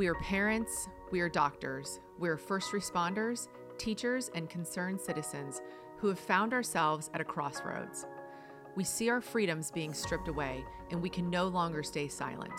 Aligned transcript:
We 0.00 0.08
are 0.08 0.14
parents, 0.14 0.88
we 1.10 1.20
are 1.20 1.28
doctors, 1.28 2.00
we 2.18 2.30
are 2.30 2.38
first 2.38 2.72
responders, 2.72 3.48
teachers, 3.76 4.30
and 4.34 4.48
concerned 4.48 4.98
citizens 4.98 5.60
who 5.98 6.08
have 6.08 6.18
found 6.18 6.54
ourselves 6.54 7.10
at 7.12 7.20
a 7.20 7.24
crossroads. 7.24 8.06
We 8.76 8.82
see 8.82 9.10
our 9.10 9.20
freedoms 9.20 9.70
being 9.70 9.92
stripped 9.92 10.28
away, 10.28 10.64
and 10.90 11.02
we 11.02 11.10
can 11.10 11.28
no 11.28 11.48
longer 11.48 11.82
stay 11.82 12.08
silent. 12.08 12.54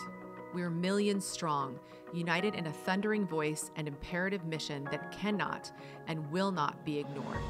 We 0.53 0.61
are 0.61 0.69
millions 0.69 1.25
strong, 1.25 1.79
united 2.13 2.53
in 2.53 2.67
a 2.67 2.71
thundering 2.71 3.25
voice 3.25 3.71
and 3.75 3.87
imperative 3.87 4.45
mission 4.45 4.87
that 4.91 5.11
cannot 5.11 5.71
and 6.05 6.29
will 6.29 6.51
not 6.51 6.85
be 6.85 6.99
ignored. 6.99 7.41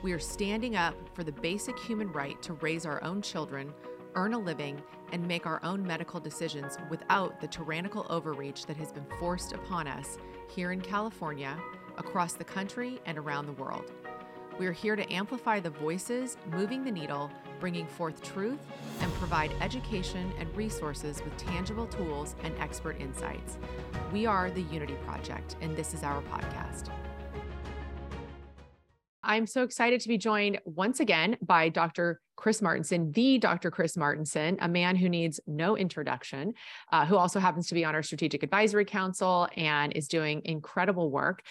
We 0.00 0.12
are 0.12 0.18
standing 0.18 0.74
up 0.74 0.94
for 1.12 1.22
the 1.22 1.32
basic 1.32 1.78
human 1.78 2.10
right 2.12 2.40
to 2.40 2.54
raise 2.54 2.86
our 2.86 3.04
own 3.04 3.20
children, 3.20 3.74
earn 4.14 4.32
a 4.32 4.38
living, 4.38 4.80
and 5.12 5.26
make 5.26 5.46
our 5.46 5.60
own 5.62 5.86
medical 5.86 6.20
decisions 6.20 6.78
without 6.90 7.40
the 7.40 7.46
tyrannical 7.46 8.06
overreach 8.10 8.66
that 8.66 8.76
has 8.76 8.92
been 8.92 9.06
forced 9.18 9.52
upon 9.52 9.86
us 9.86 10.18
here 10.48 10.72
in 10.72 10.80
California, 10.80 11.56
across 11.96 12.34
the 12.34 12.44
country, 12.44 13.00
and 13.06 13.18
around 13.18 13.46
the 13.46 13.52
world. 13.52 13.92
We 14.58 14.66
are 14.66 14.72
here 14.72 14.96
to 14.96 15.12
amplify 15.12 15.60
the 15.60 15.70
voices, 15.70 16.36
moving 16.50 16.84
the 16.84 16.90
needle, 16.90 17.30
bringing 17.60 17.86
forth 17.86 18.20
truth, 18.22 18.58
and 19.00 19.12
provide 19.14 19.52
education 19.60 20.32
and 20.38 20.54
resources 20.56 21.22
with 21.22 21.36
tangible 21.36 21.86
tools 21.86 22.34
and 22.42 22.52
expert 22.58 23.00
insights. 23.00 23.58
We 24.12 24.26
are 24.26 24.50
the 24.50 24.62
Unity 24.62 24.96
Project, 25.06 25.56
and 25.60 25.76
this 25.76 25.94
is 25.94 26.02
our 26.02 26.22
podcast. 26.22 26.88
I'm 29.22 29.46
so 29.46 29.62
excited 29.62 30.00
to 30.00 30.08
be 30.08 30.18
joined 30.18 30.58
once 30.64 31.00
again 31.00 31.36
by 31.40 31.68
Dr. 31.68 32.20
Chris 32.38 32.60
Martenson, 32.60 33.12
the 33.12 33.36
Dr. 33.36 33.68
Chris 33.68 33.96
Martenson, 33.96 34.58
a 34.60 34.68
man 34.68 34.94
who 34.94 35.08
needs 35.08 35.40
no 35.48 35.76
introduction, 35.76 36.54
uh, 36.92 37.04
who 37.04 37.16
also 37.16 37.40
happens 37.40 37.66
to 37.66 37.74
be 37.74 37.84
on 37.84 37.96
our 37.96 38.02
Strategic 38.04 38.44
Advisory 38.44 38.84
Council 38.84 39.48
and 39.56 39.92
is 39.94 40.06
doing 40.06 40.42
incredible 40.44 41.10
work. 41.10 41.42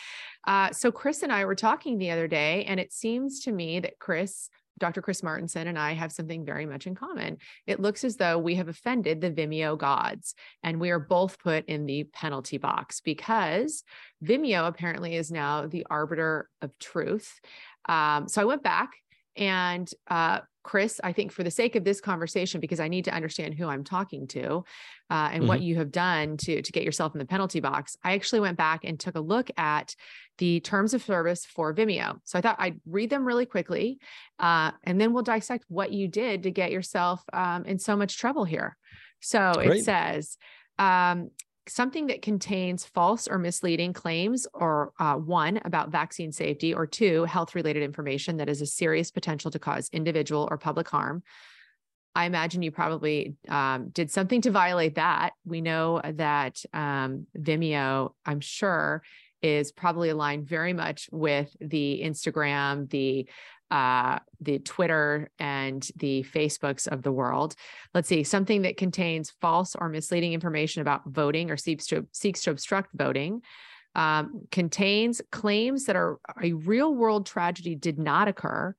Uh, 0.45 0.71
so, 0.71 0.89
Chris 0.89 1.23
and 1.23 1.31
I 1.31 1.43
were 1.43 1.55
talking 1.55 1.97
the 1.97 2.11
other 2.11 2.29
day, 2.29 2.63
and 2.63 2.79
it 2.79 2.93
seems 2.93 3.41
to 3.41 3.51
me 3.51 3.81
that 3.81 3.99
Chris 3.99 4.49
Dr. 4.79 5.01
Chris 5.01 5.21
Martenson 5.21 5.67
and 5.67 5.77
I 5.77 5.93
have 5.93 6.13
something 6.13 6.45
very 6.45 6.65
much 6.65 6.87
in 6.87 6.95
common. 6.95 7.39
It 7.65 7.81
looks 7.81 8.05
as 8.05 8.15
though 8.15 8.37
we 8.37 8.55
have 8.55 8.69
offended 8.69 9.19
the 9.19 9.31
Vimeo 9.31 9.77
gods, 9.77 10.35
and 10.63 10.79
we 10.79 10.91
are 10.91 10.99
both 10.99 11.37
put 11.39 11.65
in 11.65 11.85
the 11.85 12.05
penalty 12.05 12.59
box 12.59 13.01
because 13.01 13.83
Vimeo 14.23 14.67
apparently 14.67 15.15
is 15.15 15.31
now 15.31 15.67
the 15.67 15.85
arbiter 15.89 16.47
of 16.61 16.71
truth. 16.79 17.41
Um, 17.89 18.29
so 18.29 18.41
I 18.41 18.45
went 18.45 18.63
back 18.63 18.91
and 19.35 19.89
uh, 20.07 20.39
Chris, 20.67 20.99
I 21.01 21.13
think 21.13 21.31
for 21.31 21.43
the 21.43 21.49
sake 21.49 21.77
of 21.77 21.85
this 21.85 22.01
conversation, 22.01 22.59
because 22.59 22.81
I 22.81 22.89
need 22.89 23.05
to 23.05 23.13
understand 23.13 23.53
who 23.53 23.69
I'm 23.69 23.85
talking 23.85 24.27
to 24.27 24.65
uh, 25.09 25.29
and 25.31 25.43
mm-hmm. 25.43 25.47
what 25.47 25.61
you 25.61 25.77
have 25.77 25.93
done 25.93 26.35
to, 26.35 26.61
to 26.61 26.71
get 26.73 26.83
yourself 26.83 27.15
in 27.15 27.19
the 27.19 27.25
penalty 27.25 27.61
box, 27.61 27.95
I 28.03 28.15
actually 28.15 28.41
went 28.41 28.57
back 28.57 28.83
and 28.83 28.99
took 28.99 29.15
a 29.15 29.21
look 29.21 29.49
at 29.55 29.95
the 30.39 30.59
terms 30.59 30.93
of 30.93 31.01
service 31.01 31.45
for 31.45 31.73
Vimeo. 31.73 32.19
So 32.25 32.37
I 32.37 32.41
thought 32.41 32.57
I'd 32.59 32.81
read 32.85 33.09
them 33.09 33.23
really 33.23 33.45
quickly, 33.45 33.99
uh, 34.39 34.71
and 34.83 34.99
then 34.99 35.13
we'll 35.13 35.23
dissect 35.23 35.63
what 35.69 35.93
you 35.93 36.09
did 36.09 36.43
to 36.43 36.51
get 36.51 36.71
yourself 36.71 37.23
um, 37.31 37.63
in 37.63 37.79
so 37.79 37.95
much 37.95 38.17
trouble 38.17 38.43
here. 38.43 38.75
So 39.21 39.53
Great. 39.55 39.79
it 39.79 39.85
says, 39.85 40.37
um, 40.77 41.31
something 41.69 42.07
that 42.07 42.21
contains 42.21 42.85
false 42.85 43.27
or 43.27 43.37
misleading 43.37 43.93
claims, 43.93 44.47
or 44.53 44.91
uh, 44.99 45.15
one, 45.15 45.59
about 45.65 45.89
vaccine 45.89 46.31
safety, 46.31 46.73
or 46.73 46.87
two, 46.87 47.23
health 47.25 47.55
related 47.55 47.83
information 47.83 48.37
that 48.37 48.49
is 48.49 48.61
a 48.61 48.65
serious 48.65 49.11
potential 49.11 49.51
to 49.51 49.59
cause 49.59 49.89
individual 49.91 50.47
or 50.49 50.57
public 50.57 50.87
harm. 50.87 51.23
I 52.15 52.25
imagine 52.25 52.63
you 52.63 52.71
probably 52.71 53.35
um, 53.47 53.89
did 53.89 54.09
something 54.09 54.41
to 54.41 54.51
violate 54.51 54.95
that. 54.95 55.33
We 55.45 55.61
know 55.61 56.01
that 56.03 56.63
um, 56.73 57.27
Vimeo, 57.37 58.13
I'm 58.25 58.39
sure, 58.39 59.03
is 59.43 59.71
probably 59.71 60.09
aligned 60.09 60.47
very 60.47 60.73
much 60.73 61.09
with 61.11 61.55
the 61.61 62.01
Instagram, 62.03 62.89
the 62.89 63.29
uh, 63.71 64.19
the 64.39 64.59
Twitter 64.59 65.29
and 65.39 65.87
the 65.97 66.23
Facebooks 66.23 66.87
of 66.87 67.01
the 67.01 67.11
world. 67.11 67.55
Let's 67.93 68.07
see, 68.07 68.23
something 68.23 68.61
that 68.63 68.77
contains 68.77 69.33
false 69.41 69.75
or 69.75 69.89
misleading 69.89 70.33
information 70.33 70.81
about 70.81 71.01
voting 71.05 71.51
or 71.51 71.57
seeks 71.57 71.87
to 71.87 72.07
seeks 72.11 72.43
to 72.43 72.51
obstruct 72.51 72.89
voting. 72.93 73.41
Um, 73.95 74.41
contains 74.51 75.21
claims 75.31 75.85
that 75.85 75.95
are 75.95 76.19
a 76.41 76.53
real 76.53 76.93
world 76.93 77.25
tragedy 77.25 77.73
did 77.73 77.97
not 77.97 78.27
occur. 78.27 78.75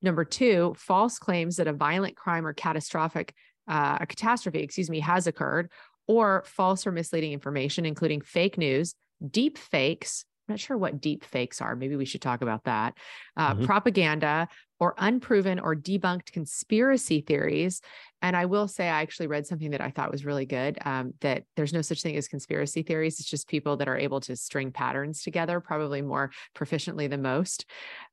Number 0.00 0.24
two, 0.24 0.74
false 0.78 1.18
claims 1.18 1.56
that 1.56 1.66
a 1.66 1.72
violent 1.72 2.16
crime 2.16 2.46
or 2.46 2.52
catastrophic 2.52 3.34
uh, 3.70 3.98
a 4.00 4.06
catastrophe, 4.06 4.60
excuse 4.60 4.90
me, 4.90 5.00
has 5.00 5.26
occurred, 5.26 5.70
or 6.08 6.42
false 6.46 6.86
or 6.86 6.92
misleading 6.92 7.32
information, 7.32 7.86
including 7.86 8.20
fake 8.20 8.58
news, 8.58 8.94
deep 9.30 9.56
fakes, 9.56 10.24
I'm 10.50 10.54
not 10.54 10.60
sure 10.60 10.76
what 10.76 11.00
deep 11.00 11.24
fakes 11.24 11.60
are. 11.60 11.76
Maybe 11.76 11.94
we 11.94 12.04
should 12.04 12.20
talk 12.20 12.42
about 12.42 12.64
that. 12.64 12.94
Uh, 13.36 13.54
mm-hmm. 13.54 13.64
Propaganda 13.66 14.48
or 14.80 14.96
unproven 14.98 15.60
or 15.60 15.76
debunked 15.76 16.32
conspiracy 16.32 17.20
theories. 17.20 17.80
And 18.20 18.36
I 18.36 18.46
will 18.46 18.66
say, 18.66 18.86
I 18.88 19.02
actually 19.02 19.28
read 19.28 19.46
something 19.46 19.70
that 19.70 19.80
I 19.80 19.90
thought 19.90 20.10
was 20.10 20.24
really 20.24 20.46
good 20.46 20.76
um, 20.84 21.14
that 21.20 21.44
there's 21.54 21.72
no 21.72 21.82
such 21.82 22.02
thing 22.02 22.16
as 22.16 22.26
conspiracy 22.26 22.82
theories. 22.82 23.20
It's 23.20 23.28
just 23.28 23.46
people 23.46 23.76
that 23.76 23.88
are 23.88 23.96
able 23.96 24.20
to 24.22 24.34
string 24.34 24.72
patterns 24.72 25.22
together, 25.22 25.60
probably 25.60 26.02
more 26.02 26.32
proficiently 26.56 27.08
than 27.08 27.22
most. 27.22 27.66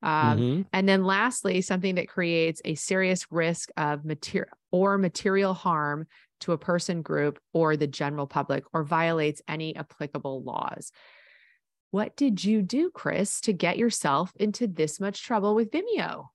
Um, 0.04 0.38
mm-hmm. 0.38 0.62
And 0.74 0.88
then 0.88 1.06
lastly, 1.06 1.62
something 1.62 1.96
that 1.96 2.08
creates 2.08 2.62
a 2.66 2.76
serious 2.76 3.26
risk 3.32 3.70
of 3.78 4.06
material 4.06 4.52
or 4.72 5.00
material 5.00 5.56
harm 5.56 6.06
to 6.42 6.52
a 6.52 6.58
person 6.58 7.02
group 7.02 7.40
or 7.52 7.76
the 7.76 7.88
general 7.88 8.28
public 8.28 8.64
or 8.74 8.84
violates 8.84 9.42
any 9.48 9.76
applicable 9.76 10.44
laws. 10.44 10.92
What 11.92 12.16
did 12.16 12.44
you 12.44 12.62
do, 12.62 12.90
Chris, 12.90 13.42
to 13.42 13.54
get 13.54 13.78
yourself 13.78 14.34
into 14.38 14.68
this 14.68 15.00
much 15.00 15.24
trouble 15.24 15.56
with 15.56 15.72
Vimeo? 15.72 16.28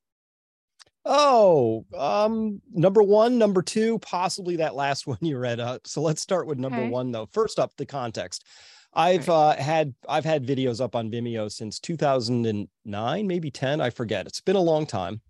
Oh, 1.05 1.85
um, 1.97 2.63
number 2.73 3.03
one, 3.03 3.37
number 3.37 3.61
two, 3.61 3.99
possibly 3.99 4.57
that 4.57 4.75
last 4.75 5.07
one 5.07 5.19
you 5.21 5.39
read. 5.39 5.61
Uh, 5.61 5.79
so 5.85 6.01
let's 6.01 6.23
start 6.23 6.47
with 6.47 6.59
number 6.59 6.79
okay. 6.79 6.89
one, 6.89 7.13
though. 7.13 7.27
First 7.27 7.59
up, 7.59 7.73
the 7.77 7.87
context. 7.87 8.47
I've 8.95 9.29
uh, 9.29 9.57
had 9.57 9.95
I've 10.07 10.25
had 10.25 10.47
videos 10.47 10.81
up 10.81 10.95
on 10.95 11.11
Vimeo 11.11 11.51
since 11.51 11.81
2009, 11.81 13.27
maybe 13.27 13.51
10. 13.51 13.81
I 13.81 13.91
forget. 13.91 14.27
It's 14.27 14.43
been 14.43 14.57
a 14.57 14.61
long 14.61 14.85
time, 14.85 15.23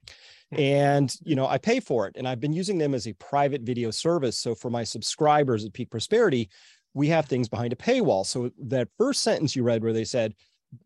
and 0.50 1.14
you 1.22 1.36
know 1.36 1.46
I 1.46 1.58
pay 1.58 1.78
for 1.78 2.08
it, 2.08 2.16
and 2.16 2.26
I've 2.26 2.40
been 2.40 2.52
using 2.52 2.76
them 2.78 2.92
as 2.92 3.06
a 3.06 3.12
private 3.14 3.62
video 3.62 3.92
service. 3.92 4.36
So 4.36 4.56
for 4.56 4.68
my 4.68 4.82
subscribers 4.82 5.64
at 5.64 5.72
Peak 5.74 5.90
Prosperity, 5.90 6.50
we 6.94 7.08
have 7.08 7.26
things 7.26 7.48
behind 7.48 7.72
a 7.72 7.76
paywall. 7.76 8.26
So 8.26 8.50
that 8.58 8.88
first 8.98 9.22
sentence 9.22 9.56
you 9.56 9.62
read 9.62 9.82
where 9.82 9.92
they 9.92 10.04
said, 10.04 10.34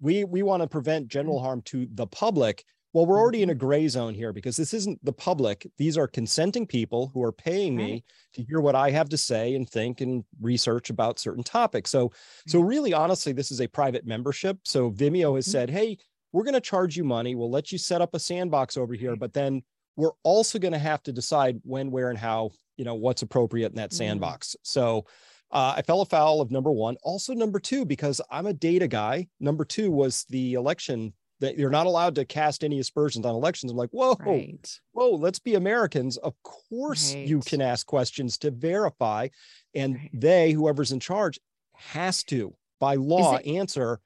we 0.00 0.25
we 0.25 0.43
want 0.43 0.62
to 0.62 0.69
prevent 0.69 1.09
general 1.09 1.41
harm 1.41 1.62
to 1.62 1.87
the 1.94 2.06
public. 2.06 2.65
Well, 2.93 3.05
we're 3.05 3.21
already 3.21 3.43
in 3.43 3.50
a 3.50 3.53
mm-hmm. 3.53 3.67
gray 3.67 3.89
zone 3.89 4.15
here 4.15 4.33
because 4.33 4.56
this 4.56 4.72
isn't 4.72 5.05
the 5.05 5.12
public. 5.12 5.67
These 5.77 5.99
are 5.99 6.09
consenting 6.09 6.67
people 6.67 7.11
who 7.12 7.22
are 7.22 7.33
paying 7.33 7.77
me 7.77 8.05
to 8.33 8.43
hear 8.43 8.61
what 8.61 8.75
I 8.75 8.91
have 8.91 9.11
to 9.11 9.19
say 9.19 9.55
and 9.55 9.69
think 9.69 10.00
and 10.00 10.25
research 10.41 10.89
about 10.89 11.19
certain 11.19 11.44
topics. 11.44 11.91
So, 11.91 12.12
so 12.47 12.61
really, 12.61 12.94
honestly, 12.94 13.33
this 13.33 13.50
is 13.50 13.61
a 13.61 13.69
private 13.69 14.06
membership. 14.06 14.59
So 14.65 14.91
Vimeo 14.91 15.37
has 15.37 15.44
mm-hmm. 15.44 15.53
said, 15.53 15.71
hey, 15.71 15.99
we're 16.33 16.44
going 16.44 16.55
to 16.55 16.61
charge 16.61 16.97
you 16.97 17.05
money. 17.05 17.34
We'll 17.34 17.50
let 17.50 17.71
you 17.71 17.77
set 17.77 18.00
up 18.00 18.15
a 18.15 18.19
sandbox 18.19 18.78
over 18.78 18.94
here, 18.94 19.15
but 19.15 19.34
then 19.34 19.62
we're 19.97 20.17
also 20.23 20.59
going 20.59 20.73
to 20.73 20.78
have 20.78 21.03
to 21.03 21.12
decide 21.12 21.61
when, 21.65 21.91
where, 21.91 22.09
and 22.09 22.19
how, 22.19 22.50
you 22.78 22.84
know, 22.84 22.94
what's 22.94 23.23
appropriate 23.23 23.73
in 23.73 23.77
that 23.77 23.91
mm-hmm. 23.91 23.99
sandbox. 23.99 24.56
So 24.62 25.05
uh, 25.52 25.74
I 25.76 25.82
fell 25.82 26.00
afoul 26.00 26.40
of 26.40 26.50
number 26.50 26.72
one. 26.72 26.96
Also, 27.02 27.32
number 27.32 27.60
two, 27.60 27.84
because 27.84 28.20
I'm 28.30 28.46
a 28.46 28.52
data 28.52 28.88
guy. 28.88 29.28
Number 29.40 29.64
two 29.64 29.90
was 29.90 30.24
the 30.28 30.54
election 30.54 31.12
that 31.40 31.58
you're 31.58 31.70
not 31.70 31.86
allowed 31.86 32.14
to 32.14 32.24
cast 32.24 32.64
any 32.64 32.80
aspersions 32.80 33.26
on 33.26 33.34
elections. 33.34 33.70
I'm 33.70 33.76
like, 33.76 33.90
whoa, 33.90 34.16
right. 34.20 34.80
whoa, 34.92 35.10
let's 35.10 35.38
be 35.38 35.54
Americans. 35.54 36.16
Of 36.16 36.34
course, 36.42 37.14
right. 37.14 37.26
you 37.26 37.40
can 37.40 37.60
ask 37.60 37.86
questions 37.86 38.38
to 38.38 38.50
verify, 38.50 39.28
and 39.74 39.96
right. 39.96 40.10
they, 40.12 40.52
whoever's 40.52 40.92
in 40.92 41.00
charge, 41.00 41.38
has 41.74 42.24
to 42.24 42.54
by 42.80 42.94
law 42.94 43.36
it, 43.36 43.46
answer 43.46 44.00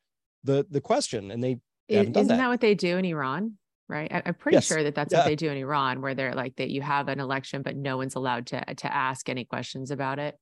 the 0.44 0.66
the 0.70 0.80
question. 0.80 1.30
And 1.30 1.42
they 1.42 1.58
isn't 1.88 2.12
that. 2.12 2.28
that. 2.28 2.48
what 2.48 2.60
they 2.60 2.74
do 2.74 2.96
in 2.96 3.04
Iran? 3.04 3.56
Right. 3.88 4.10
I, 4.12 4.22
am 4.24 4.34
pretty 4.34 4.56
yes. 4.56 4.66
sure 4.66 4.84
that 4.84 4.94
that's 4.94 5.12
yeah. 5.12 5.20
what 5.20 5.26
they 5.26 5.36
do 5.36 5.50
in 5.50 5.56
Iran, 5.56 6.00
where 6.00 6.14
they're 6.14 6.34
like 6.34 6.56
that 6.56 6.70
you 6.70 6.80
have 6.82 7.08
an 7.08 7.18
election, 7.18 7.62
but 7.62 7.76
no 7.76 7.96
one's 7.96 8.14
allowed 8.14 8.46
to 8.48 8.74
to 8.74 8.92
ask 8.92 9.28
any 9.28 9.44
questions 9.44 9.90
about 9.90 10.18
it. 10.18 10.36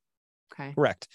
Okay. 0.52 0.72
Correct. 0.74 1.08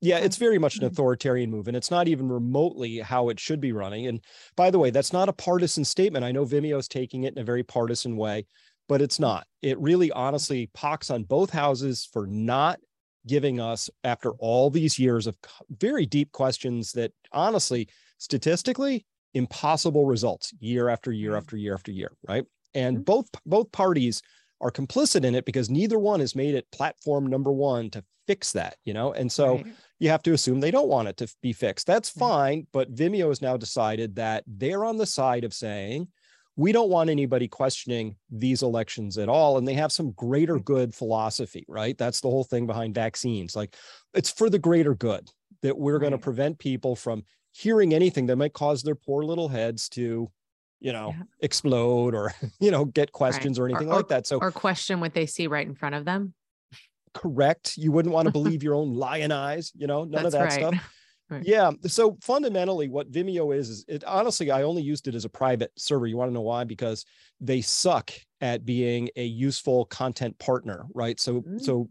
Yeah, 0.00 0.18
it's 0.18 0.36
very 0.36 0.58
much 0.58 0.76
an 0.76 0.82
mm-hmm. 0.82 0.92
authoritarian 0.92 1.50
move, 1.50 1.66
and 1.66 1.76
it's 1.76 1.90
not 1.90 2.06
even 2.06 2.28
remotely 2.28 2.98
how 2.98 3.30
it 3.30 3.40
should 3.40 3.60
be 3.60 3.72
running. 3.72 4.06
And 4.06 4.20
by 4.56 4.70
the 4.70 4.78
way, 4.78 4.90
that's 4.90 5.12
not 5.12 5.28
a 5.28 5.32
partisan 5.32 5.84
statement. 5.84 6.24
I 6.24 6.30
know 6.30 6.44
Vimeo 6.44 6.78
is 6.78 6.86
taking 6.86 7.24
it 7.24 7.32
in 7.34 7.40
a 7.40 7.44
very 7.44 7.64
partisan 7.64 8.16
way, 8.16 8.46
but 8.88 9.02
it's 9.02 9.18
not. 9.18 9.46
It 9.60 9.78
really 9.80 10.12
honestly 10.12 10.70
pox 10.72 11.10
on 11.10 11.24
both 11.24 11.50
houses 11.50 12.08
for 12.12 12.28
not 12.28 12.78
giving 13.26 13.60
us, 13.60 13.90
after 14.04 14.30
all 14.34 14.70
these 14.70 14.98
years 14.98 15.26
of 15.26 15.36
very 15.68 16.06
deep 16.06 16.30
questions 16.32 16.92
that 16.92 17.12
honestly, 17.32 17.88
statistically, 18.18 19.04
impossible 19.34 20.06
results 20.06 20.54
year 20.60 20.88
after 20.88 21.12
year 21.12 21.30
mm-hmm. 21.30 21.38
after 21.38 21.56
year 21.56 21.74
after 21.74 21.92
year, 21.92 22.12
right? 22.26 22.44
And 22.72 22.98
mm-hmm. 22.98 23.04
both 23.04 23.26
both 23.44 23.72
parties 23.72 24.22
are 24.60 24.70
complicit 24.70 25.24
in 25.24 25.34
it 25.34 25.44
because 25.44 25.70
neither 25.70 25.98
one 25.98 26.20
has 26.20 26.34
made 26.34 26.54
it 26.54 26.70
platform 26.72 27.26
number 27.26 27.52
one 27.52 27.90
to 27.90 28.04
fix 28.26 28.52
that, 28.52 28.76
you 28.84 28.92
know? 28.92 29.12
And 29.12 29.30
so 29.30 29.56
right. 29.56 29.66
you 29.98 30.10
have 30.10 30.22
to 30.24 30.32
assume 30.32 30.60
they 30.60 30.70
don't 30.70 30.88
want 30.88 31.08
it 31.08 31.16
to 31.18 31.34
be 31.42 31.52
fixed. 31.52 31.86
That's 31.86 32.10
mm-hmm. 32.10 32.20
fine. 32.20 32.66
But 32.72 32.94
Vimeo 32.94 33.28
has 33.28 33.42
now 33.42 33.56
decided 33.56 34.16
that 34.16 34.44
they're 34.46 34.84
on 34.84 34.96
the 34.96 35.06
side 35.06 35.44
of 35.44 35.54
saying, 35.54 36.08
we 36.56 36.72
don't 36.72 36.90
want 36.90 37.08
anybody 37.08 37.46
questioning 37.46 38.16
these 38.30 38.62
elections 38.62 39.16
at 39.16 39.28
all. 39.28 39.58
And 39.58 39.66
they 39.66 39.74
have 39.74 39.92
some 39.92 40.10
greater 40.12 40.54
mm-hmm. 40.54 40.64
good 40.64 40.94
philosophy, 40.94 41.64
right? 41.68 41.96
That's 41.96 42.20
the 42.20 42.28
whole 42.28 42.44
thing 42.44 42.66
behind 42.66 42.94
vaccines. 42.94 43.54
Like 43.54 43.76
it's 44.12 44.30
for 44.30 44.50
the 44.50 44.58
greater 44.58 44.94
good 44.94 45.30
that 45.62 45.78
we're 45.78 45.94
right. 45.94 46.00
going 46.00 46.12
to 46.12 46.18
prevent 46.18 46.58
people 46.58 46.96
from 46.96 47.22
hearing 47.52 47.94
anything 47.94 48.26
that 48.26 48.36
might 48.36 48.52
cause 48.52 48.82
their 48.82 48.94
poor 48.94 49.24
little 49.24 49.48
heads 49.48 49.88
to 49.90 50.30
you 50.80 50.92
know 50.92 51.14
yeah. 51.16 51.22
explode 51.40 52.14
or 52.14 52.32
you 52.60 52.70
know 52.70 52.84
get 52.84 53.12
questions 53.12 53.58
right. 53.58 53.64
or 53.64 53.68
anything 53.68 53.88
or, 53.88 53.96
like 53.96 54.08
that 54.08 54.26
so 54.26 54.38
or 54.38 54.50
question 54.50 55.00
what 55.00 55.14
they 55.14 55.26
see 55.26 55.46
right 55.46 55.66
in 55.66 55.74
front 55.74 55.94
of 55.94 56.04
them 56.04 56.34
correct 57.14 57.76
you 57.76 57.90
wouldn't 57.92 58.14
want 58.14 58.26
to 58.26 58.32
believe 58.38 58.62
your 58.62 58.74
own 58.74 58.94
lion 58.94 59.32
eyes 59.32 59.72
you 59.76 59.86
know 59.86 60.04
none 60.04 60.22
That's 60.22 60.26
of 60.26 60.32
that 60.32 60.40
right. 60.40 60.52
stuff 60.52 60.94
right. 61.30 61.44
yeah 61.44 61.70
so 61.86 62.16
fundamentally 62.22 62.88
what 62.88 63.10
vimeo 63.10 63.54
is 63.54 63.68
is 63.70 63.84
it 63.88 64.04
honestly 64.04 64.50
i 64.50 64.62
only 64.62 64.82
used 64.82 65.08
it 65.08 65.14
as 65.14 65.24
a 65.24 65.28
private 65.28 65.72
server 65.76 66.06
you 66.06 66.16
want 66.16 66.30
to 66.30 66.34
know 66.34 66.42
why 66.42 66.64
because 66.64 67.04
they 67.40 67.60
suck 67.60 68.12
at 68.40 68.64
being 68.64 69.08
a 69.16 69.24
useful 69.24 69.84
content 69.86 70.38
partner 70.38 70.86
right 70.94 71.18
so 71.18 71.42
mm. 71.42 71.60
so 71.60 71.88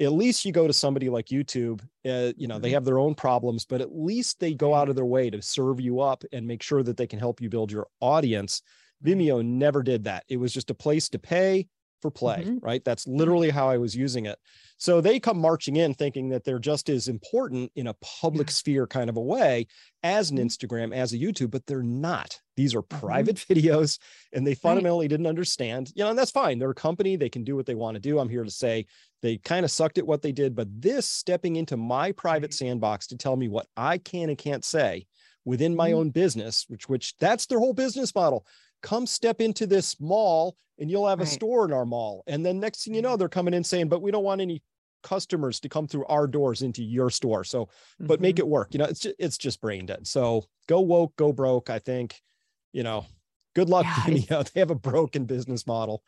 at 0.00 0.12
least 0.12 0.44
you 0.44 0.52
go 0.52 0.66
to 0.66 0.72
somebody 0.72 1.10
like 1.10 1.26
YouTube, 1.26 1.82
uh, 2.06 2.32
you 2.36 2.48
know, 2.48 2.58
they 2.58 2.68
mm-hmm. 2.68 2.74
have 2.74 2.84
their 2.84 2.98
own 2.98 3.14
problems, 3.14 3.64
but 3.64 3.80
at 3.80 3.94
least 3.94 4.40
they 4.40 4.54
go 4.54 4.74
out 4.74 4.88
of 4.88 4.96
their 4.96 5.04
way 5.04 5.28
to 5.30 5.42
serve 5.42 5.80
you 5.80 6.00
up 6.00 6.24
and 6.32 6.46
make 6.46 6.62
sure 6.62 6.82
that 6.82 6.96
they 6.96 7.06
can 7.06 7.18
help 7.18 7.40
you 7.40 7.50
build 7.50 7.70
your 7.70 7.86
audience. 8.00 8.62
Vimeo 9.04 9.44
never 9.44 9.82
did 9.82 10.04
that. 10.04 10.24
It 10.28 10.38
was 10.38 10.52
just 10.52 10.70
a 10.70 10.74
place 10.74 11.08
to 11.10 11.18
pay 11.18 11.68
for 12.02 12.10
play, 12.10 12.42
mm-hmm. 12.44 12.58
right? 12.60 12.84
That's 12.84 13.06
literally 13.06 13.50
how 13.50 13.70
I 13.70 13.78
was 13.78 13.94
using 13.94 14.26
it. 14.26 14.38
So 14.76 15.00
they 15.00 15.20
come 15.20 15.38
marching 15.38 15.76
in 15.76 15.94
thinking 15.94 16.28
that 16.30 16.44
they're 16.44 16.58
just 16.58 16.88
as 16.88 17.06
important 17.06 17.70
in 17.76 17.86
a 17.86 17.94
public 17.94 18.48
yeah. 18.48 18.54
sphere 18.54 18.86
kind 18.88 19.08
of 19.08 19.16
a 19.16 19.22
way 19.22 19.68
as 20.02 20.30
an 20.30 20.38
mm-hmm. 20.38 20.46
Instagram, 20.46 20.94
as 20.94 21.12
a 21.12 21.18
YouTube, 21.18 21.52
but 21.52 21.64
they're 21.66 21.84
not. 21.84 22.40
These 22.56 22.74
are 22.74 22.82
mm-hmm. 22.82 22.98
private 22.98 23.36
mm-hmm. 23.36 23.52
videos 23.68 24.00
and 24.32 24.44
they 24.44 24.54
fundamentally 24.54 25.04
right. 25.04 25.10
didn't 25.10 25.28
understand, 25.28 25.92
you 25.94 26.02
know, 26.02 26.10
and 26.10 26.18
that's 26.18 26.32
fine. 26.32 26.58
They're 26.58 26.70
a 26.70 26.74
company, 26.74 27.16
they 27.16 27.30
can 27.30 27.44
do 27.44 27.54
what 27.54 27.66
they 27.66 27.76
want 27.76 27.94
to 27.94 28.00
do. 28.00 28.18
I'm 28.18 28.28
here 28.28 28.44
to 28.44 28.50
say 28.50 28.86
they 29.22 29.38
kind 29.38 29.64
of 29.64 29.70
sucked 29.70 29.98
at 29.98 30.06
what 30.06 30.20
they 30.20 30.32
did, 30.32 30.54
but 30.54 30.68
this 30.82 31.08
stepping 31.08 31.56
into 31.56 31.76
my 31.76 32.12
private 32.12 32.52
sandbox 32.52 33.06
to 33.08 33.16
tell 33.16 33.36
me 33.36 33.48
what 33.48 33.68
I 33.76 33.98
can 33.98 34.28
and 34.28 34.36
can't 34.36 34.64
say 34.64 35.06
within 35.44 35.74
my 35.74 35.90
mm-hmm. 35.90 35.98
own 35.98 36.10
business, 36.10 36.66
which 36.68 36.88
which 36.88 37.16
that's 37.18 37.46
their 37.46 37.58
whole 37.60 37.74
business 37.74 38.14
model 38.14 38.46
come 38.82 39.06
step 39.06 39.40
into 39.40 39.66
this 39.66 40.00
mall 40.00 40.56
and 40.78 40.90
you'll 40.90 41.08
have 41.08 41.20
right. 41.20 41.28
a 41.28 41.30
store 41.30 41.64
in 41.64 41.72
our 41.72 41.86
mall. 41.86 42.24
And 42.26 42.44
then 42.44 42.58
next 42.58 42.84
thing 42.84 42.94
you 42.94 43.02
know, 43.02 43.10
mm-hmm. 43.10 43.18
they're 43.18 43.28
coming 43.28 43.54
in 43.54 43.64
saying, 43.64 43.88
but 43.88 44.02
we 44.02 44.10
don't 44.10 44.24
want 44.24 44.40
any 44.40 44.62
customers 45.02 45.60
to 45.60 45.68
come 45.68 45.86
through 45.86 46.04
our 46.06 46.26
doors 46.26 46.62
into 46.62 46.82
your 46.82 47.10
store. 47.10 47.44
So, 47.44 47.66
mm-hmm. 47.66 48.06
but 48.06 48.20
make 48.20 48.36
mm-hmm. 48.36 48.46
it 48.46 48.48
work. 48.48 48.68
You 48.72 48.78
know, 48.78 48.86
it's 48.86 49.00
just, 49.00 49.16
it's 49.18 49.38
just 49.38 49.60
brain 49.60 49.86
dead. 49.86 50.06
So 50.06 50.44
go 50.68 50.80
woke, 50.80 51.14
go 51.16 51.32
broke. 51.32 51.70
I 51.70 51.78
think, 51.78 52.20
you 52.72 52.82
know, 52.82 53.06
good 53.54 53.68
luck 53.68 53.86
yeah, 54.08 54.42
they 54.54 54.60
have 54.60 54.70
a 54.70 54.76
broken 54.76 55.24
business 55.24 55.66
model 55.66 56.02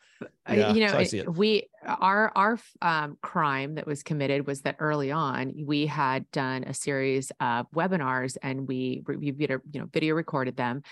yeah, 0.49 0.73
you 0.73 0.85
know 0.85 1.03
so 1.03 1.31
we 1.31 1.67
our 1.85 2.31
our 2.35 2.59
um, 2.81 3.17
crime 3.21 3.75
that 3.75 3.87
was 3.87 4.03
committed 4.03 4.45
was 4.45 4.61
that 4.61 4.75
early 4.79 5.11
on 5.11 5.53
we 5.65 5.85
had 5.85 6.29
done 6.31 6.63
a 6.65 6.73
series 6.73 7.31
of 7.39 7.65
webinars 7.71 8.37
and 8.43 8.67
we 8.67 9.03
we 9.07 9.31
video 9.31 9.59
you 9.71 9.79
know 9.79 9.87
video 9.91 10.15
recorded 10.15 10.55
them 10.55 10.83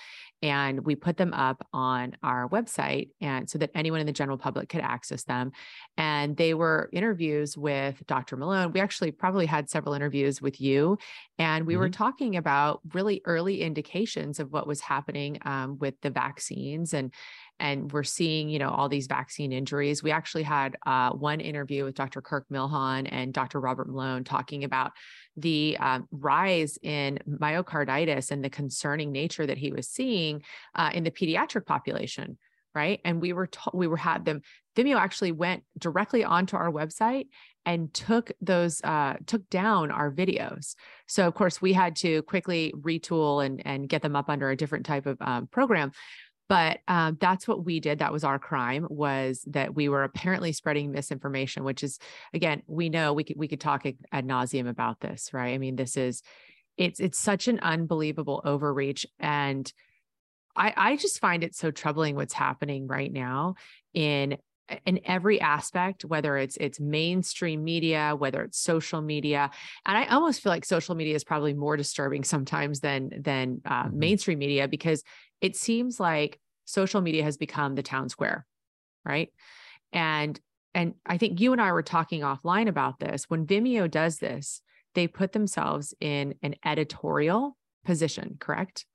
and 0.44 0.86
we 0.86 0.94
put 0.94 1.16
them 1.16 1.34
up 1.34 1.66
on 1.72 2.18
our 2.22 2.50
website 2.50 3.10
and 3.22 3.50
so 3.50 3.58
that 3.58 3.72
anyone 3.74 4.02
in 4.02 4.06
the 4.06 4.12
general 4.12 4.38
public 4.38 4.68
could 4.68 4.82
access 4.82 5.24
them. 5.24 5.54
And 5.96 6.36
they 6.36 6.54
were 6.54 6.90
interviews 6.92 7.58
with 7.58 8.04
dr 8.06 8.36
malone. 8.36 8.74
We 8.74 8.82
actually 8.82 9.12
probably 9.12 9.46
had 9.46 9.70
several 9.70 9.96
interviews 9.96 10.42
with 10.42 10.60
you 10.60 10.98
and 11.40 11.66
we 11.66 11.74
mm-hmm. 11.74 11.82
were 11.82 11.90
talking 11.90 12.36
about 12.36 12.82
really 12.94 13.22
early 13.26 13.62
indications 13.62 14.40
of 14.40 14.52
what 14.52 14.68
was 14.68 14.82
happening 14.82 15.40
um, 15.46 15.80
with 15.80 15.96
the 16.02 16.10
vaccines 16.10 16.94
and 16.94 17.14
and 17.60 17.92
we're 17.92 18.04
seeing 18.04 18.50
you 18.50 18.60
know 18.60 18.70
all 18.70 18.90
these 18.90 19.08
vaccine 19.08 19.52
injuries. 19.52 20.04
We 20.04 20.12
actually 20.12 20.44
had 20.44 20.78
uh, 20.86 21.12
one 21.12 21.40
interview 21.40 21.86
with 21.86 21.96
dr 21.96 22.22
kirk 22.22 22.46
milhoan 22.52 23.08
and 23.12 23.34
dr 23.34 23.60
robert 23.60 23.88
malone 23.88 24.24
talking 24.24 24.64
about 24.64 24.92
the 25.38 25.78
um, 25.80 26.08
rise 26.12 26.78
in 26.82 27.20
myocarditis 27.28 28.32
and 28.32 28.44
the 28.44 28.50
concerning 28.50 29.12
nature 29.12 29.46
that 29.46 29.58
he 29.58 29.72
was 29.72 29.88
seeing 29.88 30.44
uh, 30.76 30.92
in 30.94 31.04
the 31.04 31.12
pediatric 31.12 31.66
population 31.66 32.38
right? 32.76 33.00
And 33.06 33.22
we 33.22 33.34
were 33.34 33.48
to- 33.48 33.72
we 33.74 33.88
were 33.88 33.98
had 33.98 34.26
them 34.26 34.42
vimeo 34.76 34.98
actually 34.98 35.32
went 35.32 35.64
directly 35.78 36.24
onto 36.24 36.58
our 36.58 36.72
website 36.72 37.28
and 37.66 37.94
took 37.94 38.32
those 38.42 38.82
uh, 38.84 39.16
took 39.26 39.48
down 39.50 39.92
our 39.92 40.12
videos. 40.12 40.76
So 41.08 41.28
of 41.28 41.34
course 41.36 41.62
we 41.62 41.74
had 41.74 41.96
to 41.98 42.24
quickly 42.24 42.74
retool 42.78 43.46
and 43.46 43.62
and 43.66 43.88
get 43.88 44.02
them 44.02 44.16
up 44.16 44.30
under 44.30 44.50
a 44.50 44.58
different 44.58 44.86
type 44.86 45.06
of 45.06 45.18
um, 45.22 45.48
program 45.48 45.92
but 46.50 46.80
um, 46.88 47.18
that's 47.20 47.48
what 47.48 47.66
we 47.66 47.80
did 47.80 48.00
that 48.00 48.12
was 48.12 48.24
our 48.24 48.40
crime 48.40 48.86
was 48.90 49.44
that 49.48 49.74
we 49.74 49.90
were 49.90 50.04
apparently 50.04 50.52
spreading 50.52 50.92
misinformation 50.92 51.64
which 51.64 51.84
is 51.84 52.00
again 52.34 52.62
we 52.68 52.90
know 52.90 53.14
we 53.14 53.24
could 53.24 53.38
we 53.38 53.48
could 53.48 53.62
talk 53.62 53.86
ad 54.12 54.28
nauseum 54.28 54.70
about 54.70 55.00
this 55.00 55.34
right 55.34 55.54
i 55.54 55.58
mean 55.58 55.76
this 55.76 55.98
is 55.98 56.22
it's 56.78 57.00
it's 57.00 57.20
such 57.20 57.48
an 57.48 57.60
unbelievable 57.60 58.42
overreach 58.46 59.06
and 59.20 59.72
i 60.56 60.74
i 60.76 60.96
just 60.96 61.20
find 61.20 61.44
it 61.44 61.56
so 61.56 61.72
troubling 61.72 62.16
what's 62.16 62.34
happening 62.34 62.88
right 62.88 63.12
now 63.12 63.56
in 63.94 64.38
in 64.86 65.00
every 65.06 65.42
aspect 65.42 66.06
whether 66.06 66.38
it's 66.38 66.58
it's 66.58 66.80
mainstream 66.80 67.64
media 67.64 68.16
whether 68.18 68.42
it's 68.44 68.58
social 68.58 69.02
media 69.02 69.52
and 69.86 69.98
i 69.98 70.06
almost 70.06 70.42
feel 70.42 70.52
like 70.52 70.66
social 70.66 70.96
media 70.96 71.16
is 71.16 71.24
probably 71.24 71.54
more 71.54 71.76
disturbing 71.76 72.24
sometimes 72.24 72.80
than 72.80 73.10
than 73.20 73.62
uh, 73.66 73.84
mm-hmm. 73.84 74.00
mainstream 74.00 74.40
media 74.40 74.68
because 74.68 75.04
it 75.44 75.56
seems 75.58 76.00
like 76.00 76.40
social 76.66 77.02
media 77.02 77.24
has 77.24 77.38
become 77.38 77.76
the 77.76 77.84
town 77.84 78.10
square, 78.10 78.48
right? 79.06 79.30
And 79.92 80.40
and 80.74 80.96
I 81.06 81.20
think 81.20 81.40
you 81.40 81.52
and 81.52 81.62
I 81.62 81.72
were 81.72 81.84
talking 81.84 82.22
offline 82.22 82.68
about 82.68 83.00
this. 83.00 83.30
When 83.30 83.46
Vimeo 83.46 83.92
does 83.92 84.18
this, 84.18 84.62
they 84.96 85.06
put 85.06 85.32
themselves 85.32 85.94
in 86.00 86.34
an 86.42 86.56
editorial 86.66 87.56
position, 87.86 88.38
correct? 88.40 88.88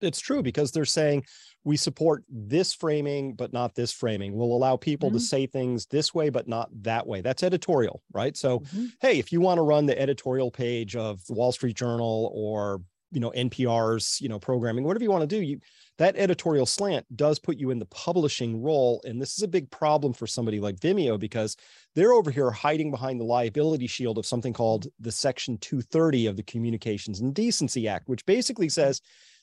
It's 0.00 0.20
true 0.20 0.42
because 0.42 0.72
they're 0.72 0.86
saying 0.86 1.24
we 1.62 1.76
support 1.76 2.24
this 2.30 2.72
framing, 2.72 3.34
but 3.34 3.52
not 3.52 3.74
this 3.74 3.92
framing. 3.92 4.34
We'll 4.34 4.56
allow 4.56 4.76
people 4.76 5.10
mm-hmm. 5.10 5.18
to 5.18 5.24
say 5.24 5.46
things 5.46 5.86
this 5.86 6.14
way, 6.14 6.30
but 6.30 6.48
not 6.48 6.70
that 6.82 7.06
way. 7.06 7.20
That's 7.20 7.42
editorial, 7.42 8.02
right? 8.12 8.36
So, 8.36 8.60
mm-hmm. 8.60 8.86
hey, 9.00 9.18
if 9.18 9.30
you 9.30 9.40
want 9.40 9.58
to 9.58 9.62
run 9.62 9.86
the 9.86 10.00
editorial 10.00 10.50
page 10.50 10.96
of 10.96 11.24
the 11.26 11.34
Wall 11.34 11.52
Street 11.52 11.76
Journal 11.76 12.30
or 12.34 12.80
you 13.14 13.20
know 13.20 13.30
npr's 13.30 14.20
you 14.20 14.28
know 14.28 14.38
programming 14.38 14.84
whatever 14.84 15.04
you 15.04 15.10
want 15.10 15.22
to 15.22 15.26
do 15.26 15.40
you 15.40 15.58
that 15.96 16.16
editorial 16.16 16.66
slant 16.66 17.06
does 17.16 17.38
put 17.38 17.56
you 17.56 17.70
in 17.70 17.78
the 17.78 17.86
publishing 17.86 18.60
role 18.60 19.00
and 19.04 19.20
this 19.20 19.36
is 19.36 19.42
a 19.42 19.48
big 19.48 19.70
problem 19.70 20.12
for 20.12 20.26
somebody 20.26 20.60
like 20.60 20.76
vimeo 20.76 21.18
because 21.18 21.56
they're 21.94 22.12
over 22.12 22.30
here 22.30 22.50
hiding 22.50 22.90
behind 22.90 23.20
the 23.20 23.24
liability 23.24 23.86
shield 23.86 24.18
of 24.18 24.26
something 24.26 24.52
called 24.52 24.88
the 25.00 25.12
section 25.12 25.56
230 25.58 26.26
of 26.26 26.36
the 26.36 26.42
communications 26.42 27.20
and 27.20 27.34
decency 27.34 27.88
act 27.88 28.08
which 28.08 28.26
basically 28.26 28.68
says 28.68 29.00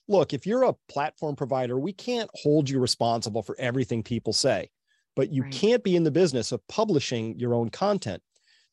look 0.08 0.34
if 0.34 0.46
you're 0.46 0.64
a 0.64 0.76
platform 0.90 1.36
provider 1.36 1.80
we 1.80 1.94
can't 1.94 2.30
hold 2.36 2.70
you 2.70 2.80
responsible 2.80 3.42
for 3.42 3.56
everything 3.58 4.04
people 4.04 4.34
say 4.34 4.70
but 5.16 5.32
you 5.32 5.44
right. 5.44 5.52
can't 5.52 5.84
be 5.84 5.96
in 5.96 6.04
the 6.04 6.12
business 6.12 6.52
of 6.52 6.66
publishing 6.68 7.38
your 7.40 7.54
own 7.54 7.70
content 7.70 8.22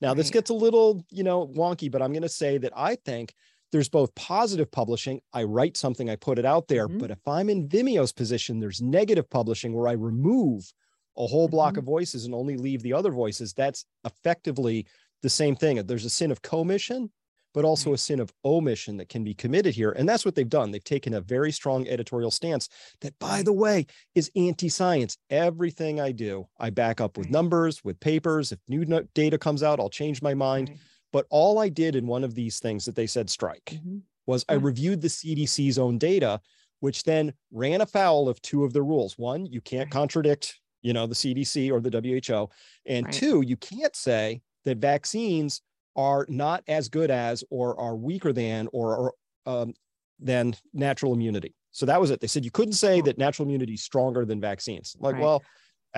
now 0.00 0.08
right. 0.08 0.16
this 0.16 0.30
gets 0.30 0.50
a 0.50 0.54
little 0.54 1.04
you 1.10 1.22
know 1.22 1.46
wonky 1.46 1.90
but 1.90 2.02
i'm 2.02 2.12
going 2.12 2.22
to 2.22 2.28
say 2.28 2.58
that 2.58 2.72
i 2.74 2.96
think 3.04 3.32
there's 3.72 3.88
both 3.88 4.14
positive 4.14 4.70
publishing. 4.70 5.20
I 5.32 5.44
write 5.44 5.76
something, 5.76 6.08
I 6.08 6.16
put 6.16 6.38
it 6.38 6.44
out 6.44 6.68
there. 6.68 6.88
Mm-hmm. 6.88 6.98
But 6.98 7.10
if 7.10 7.26
I'm 7.26 7.50
in 7.50 7.68
Vimeo's 7.68 8.12
position, 8.12 8.60
there's 8.60 8.80
negative 8.80 9.28
publishing 9.28 9.74
where 9.74 9.88
I 9.88 9.92
remove 9.92 10.72
a 11.16 11.26
whole 11.26 11.48
block 11.48 11.72
mm-hmm. 11.72 11.80
of 11.80 11.84
voices 11.84 12.24
and 12.24 12.34
only 12.34 12.56
leave 12.56 12.82
the 12.82 12.92
other 12.92 13.10
voices. 13.10 13.52
That's 13.52 13.84
effectively 14.04 14.86
the 15.22 15.30
same 15.30 15.56
thing. 15.56 15.84
There's 15.84 16.04
a 16.04 16.10
sin 16.10 16.30
of 16.30 16.42
commission, 16.42 17.10
but 17.54 17.64
also 17.64 17.92
a 17.92 17.98
sin 17.98 18.20
of 18.20 18.32
omission 18.44 18.96
that 18.98 19.08
can 19.08 19.24
be 19.24 19.34
committed 19.34 19.74
here. 19.74 19.90
And 19.90 20.08
that's 20.08 20.24
what 20.24 20.34
they've 20.34 20.48
done. 20.48 20.70
They've 20.70 20.84
taken 20.84 21.14
a 21.14 21.20
very 21.20 21.50
strong 21.50 21.88
editorial 21.88 22.30
stance 22.30 22.68
that, 23.00 23.18
by 23.18 23.42
the 23.42 23.52
way, 23.52 23.86
is 24.14 24.30
anti 24.36 24.68
science. 24.68 25.18
Everything 25.28 26.00
I 26.00 26.12
do, 26.12 26.46
I 26.58 26.70
back 26.70 27.00
up 27.00 27.18
with 27.18 27.30
numbers, 27.30 27.82
with 27.82 27.98
papers. 28.00 28.52
If 28.52 28.60
new 28.68 28.84
data 29.14 29.38
comes 29.38 29.62
out, 29.62 29.80
I'll 29.80 29.90
change 29.90 30.22
my 30.22 30.34
mind. 30.34 30.78
But 31.12 31.26
all 31.30 31.58
I 31.58 31.68
did 31.68 31.96
in 31.96 32.06
one 32.06 32.24
of 32.24 32.34
these 32.34 32.58
things 32.58 32.84
that 32.84 32.94
they 32.94 33.06
said 33.06 33.30
strike 33.30 33.64
mm-hmm. 33.74 33.98
was. 34.26 34.44
I 34.48 34.54
reviewed 34.54 35.00
the 35.00 35.08
CDC's 35.08 35.78
own 35.78 35.98
data, 35.98 36.40
which 36.80 37.04
then 37.04 37.32
ran 37.50 37.80
afoul 37.80 38.28
of 38.28 38.40
two 38.42 38.64
of 38.64 38.72
the 38.72 38.82
rules. 38.82 39.18
One, 39.18 39.46
you 39.46 39.60
can't 39.60 39.90
contradict, 39.90 40.60
you 40.82 40.92
know, 40.92 41.06
the 41.06 41.14
CDC 41.14 41.70
or 41.70 41.80
the 41.80 41.90
WHO. 41.90 42.50
And 42.86 43.06
right. 43.06 43.14
two, 43.14 43.42
you 43.42 43.56
can't 43.56 43.96
say 43.96 44.42
that 44.64 44.78
vaccines 44.78 45.62
are 45.96 46.26
not 46.28 46.62
as 46.68 46.88
good 46.88 47.10
as 47.10 47.42
or 47.50 47.78
are 47.80 47.96
weaker 47.96 48.32
than 48.32 48.68
or, 48.72 48.96
or 48.96 49.14
um, 49.46 49.74
than 50.20 50.54
natural 50.72 51.14
immunity. 51.14 51.54
So 51.70 51.86
that 51.86 52.00
was 52.00 52.10
it. 52.10 52.20
They 52.20 52.26
said 52.26 52.44
you 52.44 52.50
couldn't 52.50 52.74
say 52.74 53.00
that 53.02 53.18
natural 53.18 53.46
immunity 53.46 53.74
is 53.74 53.82
stronger 53.82 54.24
than 54.24 54.40
vaccines. 54.40 54.96
Like, 54.98 55.14
right. 55.14 55.22
well, 55.22 55.42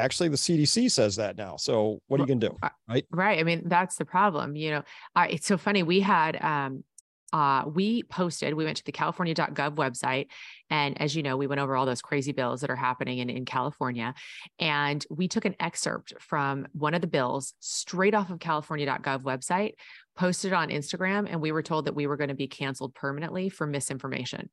actually 0.01 0.29
the 0.29 0.37
CDC 0.37 0.91
says 0.91 1.17
that 1.17 1.37
now. 1.37 1.57
So 1.57 2.01
what 2.09 2.21
are 2.21 2.23
you 2.23 2.27
going 2.27 2.41
to 2.41 2.49
do? 2.49 2.59
Right. 2.89 3.05
Right. 3.11 3.39
I 3.39 3.43
mean, 3.43 3.63
that's 3.67 3.97
the 3.97 4.05
problem. 4.05 4.57
You 4.57 4.71
know, 4.71 4.83
uh, 5.15 5.27
it's 5.31 5.47
so 5.47 5.57
funny. 5.57 5.83
We 5.83 6.01
had, 6.01 6.43
um, 6.43 6.85
uh, 7.33 7.65
we 7.73 8.03
posted, 8.03 8.55
we 8.55 8.65
went 8.65 8.77
to 8.79 8.85
the 8.85 8.93
california.gov 8.93 9.77
website. 9.77 10.27
And 10.69 11.01
as 11.01 11.15
you 11.15 11.23
know, 11.23 11.37
we 11.37 11.47
went 11.47 11.61
over 11.61 11.77
all 11.77 11.87
those 11.87 12.03
crazy 12.03 12.33
bills 12.33 12.61
that 12.61 12.71
are 12.71 12.77
happening 12.77 13.19
in, 13.19 13.31
in 13.31 13.45
California. 13.45 14.15
And 14.59 15.05
we 15.11 15.29
took 15.29 15.45
an 15.45 15.55
excerpt 15.61 16.15
from 16.19 16.67
one 16.73 16.95
of 16.95 17.01
the 17.01 17.07
bills 17.07 17.55
straight 17.61 18.15
off 18.15 18.31
of 18.31 18.41
california.gov 18.41 19.23
website, 19.23 19.75
posted 20.17 20.53
on 20.53 20.71
Instagram, 20.71 21.29
and 21.31 21.41
we 21.41 21.53
were 21.53 21.63
told 21.63 21.85
that 21.85 21.95
we 21.95 22.07
were 22.07 22.17
going 22.17 22.29
to 22.29 22.35
be 22.35 22.49
canceled 22.49 22.95
permanently 22.95 23.49
for 23.49 23.67
misinformation. 23.67 24.51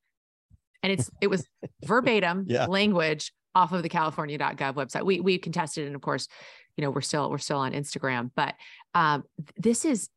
And 0.84 0.92
it's 0.92 1.10
it 1.20 1.28
was 1.28 1.46
verbatim 1.86 2.46
yeah. 2.48 2.68
language 2.68 3.34
off 3.56 3.72
of 3.72 3.84
the 3.84 3.90
california.gov 3.90 4.74
website. 4.76 5.04
We 5.04 5.20
we 5.20 5.38
contested 5.38 5.88
and 5.88 5.96
of 5.96 6.02
course, 6.02 6.28
you 6.76 6.84
know, 6.84 6.92
we're 6.92 7.02
still 7.02 7.30
we're 7.30 7.38
still 7.38 7.60
on 7.60 7.74
Instagram, 7.74 8.32
but 8.36 8.56
um 8.94 9.24
this 9.56 9.86
is 9.86 10.10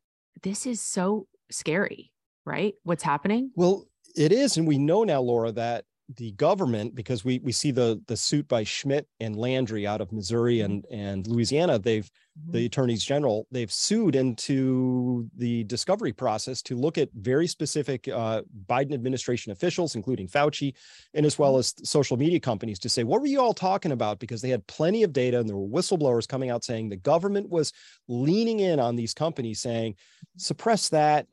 this 0.42 0.66
is 0.66 0.80
so 0.80 1.26
scary, 1.50 2.12
right? 2.44 2.74
What's 2.84 3.02
happening? 3.02 3.50
Well, 3.54 3.86
it 4.16 4.32
is 4.32 4.56
and 4.56 4.66
we 4.66 4.78
know 4.78 5.04
now 5.04 5.20
Laura 5.20 5.52
that 5.52 5.84
the 6.16 6.32
government 6.32 6.94
because 6.94 7.24
we 7.24 7.38
we 7.40 7.52
see 7.52 7.70
the 7.70 8.00
the 8.06 8.16
suit 8.16 8.48
by 8.48 8.64
Schmitt 8.64 9.06
and 9.20 9.36
Landry 9.36 9.86
out 9.86 10.00
of 10.00 10.12
Missouri 10.12 10.58
mm-hmm. 10.58 10.72
and 10.72 10.86
and 10.90 11.26
Louisiana 11.26 11.78
they've 11.78 12.04
mm-hmm. 12.04 12.52
the 12.52 12.66
attorneys 12.66 13.04
general 13.04 13.46
they've 13.50 13.72
sued 13.72 14.16
into 14.16 15.28
the 15.36 15.64
discovery 15.64 16.12
process 16.12 16.62
to 16.62 16.76
look 16.76 16.98
at 16.98 17.08
very 17.14 17.46
specific 17.46 18.08
uh, 18.08 18.42
Biden 18.66 18.92
administration 18.92 19.52
officials 19.52 19.94
including 19.94 20.26
Fauci 20.26 20.74
and 21.14 21.24
as 21.24 21.38
well 21.38 21.52
mm-hmm. 21.52 21.60
as 21.60 21.88
social 21.88 22.16
media 22.16 22.40
companies 22.40 22.78
to 22.80 22.88
say 22.88 23.04
what 23.04 23.20
were 23.20 23.26
you 23.26 23.40
all 23.40 23.54
talking 23.54 23.92
about 23.92 24.18
because 24.18 24.42
they 24.42 24.50
had 24.50 24.66
plenty 24.66 25.02
of 25.02 25.12
data 25.12 25.38
and 25.38 25.48
there 25.48 25.56
were 25.56 25.80
whistleblowers 25.80 26.26
coming 26.26 26.50
out 26.50 26.64
saying 26.64 26.88
the 26.88 26.96
government 26.96 27.48
was 27.48 27.72
leaning 28.08 28.60
in 28.60 28.80
on 28.80 28.96
these 28.96 29.14
companies 29.14 29.60
saying 29.60 29.92
mm-hmm. 29.92 30.38
suppress 30.38 30.88
that 30.88 31.26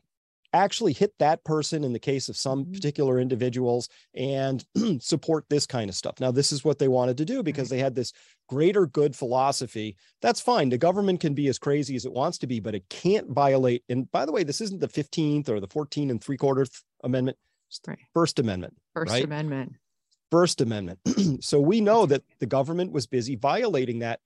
actually 0.54 0.94
hit 0.94 1.13
that 1.20 1.44
person 1.44 1.84
in 1.84 1.94
the 1.94 2.00
case 2.00 2.30
of 2.30 2.38
some 2.38 2.63
mm-hmm. 2.63 2.74
particular 2.74 3.20
individuals 3.20 3.89
and 4.16 4.66
support 5.00 5.46
this 5.50 5.66
kind 5.66 5.89
of 5.89 5.96
stuff. 5.96 6.20
Now, 6.20 6.32
this 6.32 6.51
is 6.51 6.63
what 6.63 6.80
they 6.80 6.88
wanted 6.88 7.18
to 7.18 7.25
do 7.25 7.44
because 7.44 7.70
they 7.70 7.80
had 7.80 7.96
this 7.96 8.13
greater 8.48 8.88
good 8.88 9.16
philosophy. 9.16 9.98
That's 10.22 10.42
fine. 10.42 10.70
The 10.70 10.77
government 10.77 11.20
can 11.20 11.34
be 11.34 11.48
as 11.48 11.60
crazy 11.60 11.96
as 11.96 12.06
it 12.06 12.13
wants 12.13 12.38
to 12.39 12.48
be, 12.48 12.60
but 12.60 12.75
it 12.75 12.88
can't 12.89 13.30
violate. 13.30 13.84
And 13.89 14.10
by 14.12 14.25
the 14.25 14.32
way, 14.32 14.44
this 14.44 14.62
isn't 14.62 14.80
the 14.80 14.88
15th 14.88 15.50
or 15.50 15.60
the 15.60 15.68
14 15.68 16.10
and 16.10 16.24
three 16.24 16.38
quarters 16.38 16.70
amendment, 17.04 17.38
right. 17.88 18.00
First 18.13 18.39
Amendment. 18.39 18.75
First 18.94 19.12
right? 19.12 19.24
Amendment. 19.24 19.74
First 20.32 20.62
Amendment. 20.62 21.00
so 21.44 21.60
we 21.60 21.82
know 21.82 22.06
that 22.06 22.24
the 22.39 22.46
government 22.46 22.92
was 22.92 23.08
busy 23.08 23.36
violating 23.36 24.00
that 24.00 24.20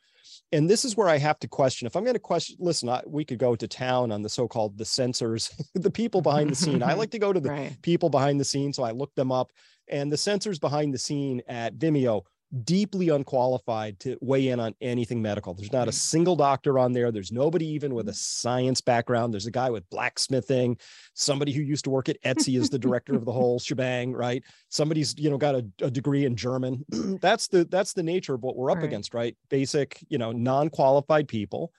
and 0.51 0.69
this 0.69 0.85
is 0.85 0.97
where 0.97 1.07
I 1.07 1.17
have 1.17 1.39
to 1.39 1.47
question. 1.47 1.85
If 1.85 1.95
I'm 1.95 2.03
going 2.03 2.15
to 2.15 2.19
question, 2.19 2.57
listen, 2.59 2.89
I, 2.89 3.01
we 3.05 3.25
could 3.25 3.39
go 3.39 3.55
to 3.55 3.67
town 3.67 4.11
on 4.11 4.21
the 4.21 4.29
so-called 4.29 4.77
the 4.77 4.85
censors, 4.85 5.51
the 5.75 5.91
people 5.91 6.21
behind 6.21 6.49
the 6.49 6.55
scene. 6.55 6.83
I 6.83 6.93
like 7.01 7.11
to 7.11 7.19
go 7.19 7.33
to 7.33 7.39
the 7.39 7.49
right. 7.49 7.81
people 7.81 8.09
behind 8.09 8.39
the 8.39 8.45
scene, 8.45 8.73
so 8.73 8.83
I 8.83 8.91
look 8.91 9.13
them 9.15 9.31
up. 9.31 9.51
And 9.87 10.11
the 10.11 10.17
censors 10.17 10.59
behind 10.59 10.93
the 10.93 10.97
scene 10.97 11.41
at 11.47 11.75
Vimeo 11.75 12.23
deeply 12.63 13.09
unqualified 13.09 13.99
to 14.01 14.17
weigh 14.19 14.49
in 14.49 14.59
on 14.59 14.75
anything 14.81 15.21
medical. 15.21 15.53
There's 15.53 15.71
not 15.71 15.87
a 15.87 15.91
mm-hmm. 15.91 15.95
single 15.95 16.35
doctor 16.35 16.77
on 16.77 16.91
there. 16.91 17.11
There's 17.11 17.31
nobody 17.31 17.65
even 17.67 17.93
with 17.93 18.07
a 18.09 18.11
mm-hmm. 18.11 18.17
science 18.17 18.81
background. 18.81 19.33
There's 19.33 19.47
a 19.47 19.51
guy 19.51 19.69
with 19.69 19.89
blacksmithing, 19.89 20.77
somebody 21.13 21.53
who 21.53 21.61
used 21.61 21.85
to 21.85 21.89
work 21.89 22.09
at 22.09 22.21
Etsy 22.23 22.59
is 22.59 22.69
the 22.69 22.79
director 22.79 23.15
of 23.15 23.25
the 23.25 23.31
whole 23.31 23.59
shebang, 23.59 24.13
right? 24.13 24.43
Somebody's, 24.69 25.17
you 25.17 25.29
know, 25.29 25.37
got 25.37 25.55
a, 25.55 25.65
a 25.81 25.89
degree 25.89 26.25
in 26.25 26.35
German. 26.35 26.85
that's 27.21 27.47
the 27.47 27.65
that's 27.65 27.93
the 27.93 28.03
nature 28.03 28.33
of 28.33 28.43
what 28.43 28.57
we're 28.57 28.71
up 28.71 28.77
right. 28.77 28.85
against, 28.85 29.13
right? 29.13 29.35
Basic, 29.49 30.03
you 30.09 30.17
know, 30.17 30.31
non-qualified 30.31 31.27
people 31.27 31.71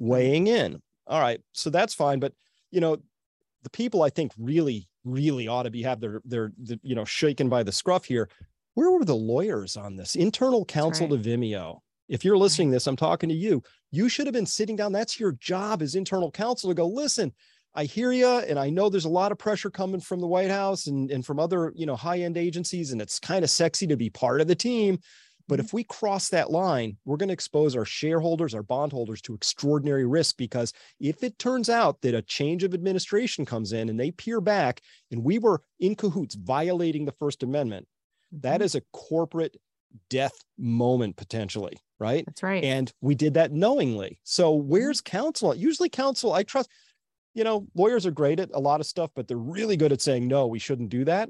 mm-hmm. 0.00 0.10
weighing 0.10 0.46
in. 0.46 0.80
All 1.06 1.20
right. 1.20 1.40
So 1.52 1.68
that's 1.68 1.92
fine, 1.92 2.18
but 2.18 2.32
you 2.70 2.80
know, 2.80 2.96
the 3.62 3.70
people 3.70 4.02
I 4.02 4.10
think 4.10 4.32
really 4.38 4.88
really 5.04 5.48
ought 5.48 5.64
to 5.64 5.70
be 5.70 5.82
have 5.82 6.00
their 6.00 6.22
their, 6.24 6.52
their 6.56 6.78
you 6.82 6.94
know 6.94 7.04
shaken 7.04 7.48
by 7.48 7.62
the 7.62 7.72
scruff 7.72 8.06
here 8.06 8.28
where 8.74 8.90
were 8.90 9.04
the 9.04 9.14
lawyers 9.14 9.76
on 9.76 9.96
this 9.96 10.16
internal 10.16 10.64
counsel 10.64 11.08
right. 11.08 11.22
to 11.22 11.30
Vimeo? 11.30 11.78
If 12.08 12.24
you're 12.24 12.36
listening 12.36 12.68
to 12.68 12.74
this, 12.74 12.86
I'm 12.86 12.96
talking 12.96 13.28
to 13.30 13.34
you. 13.34 13.62
You 13.90 14.08
should 14.08 14.26
have 14.26 14.34
been 14.34 14.46
sitting 14.46 14.76
down. 14.76 14.92
That's 14.92 15.18
your 15.18 15.32
job 15.32 15.80
as 15.80 15.94
internal 15.94 16.30
counsel 16.30 16.68
to 16.68 16.74
go, 16.74 16.86
listen, 16.86 17.32
I 17.74 17.84
hear 17.84 18.12
you. 18.12 18.28
And 18.28 18.58
I 18.58 18.70
know 18.70 18.88
there's 18.88 19.04
a 19.04 19.10
lot 19.10 19.32
of 19.32 19.38
pressure 19.38 19.70
coming 19.70 20.00
from 20.00 20.20
the 20.20 20.26
White 20.26 20.50
House 20.50 20.86
and, 20.86 21.10
and 21.10 21.24
from 21.24 21.40
other, 21.40 21.72
you 21.74 21.86
know, 21.86 21.96
high-end 21.96 22.36
agencies. 22.36 22.92
And 22.92 23.00
it's 23.00 23.18
kind 23.18 23.42
of 23.42 23.50
sexy 23.50 23.86
to 23.86 23.96
be 23.96 24.10
part 24.10 24.40
of 24.40 24.46
the 24.46 24.54
team. 24.54 24.98
But 25.48 25.58
mm-hmm. 25.58 25.66
if 25.66 25.72
we 25.72 25.84
cross 25.84 26.28
that 26.28 26.50
line, 26.50 26.96
we're 27.04 27.16
going 27.16 27.28
to 27.28 27.34
expose 27.34 27.74
our 27.76 27.84
shareholders, 27.84 28.54
our 28.54 28.62
bondholders 28.62 29.20
to 29.22 29.34
extraordinary 29.34 30.06
risk 30.06 30.36
because 30.36 30.72
if 31.00 31.22
it 31.22 31.38
turns 31.38 31.68
out 31.68 32.00
that 32.02 32.14
a 32.14 32.22
change 32.22 32.64
of 32.64 32.74
administration 32.74 33.44
comes 33.44 33.72
in 33.72 33.88
and 33.88 33.98
they 33.98 34.10
peer 34.10 34.40
back 34.40 34.80
and 35.10 35.24
we 35.24 35.38
were 35.38 35.62
in 35.80 35.94
cahoots 35.94 36.34
violating 36.34 37.04
the 37.04 37.12
First 37.12 37.42
Amendment, 37.42 37.86
that 38.42 38.60
mm-hmm. 38.60 38.64
a 38.74 38.82
corporate 38.92 39.56
death 40.10 40.36
moment 40.58 41.16
potentially, 41.16 41.76
right? 41.98 42.24
That's 42.26 42.42
right. 42.42 42.64
And 42.64 42.92
we 43.00 43.14
did 43.14 43.34
that 43.34 43.52
knowingly. 43.52 44.18
So 44.24 44.56
mm-hmm. 44.56 44.68
where's 44.68 45.00
counsel? 45.00 45.54
Usually 45.54 45.88
counsel, 45.88 46.32
I 46.32 46.42
trust, 46.42 46.70
you 47.34 47.44
know, 47.44 47.66
lawyers 47.74 48.06
are 48.06 48.10
great 48.10 48.40
at 48.40 48.50
a 48.52 48.60
lot 48.60 48.80
of 48.80 48.86
stuff, 48.86 49.10
but 49.14 49.28
they're 49.28 49.36
really 49.36 49.76
good 49.76 49.92
at 49.92 50.00
saying, 50.00 50.26
no, 50.26 50.46
we 50.46 50.58
shouldn't 50.58 50.88
do 50.90 51.04
that. 51.04 51.28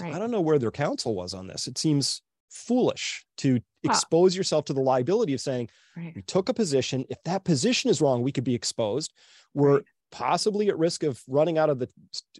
Right. 0.00 0.14
I 0.14 0.18
don't 0.18 0.30
know 0.30 0.40
where 0.40 0.58
their 0.58 0.70
counsel 0.70 1.14
was 1.14 1.34
on 1.34 1.46
this. 1.46 1.66
It 1.66 1.78
seems 1.78 2.22
foolish 2.50 3.24
to 3.38 3.60
expose 3.82 4.36
yourself 4.36 4.64
to 4.66 4.72
the 4.72 4.80
liability 4.80 5.34
of 5.34 5.40
saying, 5.40 5.68
right. 5.96 6.12
we 6.14 6.22
took 6.22 6.48
a 6.48 6.54
position. 6.54 7.04
If 7.08 7.18
that 7.24 7.44
position 7.44 7.90
is 7.90 8.00
wrong, 8.00 8.22
we 8.22 8.32
could 8.32 8.44
be 8.44 8.54
exposed. 8.54 9.12
We're 9.54 9.74
right 9.74 9.84
possibly 10.12 10.68
at 10.68 10.78
risk 10.78 11.02
of 11.02 11.20
running 11.26 11.58
out 11.58 11.70
of 11.70 11.78
the 11.78 11.88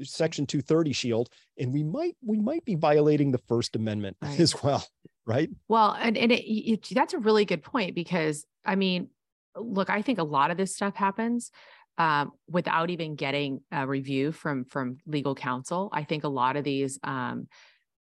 section 0.02 0.46
230 0.46 0.92
shield 0.92 1.28
and 1.58 1.72
we 1.72 1.82
might 1.82 2.14
we 2.24 2.38
might 2.38 2.64
be 2.64 2.76
violating 2.76 3.32
the 3.32 3.40
first 3.48 3.74
amendment 3.74 4.16
right. 4.22 4.38
as 4.38 4.62
well 4.62 4.86
right 5.26 5.48
well 5.68 5.96
and, 5.98 6.16
and 6.16 6.30
it, 6.30 6.44
it, 6.44 6.88
that's 6.92 7.14
a 7.14 7.18
really 7.18 7.44
good 7.44 7.62
point 7.62 7.94
because 7.94 8.44
i 8.64 8.76
mean 8.76 9.08
look 9.56 9.90
i 9.90 10.02
think 10.02 10.18
a 10.18 10.24
lot 10.24 10.50
of 10.50 10.56
this 10.56 10.74
stuff 10.74 10.94
happens 10.94 11.50
um, 11.98 12.32
without 12.48 12.88
even 12.88 13.16
getting 13.16 13.60
a 13.70 13.86
review 13.86 14.32
from 14.32 14.64
from 14.66 14.98
legal 15.06 15.34
counsel 15.34 15.88
i 15.92 16.04
think 16.04 16.24
a 16.24 16.28
lot 16.28 16.56
of 16.56 16.64
these 16.64 16.98
um, 17.02 17.48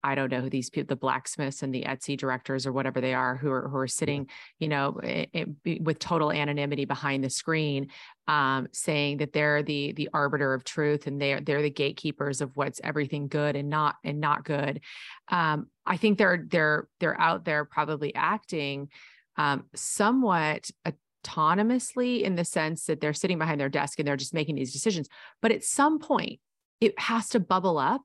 I 0.05 0.15
don't 0.15 0.31
know 0.31 0.43
who 0.43 0.51
these 0.51 0.69
people, 0.69 0.89
the 0.89 1.01
blacksmiths 1.01 1.63
and 1.63 1.75
the 1.75 1.85
Etsy 1.85 2.17
directors 2.17 2.67
or 2.67 2.73
whatever 2.73 3.01
they 3.01 3.15
are, 3.15 3.37
who 3.37 3.51
are 3.51 3.69
who 3.69 3.79
are 3.79 3.89
sitting, 3.89 4.29
you 4.59 4.69
know, 4.69 5.01
it, 5.03 5.31
it, 5.33 5.83
with 5.83 5.99
total 5.99 6.31
anonymity 6.31 6.85
behind 6.85 7.25
the 7.25 7.31
screen, 7.31 7.89
um, 8.29 8.69
saying 8.71 9.17
that 9.17 9.33
they're 9.33 9.63
the 9.63 9.93
the 9.93 10.11
arbiter 10.13 10.53
of 10.53 10.63
truth 10.63 11.07
and 11.07 11.21
they're 11.21 11.41
they're 11.41 11.63
the 11.63 11.71
gatekeepers 11.71 12.43
of 12.43 12.55
what's 12.55 12.83
everything 12.85 13.29
good 13.29 13.57
and 13.57 13.71
not 13.71 13.97
and 14.05 14.21
not 14.21 14.45
good. 14.45 14.83
Um, 15.29 15.69
I 15.87 15.97
think 15.97 16.19
they're 16.19 16.45
they're 16.47 16.87
they're 17.01 17.19
out 17.19 17.47
there 17.47 17.65
probably 17.65 18.15
acting 18.15 18.91
um, 19.39 19.65
somewhat 19.75 20.71
autonomously 20.87 22.21
in 22.21 22.35
the 22.37 22.45
sense 22.45 22.85
that 22.85 23.01
they're 23.01 23.15
sitting 23.15 23.39
behind 23.39 23.59
their 23.59 23.71
desk 23.71 23.99
and 23.99 24.07
they're 24.07 24.19
just 24.19 24.35
making 24.35 24.57
these 24.57 24.73
decisions. 24.73 25.09
But 25.41 25.51
at 25.51 25.65
some 25.65 25.99
point, 25.99 26.41
it 26.83 26.99
has 27.01 27.31
to 27.31 27.41
bubble 27.41 27.79
up 27.79 28.03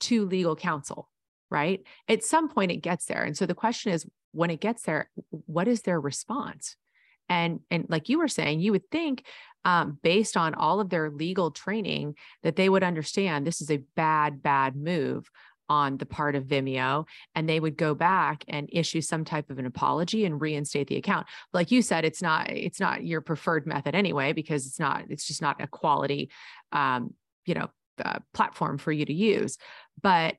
to 0.00 0.26
legal 0.26 0.54
counsel 0.54 1.08
right? 1.50 1.82
At 2.08 2.24
some 2.24 2.48
point 2.48 2.72
it 2.72 2.78
gets 2.78 3.06
there. 3.06 3.22
And 3.22 3.36
so 3.36 3.46
the 3.46 3.54
question 3.54 3.92
is 3.92 4.06
when 4.32 4.50
it 4.50 4.60
gets 4.60 4.82
there, 4.82 5.10
what 5.46 5.68
is 5.68 5.82
their 5.82 6.00
response? 6.00 6.76
And 7.28 7.60
and 7.70 7.86
like 7.88 8.08
you 8.08 8.18
were 8.18 8.28
saying, 8.28 8.60
you 8.60 8.72
would 8.72 8.90
think 8.90 9.24
um, 9.64 9.98
based 10.02 10.36
on 10.36 10.54
all 10.54 10.80
of 10.80 10.90
their 10.90 11.10
legal 11.10 11.50
training 11.50 12.16
that 12.42 12.56
they 12.56 12.68
would 12.68 12.82
understand 12.82 13.46
this 13.46 13.60
is 13.60 13.70
a 13.70 13.82
bad, 13.94 14.42
bad 14.42 14.74
move 14.74 15.30
on 15.68 15.98
the 15.98 16.06
part 16.06 16.34
of 16.34 16.44
Vimeo 16.44 17.06
and 17.36 17.48
they 17.48 17.60
would 17.60 17.76
go 17.76 17.94
back 17.94 18.44
and 18.48 18.68
issue 18.72 19.00
some 19.00 19.24
type 19.24 19.48
of 19.50 19.58
an 19.60 19.66
apology 19.66 20.24
and 20.24 20.40
reinstate 20.40 20.88
the 20.88 20.96
account. 20.96 21.28
Like 21.52 21.70
you 21.70 21.80
said, 21.80 22.04
it's 22.04 22.20
not 22.20 22.50
it's 22.50 22.80
not 22.80 23.04
your 23.04 23.20
preferred 23.20 23.66
method 23.66 23.94
anyway 23.94 24.32
because 24.32 24.66
it's 24.66 24.80
not 24.80 25.04
it's 25.08 25.26
just 25.26 25.40
not 25.40 25.62
a 25.62 25.68
quality 25.68 26.30
um, 26.72 27.14
you 27.46 27.54
know 27.54 27.70
uh, 28.04 28.18
platform 28.34 28.78
for 28.78 28.90
you 28.90 29.04
to 29.04 29.12
use. 29.12 29.58
But 30.02 30.36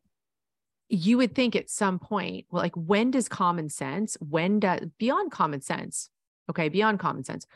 you 0.92 1.18
would 1.18 1.34
think 1.34 1.56
at 1.56 1.70
some 1.70 2.00
point, 2.00 2.46
well, 2.52 2.62
like 2.62 2.76
when 2.76 3.12
does 3.12 3.30
common 3.30 3.70
sense, 3.70 4.18
when 4.20 4.60
does 4.60 4.82
beyond 4.98 5.32
common 5.32 5.62
sense, 5.62 6.10
okay, 6.50 6.70
beyond 6.70 7.00
common 7.00 7.24
sense, 7.24 7.48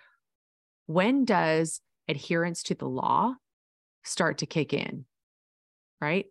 when 0.86 1.26
does 1.26 1.82
adherence 2.08 2.64
to 2.64 2.76
the 2.76 2.88
law 2.88 3.36
start 4.04 4.38
to 4.38 4.46
kick 4.46 4.74
in? 4.74 5.06
Right? 6.00 6.28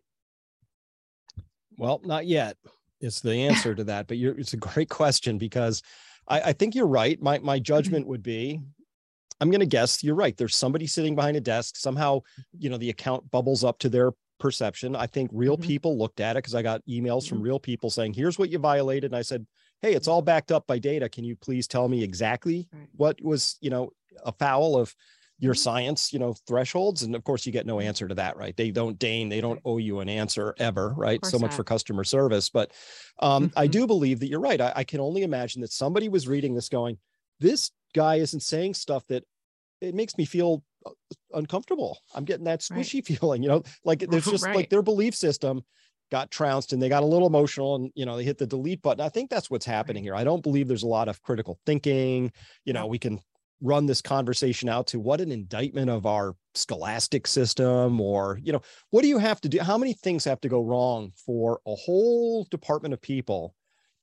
Well, 1.77 2.01
not 2.05 2.27
yet. 2.27 2.57
It's 3.01 3.21
the 3.21 3.35
answer 3.49 3.75
to 3.75 3.85
that, 3.85 4.07
but 4.07 4.17
it's 4.17 4.55
a 4.55 4.59
great 4.59 4.89
question 4.89 5.37
because 5.37 5.83
I, 6.27 6.41
I 6.41 6.53
think 6.53 6.75
you're 6.75 6.87
right. 6.87 7.21
My 7.21 7.39
my 7.39 7.57
mm-hmm. 7.57 7.65
judgment 7.65 8.07
would 8.07 8.23
be 8.23 8.61
I'm 9.41 9.51
going 9.51 9.61
to 9.61 9.67
guess 9.67 10.03
you're 10.03 10.15
right. 10.15 10.37
There's 10.37 10.57
somebody 10.57 10.87
sitting 10.87 11.15
behind 11.15 11.37
a 11.37 11.41
desk. 11.41 11.77
Somehow, 11.77 12.23
you 12.59 12.71
know, 12.71 12.79
the 12.79 12.91
account 12.91 13.31
bubbles 13.31 13.65
up 13.65 13.79
to 13.81 13.89
their 13.89 14.13
perception. 14.39 14.97
I 14.97 15.07
think 15.07 15.31
real 15.33 15.57
mm-hmm. 15.57 15.67
people 15.67 15.99
looked 15.99 16.21
at 16.21 16.37
it 16.37 16.43
because 16.43 16.55
I 16.55 16.63
got 16.63 16.83
emails 16.89 17.29
from 17.29 17.39
mm-hmm. 17.39 17.47
real 17.47 17.59
people 17.61 17.91
saying, 17.91 18.15
here's 18.15 18.39
what 18.39 18.51
you 18.51 18.59
violated. 18.59 19.13
And 19.13 19.17
I 19.17 19.23
said, 19.23 19.47
hey 19.85 19.93
it's 19.93 20.09
all 20.09 20.23
backed 20.23 20.51
up 20.51 20.67
by 20.67 20.79
data 20.79 21.11
can 21.11 21.25
you 21.25 21.37
please 21.37 21.69
tell 21.69 21.89
me 21.89 22.03
exactly 22.03 22.67
right. 22.73 22.89
what 22.97 23.23
was 23.23 23.59
you 23.61 23.69
know 23.69 23.91
a 24.25 24.33
foul 24.33 24.77
of 24.79 24.95
your 25.39 25.53
mm-hmm. 25.53 25.59
science 25.59 26.11
you 26.11 26.19
know 26.19 26.35
thresholds 26.49 27.03
and 27.03 27.15
of 27.15 27.23
course 27.23 27.45
you 27.45 27.53
get 27.53 27.67
no 27.67 27.81
answer 27.81 28.09
to 28.09 28.15
that 28.15 28.37
right 28.39 28.57
they 28.57 28.71
don't 28.71 28.99
deign 28.99 29.29
they 29.29 29.43
don't 29.43 29.61
owe 29.67 29.77
you 29.77 30.01
an 30.01 30.09
answer 30.09 30.55
ever 30.59 30.95
right 30.97 31.25
so 31.27 31.39
much 31.39 31.51
not. 31.51 31.57
for 31.57 31.65
customer 31.65 32.03
service 32.03 32.49
but 32.49 32.73
um, 33.21 33.49
mm-hmm. 33.49 33.59
i 33.59 33.67
do 33.67 33.87
believe 33.87 34.21
that 34.21 34.29
you're 34.29 34.41
right 34.41 34.61
I, 34.61 34.73
I 34.77 34.85
can 34.85 35.01
only 35.01 35.23
imagine 35.23 35.61
that 35.61 35.73
somebody 35.73 36.09
was 36.09 36.27
reading 36.27 36.55
this 36.55 36.71
going 36.71 36.97
this 37.41 37.71
guy 37.95 38.17
isn't 38.17 38.41
saying 38.41 38.75
stuff 38.75 39.05
that 39.09 39.25
it 39.83 39.95
makes 39.95 40.17
me 40.17 40.25
feel 40.25 40.63
uncomfortable. 41.33 41.99
I'm 42.15 42.25
getting 42.25 42.45
that 42.45 42.61
squishy 42.61 42.95
right. 42.95 43.07
feeling 43.21 43.43
you 43.43 43.49
know 43.49 43.63
like 43.85 44.01
there's 44.11 44.27
just 44.27 44.45
right. 44.45 44.57
like 44.57 44.71
their 44.71 44.83
belief 44.83 45.15
system 45.15 45.63
got 46.11 46.31
trounced 46.31 46.73
and 46.73 46.83
they 46.83 46.89
got 46.89 47.03
a 47.03 47.07
little 47.07 47.27
emotional 47.27 47.77
and 47.77 47.91
you 47.95 48.07
know 48.07 48.17
they 48.17 48.25
hit 48.25 48.39
the 48.39 48.47
delete 48.47 48.83
button. 48.83 49.05
I 49.05 49.09
think 49.09 49.31
that's 49.31 49.51
what's 49.51 49.67
happening 49.67 50.03
here. 50.03 50.15
I 50.15 50.25
don't 50.25 50.43
believe 50.43 50.69
there's 50.69 50.83
a 50.83 50.89
lot 50.89 51.09
of 51.09 51.23
critical 51.23 51.59
thinking. 51.67 52.33
You 52.65 52.73
know 52.73 52.87
we 52.87 52.99
can 52.99 53.21
run 53.61 53.87
this 53.87 54.03
conversation 54.03 54.69
out 54.69 54.87
to 54.89 55.01
what 55.01 55.21
an 55.21 55.33
indictment 55.33 55.89
of 55.89 56.05
our 56.05 56.37
scholastic 56.55 57.27
system 57.27 58.01
or 58.01 58.39
you 58.43 58.53
know 58.53 58.61
what 58.91 59.03
do 59.03 59.09
you 59.09 59.19
have 59.19 59.41
to 59.41 59.49
do? 59.49 59.61
How 59.61 59.79
many 59.79 59.93
things 59.93 60.25
have 60.25 60.41
to 60.43 60.49
go 60.49 60.63
wrong 60.63 61.13
for 61.25 61.61
a 61.67 61.75
whole 61.75 62.45
department 62.51 62.93
of 62.93 63.01
people 63.01 63.55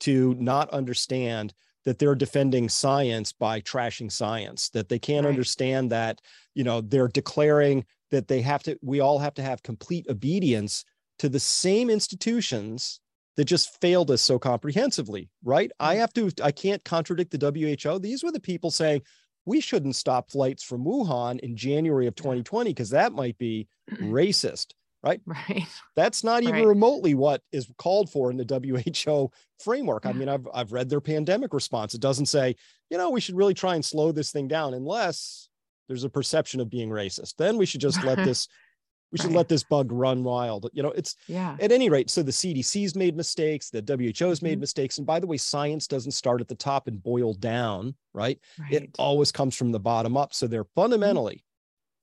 to 0.02 0.36
not 0.40 0.70
understand 0.72 1.54
that 1.86 2.00
they're 2.00 2.16
defending 2.16 2.70
science 2.70 3.32
by 3.32 3.62
trashing 3.62 4.12
science 4.12 4.70
that 4.70 4.90
they 4.90 5.00
can't 5.00 5.26
right. 5.26 5.32
understand 5.32 5.92
that 5.92 6.20
you 6.56 6.64
know 6.64 6.82
they're 6.82 7.08
declaring 7.08 7.86
that 8.12 8.28
they 8.28 8.42
have 8.42 8.64
to 8.64 8.78
we 8.82 9.00
all 9.00 9.20
have 9.20 9.34
to 9.34 9.42
have 9.42 9.64
complete 9.64 10.06
obedience 10.10 10.86
to 11.20 11.30
the 11.30 11.40
same 11.40 11.90
institutions 11.90 13.00
that 13.38 13.46
just 13.46 13.80
failed 13.80 14.12
us 14.12 14.22
so 14.22 14.38
comprehensively 14.38 15.30
right 15.44 15.72
i 15.80 15.96
mm. 15.96 16.00
have 16.00 16.14
to 16.14 16.32
i 16.44 16.52
can't 16.52 16.84
contradict 16.84 17.32
the 17.32 17.38
who 17.84 18.00
these 18.00 18.24
were 18.24 18.32
the 18.32 18.40
people 18.40 18.72
saying 18.72 19.02
we 19.46 19.60
shouldn't 19.60 19.96
stop 19.96 20.30
flights 20.30 20.64
from 20.64 20.86
Wuhan 20.86 21.40
in 21.40 21.56
January 21.56 22.08
of 22.08 22.16
2020 22.16 22.70
because 22.70 22.92
that 22.92 23.14
might 23.14 23.38
be 23.38 23.68
racist, 23.94 24.74
right? 25.04 25.22
Right. 25.26 25.66
That's 25.96 26.24
not 26.24 26.44
even 26.44 26.56
right. 26.56 26.68
remotely 26.68 27.16
what 27.16 27.42
is 27.52 27.68
called 27.78 28.12
for 28.12 28.30
in 28.32 28.38
the 28.38 28.46
WHO 28.46 29.32
framework. 29.60 30.06
I 30.06 30.14
mean, 30.14 30.30
I've 30.30 30.48
I've 30.54 30.72
read 30.72 30.90
their 30.90 31.02
pandemic 31.02 31.54
response. 31.54 31.94
It 31.94 32.02
doesn't 32.02 32.28
say, 32.28 32.56
you 32.90 32.98
know, 32.98 33.10
we 33.10 33.22
should 33.22 33.36
really 33.36 33.54
try 33.54 33.76
and 33.76 33.84
slow 33.84 34.12
this 34.12 34.32
thing 34.32 34.48
down 34.48 34.74
unless 34.74 35.50
there's 35.88 36.04
a 36.04 36.10
perception 36.10 36.60
of 36.60 36.70
being 36.70 36.90
racist. 36.90 37.36
Then 37.38 37.58
we 37.58 37.66
should 37.66 37.82
just 37.82 38.04
let 38.04 38.18
this 38.26 38.48
we 39.12 39.18
should 39.18 39.28
right. 39.28 39.38
let 39.38 39.50
this 39.50 39.64
bug 39.64 39.92
run 39.92 40.24
wild. 40.24 40.70
You 40.74 40.84
know, 40.84 40.92
it's 40.92 41.16
yeah. 41.28 41.58
At 41.60 41.72
any 41.72 41.90
rate, 41.90 42.10
so 42.10 42.24
the 42.24 42.32
CDC's 42.32 42.96
made 42.96 43.16
mistakes, 43.16 43.70
the 43.70 43.82
WHO's 43.82 44.40
mm-hmm. 44.40 44.46
made 44.46 44.60
mistakes, 44.60 44.98
and 44.98 45.08
by 45.08 45.20
the 45.20 45.28
way, 45.28 45.38
science 45.38 45.88
doesn't 45.88 46.14
start 46.14 46.42
at 46.42 46.48
the 46.48 46.56
top 46.56 46.88
and 46.88 47.02
boil 47.02 47.34
down, 47.34 47.96
right? 48.14 48.40
right. 48.60 48.72
It 48.72 48.96
always 48.98 49.32
comes 49.32 49.56
from 49.56 49.72
the 49.72 49.80
bottom 49.80 50.16
up. 50.16 50.34
So 50.34 50.48
they're 50.48 50.64
mm-hmm. 50.64 50.82
fundamentally 50.82 51.44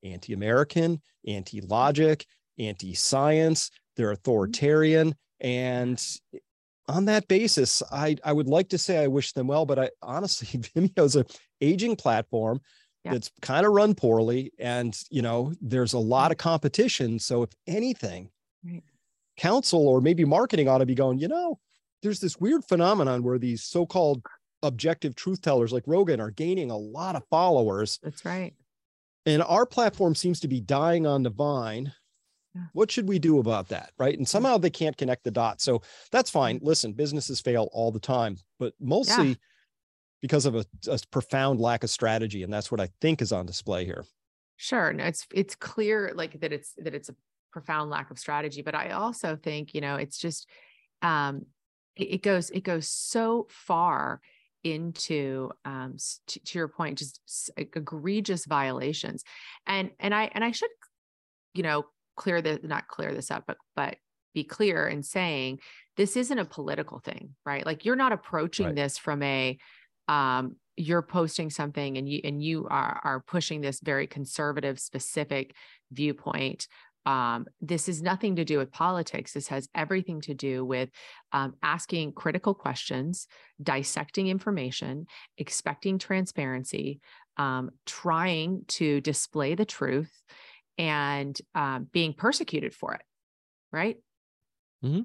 mm-hmm. 0.05 0.13
anti-American, 0.13 1.01
anti-logic, 1.27 2.25
anti-science. 2.59 3.71
They're 3.95 4.07
mm-hmm. 4.07 4.13
authoritarian, 4.13 5.15
and 5.39 6.03
on 6.87 7.05
that 7.05 7.27
basis, 7.27 7.81
I 7.91 8.17
I 8.23 8.33
would 8.33 8.47
like 8.47 8.69
to 8.69 8.77
say 8.77 9.03
I 9.03 9.07
wish 9.07 9.33
them 9.33 9.47
well, 9.47 9.65
but 9.65 9.79
I 9.79 9.89
honestly, 10.03 10.59
Vimeo's 10.75 11.15
a 11.15 11.25
aging 11.59 11.95
platform 11.95 12.61
yeah. 13.03 13.13
that's 13.13 13.31
kind 13.41 13.65
of 13.65 13.71
run 13.71 13.95
poorly 13.95 14.51
and 14.59 15.01
you 15.09 15.21
know 15.21 15.53
there's 15.61 15.93
a 15.93 15.99
lot 15.99 16.29
mm. 16.29 16.31
of 16.33 16.37
competition 16.37 17.19
so 17.19 17.43
if 17.43 17.49
anything 17.67 18.29
right. 18.65 18.83
counsel 19.37 19.87
or 19.87 20.01
maybe 20.01 20.25
marketing 20.25 20.67
ought 20.67 20.79
to 20.79 20.85
be 20.85 20.95
going 20.95 21.19
you 21.19 21.27
know 21.27 21.59
there's 22.01 22.19
this 22.19 22.39
weird 22.39 22.63
phenomenon 22.65 23.23
where 23.23 23.37
these 23.37 23.63
so-called 23.63 24.21
objective 24.63 25.15
truth 25.15 25.41
tellers 25.41 25.71
like 25.71 25.83
rogan 25.87 26.19
are 26.19 26.31
gaining 26.31 26.71
a 26.71 26.77
lot 26.77 27.15
of 27.15 27.23
followers. 27.29 27.99
That's 28.03 28.25
right. 28.25 28.53
And 29.25 29.43
our 29.43 29.65
platform 29.65 30.15
seems 30.15 30.39
to 30.41 30.47
be 30.47 30.59
dying 30.59 31.05
on 31.05 31.23
the 31.23 31.29
vine. 31.29 31.93
Yeah. 32.55 32.63
what 32.73 32.89
should 32.89 33.07
we 33.07 33.19
do 33.19 33.37
about 33.37 33.67
that 33.67 33.91
right? 33.99 34.17
And 34.17 34.27
somehow 34.27 34.57
they 34.57 34.71
can't 34.71 34.97
connect 34.97 35.23
the 35.23 35.31
dots 35.31 35.63
so 35.63 35.81
that's 36.11 36.31
fine. 36.31 36.59
Mm. 36.59 36.63
Listen 36.63 36.93
businesses 36.93 37.39
fail 37.39 37.69
all 37.71 37.91
the 37.91 37.99
time 37.99 38.37
but 38.59 38.73
mostly 38.79 39.29
yeah 39.29 39.35
because 40.21 40.45
of 40.45 40.55
a, 40.55 40.65
a 40.87 40.99
profound 41.11 41.59
lack 41.59 41.83
of 41.83 41.89
strategy 41.89 42.43
and 42.43 42.53
that's 42.53 42.71
what 42.71 42.81
i 42.81 42.89
think 43.01 43.21
is 43.21 43.31
on 43.31 43.45
display 43.45 43.85
here. 43.85 44.05
Sure 44.57 44.91
no 44.91 45.05
it's 45.05 45.25
it's 45.33 45.55
clear 45.55 46.11
like 46.15 46.39
that 46.41 46.51
it's 46.51 46.73
that 46.77 46.93
it's 46.93 47.09
a 47.09 47.15
profound 47.51 47.89
lack 47.89 48.11
of 48.11 48.19
strategy 48.19 48.61
but 48.61 48.75
i 48.75 48.89
also 48.89 49.37
think 49.41 49.73
you 49.73 49.81
know 49.81 49.95
it's 49.95 50.17
just 50.17 50.47
um 51.01 51.45
it, 51.95 52.15
it 52.15 52.21
goes 52.21 52.49
it 52.49 52.63
goes 52.63 52.87
so 52.87 53.47
far 53.49 54.19
into 54.63 55.49
um 55.65 55.95
to, 56.27 56.39
to 56.41 56.57
your 56.57 56.67
point 56.67 56.97
just 56.97 57.49
egregious 57.57 58.45
violations. 58.45 59.23
And 59.65 59.91
and 59.99 60.13
i 60.13 60.29
and 60.33 60.43
i 60.43 60.51
should 60.51 60.69
you 61.53 61.63
know 61.63 61.85
clear 62.15 62.41
the 62.41 62.59
not 62.63 62.87
clear 62.87 63.13
this 63.13 63.31
up 63.31 63.45
but 63.47 63.57
but 63.75 63.95
be 64.33 64.43
clear 64.43 64.87
in 64.87 65.01
saying 65.01 65.59
this 65.97 66.15
isn't 66.15 66.37
a 66.37 66.45
political 66.45 66.99
thing 66.99 67.35
right? 67.45 67.65
Like 67.65 67.85
you're 67.85 67.95
not 67.95 68.11
approaching 68.11 68.67
right. 68.67 68.75
this 68.75 68.97
from 68.97 69.23
a 69.23 69.57
um, 70.09 70.55
you're 70.75 71.01
posting 71.01 71.49
something 71.49 71.97
and 71.97 72.09
you 72.09 72.21
and 72.23 72.41
you 72.41 72.67
are 72.69 72.99
are 73.03 73.23
pushing 73.27 73.61
this 73.61 73.79
very 73.79 74.07
conservative 74.07 74.79
specific 74.79 75.53
viewpoint 75.91 76.67
um, 77.05 77.45
this 77.61 77.87
has 77.87 78.01
nothing 78.01 78.35
to 78.37 78.45
do 78.45 78.57
with 78.57 78.71
politics 78.71 79.33
this 79.33 79.49
has 79.49 79.67
everything 79.75 80.21
to 80.21 80.33
do 80.33 80.65
with 80.65 80.89
um, 81.31 81.53
asking 81.61 82.13
critical 82.13 82.53
questions 82.53 83.27
dissecting 83.61 84.27
information 84.27 85.05
expecting 85.37 85.99
transparency 85.99 87.01
um, 87.37 87.69
trying 87.85 88.63
to 88.67 89.01
display 89.01 89.55
the 89.55 89.65
truth 89.65 90.11
and 90.77 91.37
um, 91.55 91.87
being 91.91 92.13
persecuted 92.13 92.73
for 92.73 92.93
it 92.93 93.01
right 93.73 93.97
mm-hmm. 94.83 95.01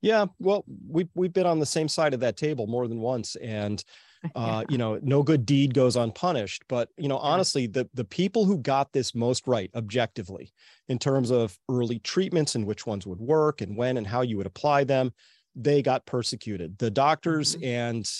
yeah 0.00 0.24
well 0.38 0.64
we've, 0.88 1.10
we've 1.14 1.34
been 1.34 1.46
on 1.46 1.60
the 1.60 1.66
same 1.66 1.88
side 1.88 2.14
of 2.14 2.20
that 2.20 2.38
table 2.38 2.66
more 2.66 2.88
than 2.88 2.98
once 2.98 3.36
and 3.36 3.84
uh, 4.34 4.64
you 4.68 4.78
know 4.78 4.98
no 5.02 5.22
good 5.22 5.46
deed 5.46 5.74
goes 5.74 5.96
unpunished. 5.96 6.64
But 6.68 6.88
you 6.96 7.08
know 7.08 7.18
honestly 7.18 7.66
the 7.66 7.88
the 7.94 8.04
people 8.04 8.44
who 8.44 8.58
got 8.58 8.92
this 8.92 9.14
most 9.14 9.46
right 9.46 9.70
objectively 9.74 10.52
in 10.88 10.98
terms 10.98 11.30
of 11.30 11.58
early 11.68 11.98
treatments 12.00 12.54
and 12.54 12.66
which 12.66 12.86
ones 12.86 13.06
would 13.06 13.20
work 13.20 13.60
and 13.60 13.76
when 13.76 13.96
and 13.96 14.06
how 14.06 14.22
you 14.22 14.36
would 14.36 14.46
apply 14.46 14.84
them 14.84 15.12
they 15.56 15.82
got 15.82 16.04
persecuted. 16.04 16.78
The 16.78 16.90
doctors 16.90 17.56
mm-hmm. 17.56 17.64
and 17.64 18.10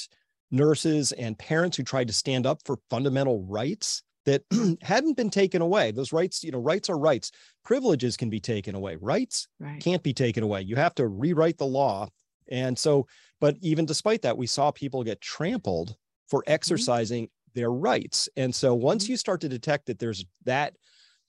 nurses 0.50 1.12
and 1.12 1.38
parents 1.38 1.76
who 1.76 1.82
tried 1.82 2.08
to 2.08 2.14
stand 2.14 2.46
up 2.46 2.60
for 2.64 2.78
fundamental 2.88 3.42
rights 3.42 4.02
that 4.24 4.42
hadn't 4.82 5.16
been 5.16 5.30
taken 5.30 5.62
away. 5.62 5.92
Those 5.92 6.12
rights 6.12 6.42
you 6.42 6.50
know 6.50 6.58
rights 6.58 6.88
are 6.88 6.98
rights. 6.98 7.30
Privileges 7.64 8.16
can 8.16 8.30
be 8.30 8.40
taken 8.40 8.74
away. 8.74 8.96
Rights 8.96 9.48
right. 9.60 9.80
can't 9.80 10.02
be 10.02 10.14
taken 10.14 10.42
away. 10.42 10.62
You 10.62 10.76
have 10.76 10.94
to 10.96 11.06
rewrite 11.06 11.58
the 11.58 11.66
law 11.66 12.08
and 12.48 12.78
so 12.78 13.06
but 13.40 13.56
even 13.60 13.86
despite 13.86 14.22
that, 14.22 14.38
we 14.38 14.46
saw 14.46 14.70
people 14.70 15.04
get 15.04 15.20
trampled 15.20 15.96
for 16.28 16.40
mm-hmm. 16.40 16.52
exercising 16.52 17.24
mm-hmm. 17.24 17.60
their 17.60 17.70
rights. 17.70 18.28
And 18.36 18.54
so 18.54 18.74
once 18.74 19.04
mm-hmm. 19.04 19.12
you 19.12 19.16
start 19.16 19.40
to 19.42 19.48
detect 19.48 19.86
that 19.86 19.98
there's 19.98 20.24
that, 20.44 20.74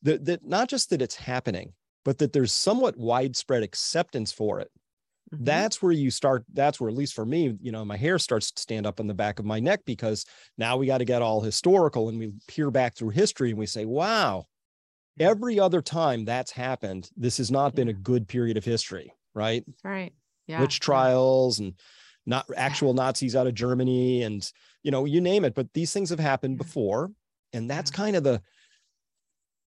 that, 0.03 0.25
that 0.25 0.45
not 0.45 0.69
just 0.69 0.89
that 0.91 1.01
it's 1.01 1.15
happening, 1.15 1.73
but 2.05 2.19
that 2.19 2.33
there's 2.33 2.53
somewhat 2.53 2.97
widespread 2.97 3.63
acceptance 3.63 4.31
for 4.31 4.59
it. 4.59 4.71
Mm-hmm. 5.33 5.43
That's 5.43 5.81
where 5.81 5.91
you 5.91 6.09
start. 6.09 6.45
That's 6.53 6.79
where, 6.79 6.89
at 6.89 6.95
least 6.95 7.13
for 7.13 7.25
me, 7.25 7.53
you 7.59 7.73
know, 7.73 7.83
my 7.83 7.97
hair 7.97 8.17
starts 8.17 8.51
to 8.51 8.61
stand 8.61 8.85
up 8.85 9.01
on 9.01 9.07
the 9.07 9.13
back 9.13 9.39
of 9.39 9.45
my 9.45 9.59
neck 9.59 9.81
because 9.85 10.25
now 10.57 10.77
we 10.77 10.87
got 10.87 10.99
to 10.99 11.05
get 11.05 11.21
all 11.21 11.41
historical 11.41 12.07
and 12.07 12.17
we 12.17 12.31
peer 12.47 12.71
back 12.71 12.95
through 12.95 13.09
history 13.09 13.49
and 13.49 13.59
we 13.59 13.65
say, 13.65 13.83
wow, 13.83 14.45
every 15.19 15.59
other 15.59 15.81
time 15.81 16.23
that's 16.23 16.51
happened, 16.51 17.09
this 17.17 17.39
has 17.39 17.51
not 17.51 17.75
been 17.75 17.89
a 17.89 17.93
good 17.93 18.29
period 18.29 18.55
of 18.55 18.63
history, 18.63 19.11
right? 19.33 19.65
Right. 19.83 20.13
Yeah. 20.47 20.61
Witch 20.61 20.79
trials 20.79 21.59
and 21.59 21.73
not 22.25 22.45
actual 22.55 22.93
Nazis 22.93 23.35
out 23.35 23.47
of 23.47 23.53
Germany 23.53 24.23
and 24.23 24.49
you 24.83 24.91
know 24.91 25.05
you 25.05 25.21
name 25.21 25.45
it 25.45 25.55
but 25.55 25.73
these 25.73 25.93
things 25.93 26.09
have 26.09 26.19
happened 26.19 26.57
before. 26.57 27.11
And 27.53 27.69
that's 27.69 27.91
kind 27.91 28.15
of 28.15 28.23
the 28.23 28.41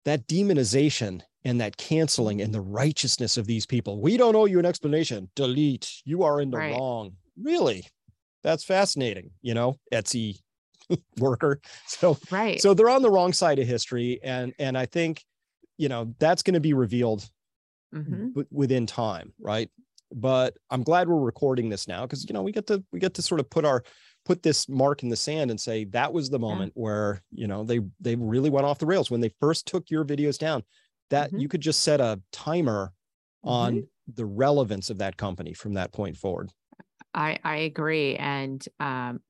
that 0.04 0.26
demonization 0.26 1.22
and 1.44 1.60
that 1.60 1.76
canceling 1.76 2.40
and 2.40 2.54
the 2.54 2.60
righteousness 2.60 3.36
of 3.36 3.46
these 3.46 3.66
people. 3.66 4.00
We 4.00 4.16
don't 4.16 4.36
owe 4.36 4.44
you 4.46 4.58
an 4.58 4.66
explanation. 4.66 5.30
Delete. 5.34 5.90
You 6.04 6.22
are 6.22 6.40
in 6.40 6.50
the 6.50 6.58
right. 6.58 6.72
wrong. 6.72 7.12
Really? 7.40 7.86
That's 8.42 8.64
fascinating 8.64 9.30
you 9.42 9.54
know 9.54 9.76
etsy 9.92 10.40
worker. 11.18 11.60
So 11.86 12.18
right. 12.30 12.60
so 12.60 12.74
they're 12.74 12.90
on 12.90 13.02
the 13.02 13.10
wrong 13.10 13.32
side 13.32 13.58
of 13.58 13.66
history. 13.66 14.20
And 14.22 14.54
and 14.58 14.76
i 14.78 14.86
think 14.86 15.24
you 15.78 15.88
know 15.88 16.14
that's 16.18 16.42
going 16.42 16.54
to 16.54 16.60
be 16.60 16.74
revealed 16.74 17.28
mm-hmm. 17.94 18.28
w- 18.28 18.46
within 18.50 18.86
time 18.86 19.32
right 19.40 19.70
but 20.14 20.56
i'm 20.70 20.82
glad 20.82 21.08
we're 21.08 21.18
recording 21.18 21.68
this 21.68 21.86
now 21.86 22.02
because 22.02 22.24
you 22.28 22.32
know 22.32 22.42
we 22.42 22.52
get 22.52 22.66
to 22.66 22.82
we 22.92 22.98
get 22.98 23.14
to 23.14 23.22
sort 23.22 23.40
of 23.40 23.48
put 23.50 23.64
our 23.64 23.82
put 24.24 24.42
this 24.42 24.68
mark 24.68 25.02
in 25.02 25.08
the 25.10 25.16
sand 25.16 25.50
and 25.50 25.60
say 25.60 25.84
that 25.84 26.12
was 26.12 26.30
the 26.30 26.38
moment 26.38 26.72
yeah. 26.74 26.82
where 26.82 27.22
you 27.30 27.46
know 27.46 27.64
they 27.64 27.80
they 28.00 28.14
really 28.16 28.50
went 28.50 28.66
off 28.66 28.78
the 28.78 28.86
rails 28.86 29.10
when 29.10 29.20
they 29.20 29.30
first 29.40 29.66
took 29.66 29.90
your 29.90 30.04
videos 30.04 30.38
down 30.38 30.62
that 31.10 31.28
mm-hmm. 31.28 31.40
you 31.40 31.48
could 31.48 31.60
just 31.60 31.82
set 31.82 32.00
a 32.00 32.20
timer 32.32 32.92
on 33.42 33.74
mm-hmm. 33.74 34.12
the 34.14 34.24
relevance 34.24 34.88
of 34.88 34.98
that 34.98 35.16
company 35.16 35.52
from 35.52 35.74
that 35.74 35.92
point 35.92 36.16
forward 36.16 36.50
I 37.14 37.38
I 37.44 37.56
agree, 37.58 38.16
and 38.16 38.62
um, 38.80 39.20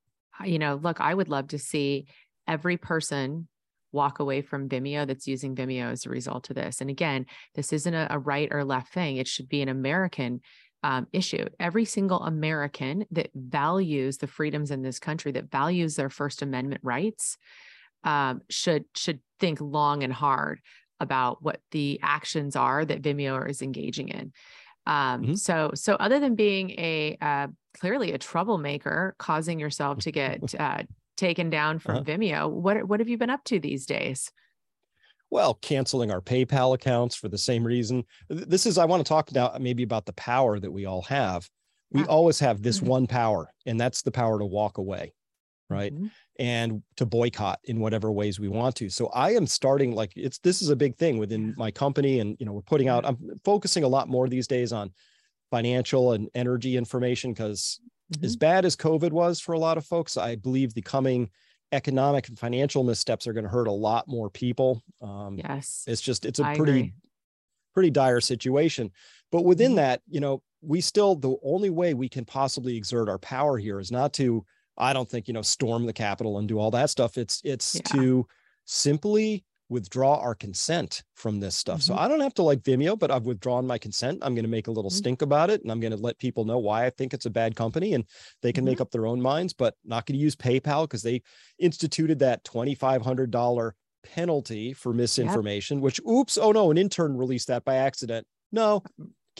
you 0.44 0.58
know, 0.58 0.76
look, 0.76 1.00
I 1.00 1.12
would 1.12 1.28
love 1.28 1.48
to 1.48 1.58
see 1.58 2.06
every 2.48 2.76
person 2.76 3.46
walk 3.92 4.18
away 4.18 4.42
from 4.42 4.68
Vimeo 4.68 5.06
that's 5.06 5.28
using 5.28 5.54
Vimeo 5.54 5.92
as 5.92 6.04
a 6.04 6.10
result 6.10 6.50
of 6.50 6.56
this. 6.56 6.80
And 6.80 6.90
again, 6.90 7.26
this 7.54 7.72
isn't 7.72 7.94
a, 7.94 8.08
a 8.10 8.18
right 8.18 8.48
or 8.50 8.64
left 8.64 8.92
thing. 8.92 9.18
It 9.18 9.28
should 9.28 9.48
be 9.48 9.62
an 9.62 9.68
American 9.68 10.40
um, 10.84 11.06
issue. 11.14 11.46
Every 11.58 11.86
single 11.86 12.20
American 12.20 13.06
that 13.10 13.30
values 13.34 14.18
the 14.18 14.26
freedoms 14.26 14.70
in 14.70 14.82
this 14.82 14.98
country, 14.98 15.32
that 15.32 15.50
values 15.50 15.96
their 15.96 16.10
First 16.10 16.42
Amendment 16.42 16.82
rights, 16.84 17.38
um, 18.04 18.42
should 18.50 18.84
should 18.94 19.20
think 19.40 19.60
long 19.62 20.04
and 20.04 20.12
hard 20.12 20.60
about 21.00 21.42
what 21.42 21.60
the 21.70 21.98
actions 22.02 22.54
are 22.54 22.84
that 22.84 23.00
Vimeo 23.00 23.48
is 23.48 23.62
engaging 23.62 24.08
in. 24.08 24.32
Um, 24.86 25.22
mm-hmm. 25.22 25.34
So, 25.34 25.70
so 25.74 25.94
other 25.94 26.20
than 26.20 26.34
being 26.34 26.70
a 26.72 27.16
uh, 27.18 27.46
clearly 27.80 28.12
a 28.12 28.18
troublemaker, 28.18 29.14
causing 29.18 29.58
yourself 29.58 30.00
to 30.00 30.12
get 30.12 30.54
uh, 30.60 30.82
taken 31.16 31.48
down 31.48 31.78
from 31.78 31.96
uh-huh. 31.96 32.04
Vimeo, 32.04 32.50
what 32.50 32.86
what 32.86 33.00
have 33.00 33.08
you 33.08 33.16
been 33.16 33.30
up 33.30 33.42
to 33.44 33.58
these 33.58 33.86
days? 33.86 34.30
Well, 35.34 35.54
canceling 35.54 36.12
our 36.12 36.20
PayPal 36.20 36.76
accounts 36.76 37.16
for 37.16 37.28
the 37.28 37.36
same 37.36 37.66
reason. 37.66 38.04
This 38.28 38.66
is 38.66 38.78
I 38.78 38.84
want 38.84 39.04
to 39.04 39.08
talk 39.08 39.32
now 39.32 39.56
maybe 39.58 39.82
about 39.82 40.06
the 40.06 40.12
power 40.12 40.60
that 40.60 40.70
we 40.70 40.86
all 40.86 41.02
have. 41.02 41.50
We 41.90 42.02
yeah. 42.02 42.06
always 42.06 42.38
have 42.38 42.62
this 42.62 42.78
mm-hmm. 42.78 42.86
one 42.86 43.06
power, 43.08 43.52
and 43.66 43.80
that's 43.80 44.02
the 44.02 44.12
power 44.12 44.38
to 44.38 44.44
walk 44.44 44.78
away, 44.78 45.12
right? 45.68 45.92
Mm-hmm 45.92 46.06
and 46.40 46.82
to 46.96 47.06
boycott 47.06 47.60
in 47.64 47.78
whatever 47.78 48.10
ways 48.10 48.40
we 48.40 48.48
want 48.48 48.74
to. 48.74 48.90
So 48.90 49.06
I 49.14 49.34
am 49.34 49.46
starting 49.46 49.94
like 49.94 50.12
it's 50.16 50.38
this 50.40 50.62
is 50.62 50.68
a 50.68 50.74
big 50.74 50.96
thing 50.96 51.16
within 51.18 51.54
my 51.56 51.70
company 51.70 52.18
and 52.18 52.36
you 52.40 52.46
know 52.46 52.52
we're 52.52 52.62
putting 52.62 52.88
out 52.88 53.06
I'm 53.06 53.18
focusing 53.44 53.84
a 53.84 53.88
lot 53.88 54.08
more 54.08 54.28
these 54.28 54.48
days 54.48 54.72
on 54.72 54.90
financial 55.52 56.12
and 56.12 56.28
energy 56.34 56.76
information 56.76 57.32
because 57.32 57.78
mm-hmm. 58.12 58.24
as 58.24 58.34
bad 58.34 58.64
as 58.64 58.74
COVID 58.74 59.12
was 59.12 59.40
for 59.40 59.52
a 59.52 59.58
lot 59.60 59.78
of 59.78 59.86
folks, 59.86 60.16
I 60.16 60.34
believe 60.34 60.74
the 60.74 60.82
coming 60.82 61.30
economic 61.74 62.28
and 62.28 62.38
financial 62.38 62.84
missteps 62.84 63.26
are 63.26 63.32
going 63.32 63.44
to 63.44 63.50
hurt 63.50 63.66
a 63.66 63.72
lot 63.72 64.08
more 64.08 64.30
people. 64.30 64.82
Um, 65.02 65.36
yes, 65.36 65.84
it's 65.86 66.00
just 66.00 66.24
it's 66.24 66.38
a 66.38 66.44
I 66.44 66.56
pretty 66.56 66.72
agree. 66.72 66.94
pretty 67.74 67.90
dire 67.90 68.20
situation. 68.20 68.90
But 69.30 69.44
within 69.44 69.72
mm-hmm. 69.72 69.76
that, 69.76 70.02
you 70.08 70.20
know, 70.20 70.42
we 70.62 70.80
still 70.80 71.16
the 71.16 71.36
only 71.42 71.70
way 71.70 71.92
we 71.94 72.08
can 72.08 72.24
possibly 72.24 72.76
exert 72.76 73.08
our 73.08 73.18
power 73.18 73.58
here 73.58 73.80
is 73.80 73.90
not 73.90 74.12
to 74.14 74.44
I 74.76 74.92
don't 74.92 75.08
think, 75.08 75.28
you 75.28 75.34
know, 75.34 75.42
storm 75.42 75.86
the 75.86 75.92
Capitol 75.92 76.38
and 76.38 76.48
do 76.48 76.58
all 76.58 76.70
that 76.72 76.90
stuff. 76.90 77.18
It's 77.18 77.40
it's 77.44 77.74
yeah. 77.74 77.80
to 77.92 78.26
simply 78.64 79.44
withdraw 79.68 80.18
our 80.18 80.34
consent 80.34 81.02
from 81.14 81.40
this 81.40 81.56
stuff. 81.56 81.80
Mm-hmm. 81.80 81.94
So 81.94 81.98
I 81.98 82.08
don't 82.08 82.20
have 82.20 82.34
to 82.34 82.42
like 82.42 82.60
Vimeo, 82.60 82.98
but 82.98 83.10
I've 83.10 83.24
withdrawn 83.24 83.66
my 83.66 83.78
consent. 83.78 84.18
I'm 84.22 84.34
going 84.34 84.44
to 84.44 84.50
make 84.50 84.66
a 84.66 84.70
little 84.70 84.90
mm-hmm. 84.90 84.98
stink 84.98 85.22
about 85.22 85.50
it 85.50 85.62
and 85.62 85.72
I'm 85.72 85.80
going 85.80 85.92
to 85.92 85.96
let 85.96 86.18
people 86.18 86.44
know 86.44 86.58
why 86.58 86.84
I 86.84 86.90
think 86.90 87.14
it's 87.14 87.26
a 87.26 87.30
bad 87.30 87.56
company 87.56 87.94
and 87.94 88.04
they 88.42 88.52
can 88.52 88.62
mm-hmm. 88.62 88.72
make 88.72 88.80
up 88.80 88.90
their 88.90 89.06
own 89.06 89.20
minds, 89.20 89.52
but 89.52 89.74
not 89.84 90.06
going 90.06 90.18
to 90.18 90.22
use 90.22 90.36
PayPal 90.36 90.84
because 90.84 91.02
they 91.02 91.22
instituted 91.58 92.18
that 92.18 92.44
$2,500 92.44 93.72
penalty 94.04 94.72
for 94.74 94.92
misinformation, 94.92 95.78
yep. 95.78 95.82
which 95.82 96.00
oops, 96.08 96.36
oh 96.36 96.52
no, 96.52 96.70
an 96.70 96.78
intern 96.78 97.16
released 97.16 97.48
that 97.48 97.64
by 97.64 97.76
accident. 97.76 98.26
No, 98.52 98.82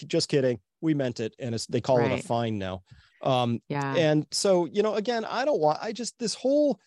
just 0.07 0.29
kidding. 0.29 0.59
We 0.81 0.95
meant 0.95 1.21
it. 1.21 1.35
And 1.39 1.55
they 1.69 1.81
call 1.81 1.99
right. 1.99 2.13
it 2.13 2.21
a 2.21 2.27
fine 2.27 2.59
now. 2.59 2.83
Um, 3.23 3.61
yeah. 3.69 3.95
And 3.95 4.27
so, 4.33 4.67
you 4.67 4.83
know, 4.83 4.95
again, 4.95 5.25
I 5.25 5.45
don't 5.45 5.61
want, 5.61 5.79
I 5.81 5.93
just, 5.93 6.19
this 6.19 6.35
whole, 6.35 6.79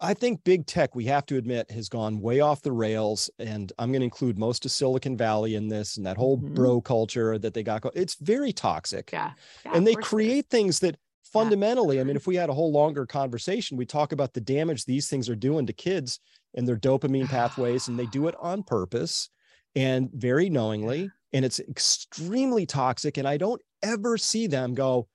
I 0.00 0.12
think 0.12 0.44
big 0.44 0.66
tech, 0.66 0.94
we 0.94 1.06
have 1.06 1.24
to 1.26 1.36
admit, 1.36 1.70
has 1.70 1.88
gone 1.88 2.20
way 2.20 2.40
off 2.40 2.62
the 2.62 2.72
rails. 2.72 3.30
And 3.38 3.72
I'm 3.78 3.90
going 3.90 4.00
to 4.00 4.04
include 4.04 4.38
most 4.38 4.64
of 4.66 4.70
Silicon 4.70 5.16
Valley 5.16 5.54
in 5.54 5.68
this 5.68 5.96
and 5.96 6.04
that 6.04 6.16
whole 6.16 6.38
mm-hmm. 6.38 6.54
bro 6.54 6.80
culture 6.80 7.38
that 7.38 7.54
they 7.54 7.62
got. 7.62 7.84
It's 7.94 8.16
very 8.16 8.52
toxic. 8.52 9.10
Yeah. 9.12 9.32
yeah 9.64 9.72
and 9.74 9.86
they 9.86 9.94
create 9.94 10.48
things 10.50 10.80
that 10.80 10.96
fundamentally, 11.22 11.96
yeah. 11.96 12.02
I 12.02 12.04
mean, 12.04 12.16
if 12.16 12.26
we 12.26 12.36
had 12.36 12.50
a 12.50 12.54
whole 12.54 12.72
longer 12.72 13.06
conversation, 13.06 13.76
we 13.76 13.86
talk 13.86 14.12
about 14.12 14.34
the 14.34 14.40
damage 14.40 14.84
these 14.84 15.08
things 15.08 15.28
are 15.28 15.36
doing 15.36 15.66
to 15.66 15.72
kids 15.72 16.20
and 16.54 16.68
their 16.68 16.76
dopamine 16.76 17.28
pathways, 17.28 17.88
and 17.88 17.98
they 17.98 18.06
do 18.06 18.28
it 18.28 18.34
on 18.40 18.62
purpose 18.62 19.30
and 19.74 20.10
very 20.12 20.50
knowingly. 20.50 21.10
And 21.32 21.44
it's 21.44 21.60
extremely 21.60 22.66
toxic. 22.66 23.16
And 23.16 23.26
I 23.26 23.36
don't 23.36 23.60
ever 23.82 24.16
see 24.18 24.46
them 24.46 24.74
go, 24.74 25.08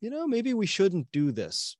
you 0.00 0.10
know, 0.10 0.26
maybe 0.26 0.54
we 0.54 0.66
shouldn't 0.66 1.10
do 1.12 1.32
this. 1.32 1.76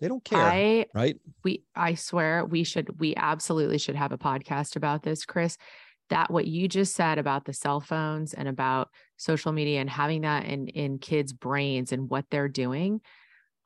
They 0.00 0.08
don't 0.08 0.24
care, 0.24 0.38
I, 0.38 0.86
right? 0.94 1.16
We, 1.42 1.64
I 1.74 1.94
swear, 1.94 2.44
we 2.44 2.64
should, 2.64 3.00
we 3.00 3.14
absolutely 3.16 3.78
should 3.78 3.96
have 3.96 4.12
a 4.12 4.18
podcast 4.18 4.76
about 4.76 5.02
this, 5.02 5.24
Chris. 5.24 5.56
That 6.10 6.30
what 6.30 6.46
you 6.46 6.68
just 6.68 6.94
said 6.94 7.18
about 7.18 7.46
the 7.46 7.52
cell 7.52 7.80
phones 7.80 8.32
and 8.32 8.46
about 8.46 8.90
social 9.16 9.52
media 9.52 9.80
and 9.80 9.90
having 9.90 10.20
that 10.22 10.44
in 10.44 10.68
in 10.68 10.98
kids' 10.98 11.32
brains 11.32 11.90
and 11.90 12.08
what 12.08 12.26
they're 12.30 12.48
doing. 12.48 13.00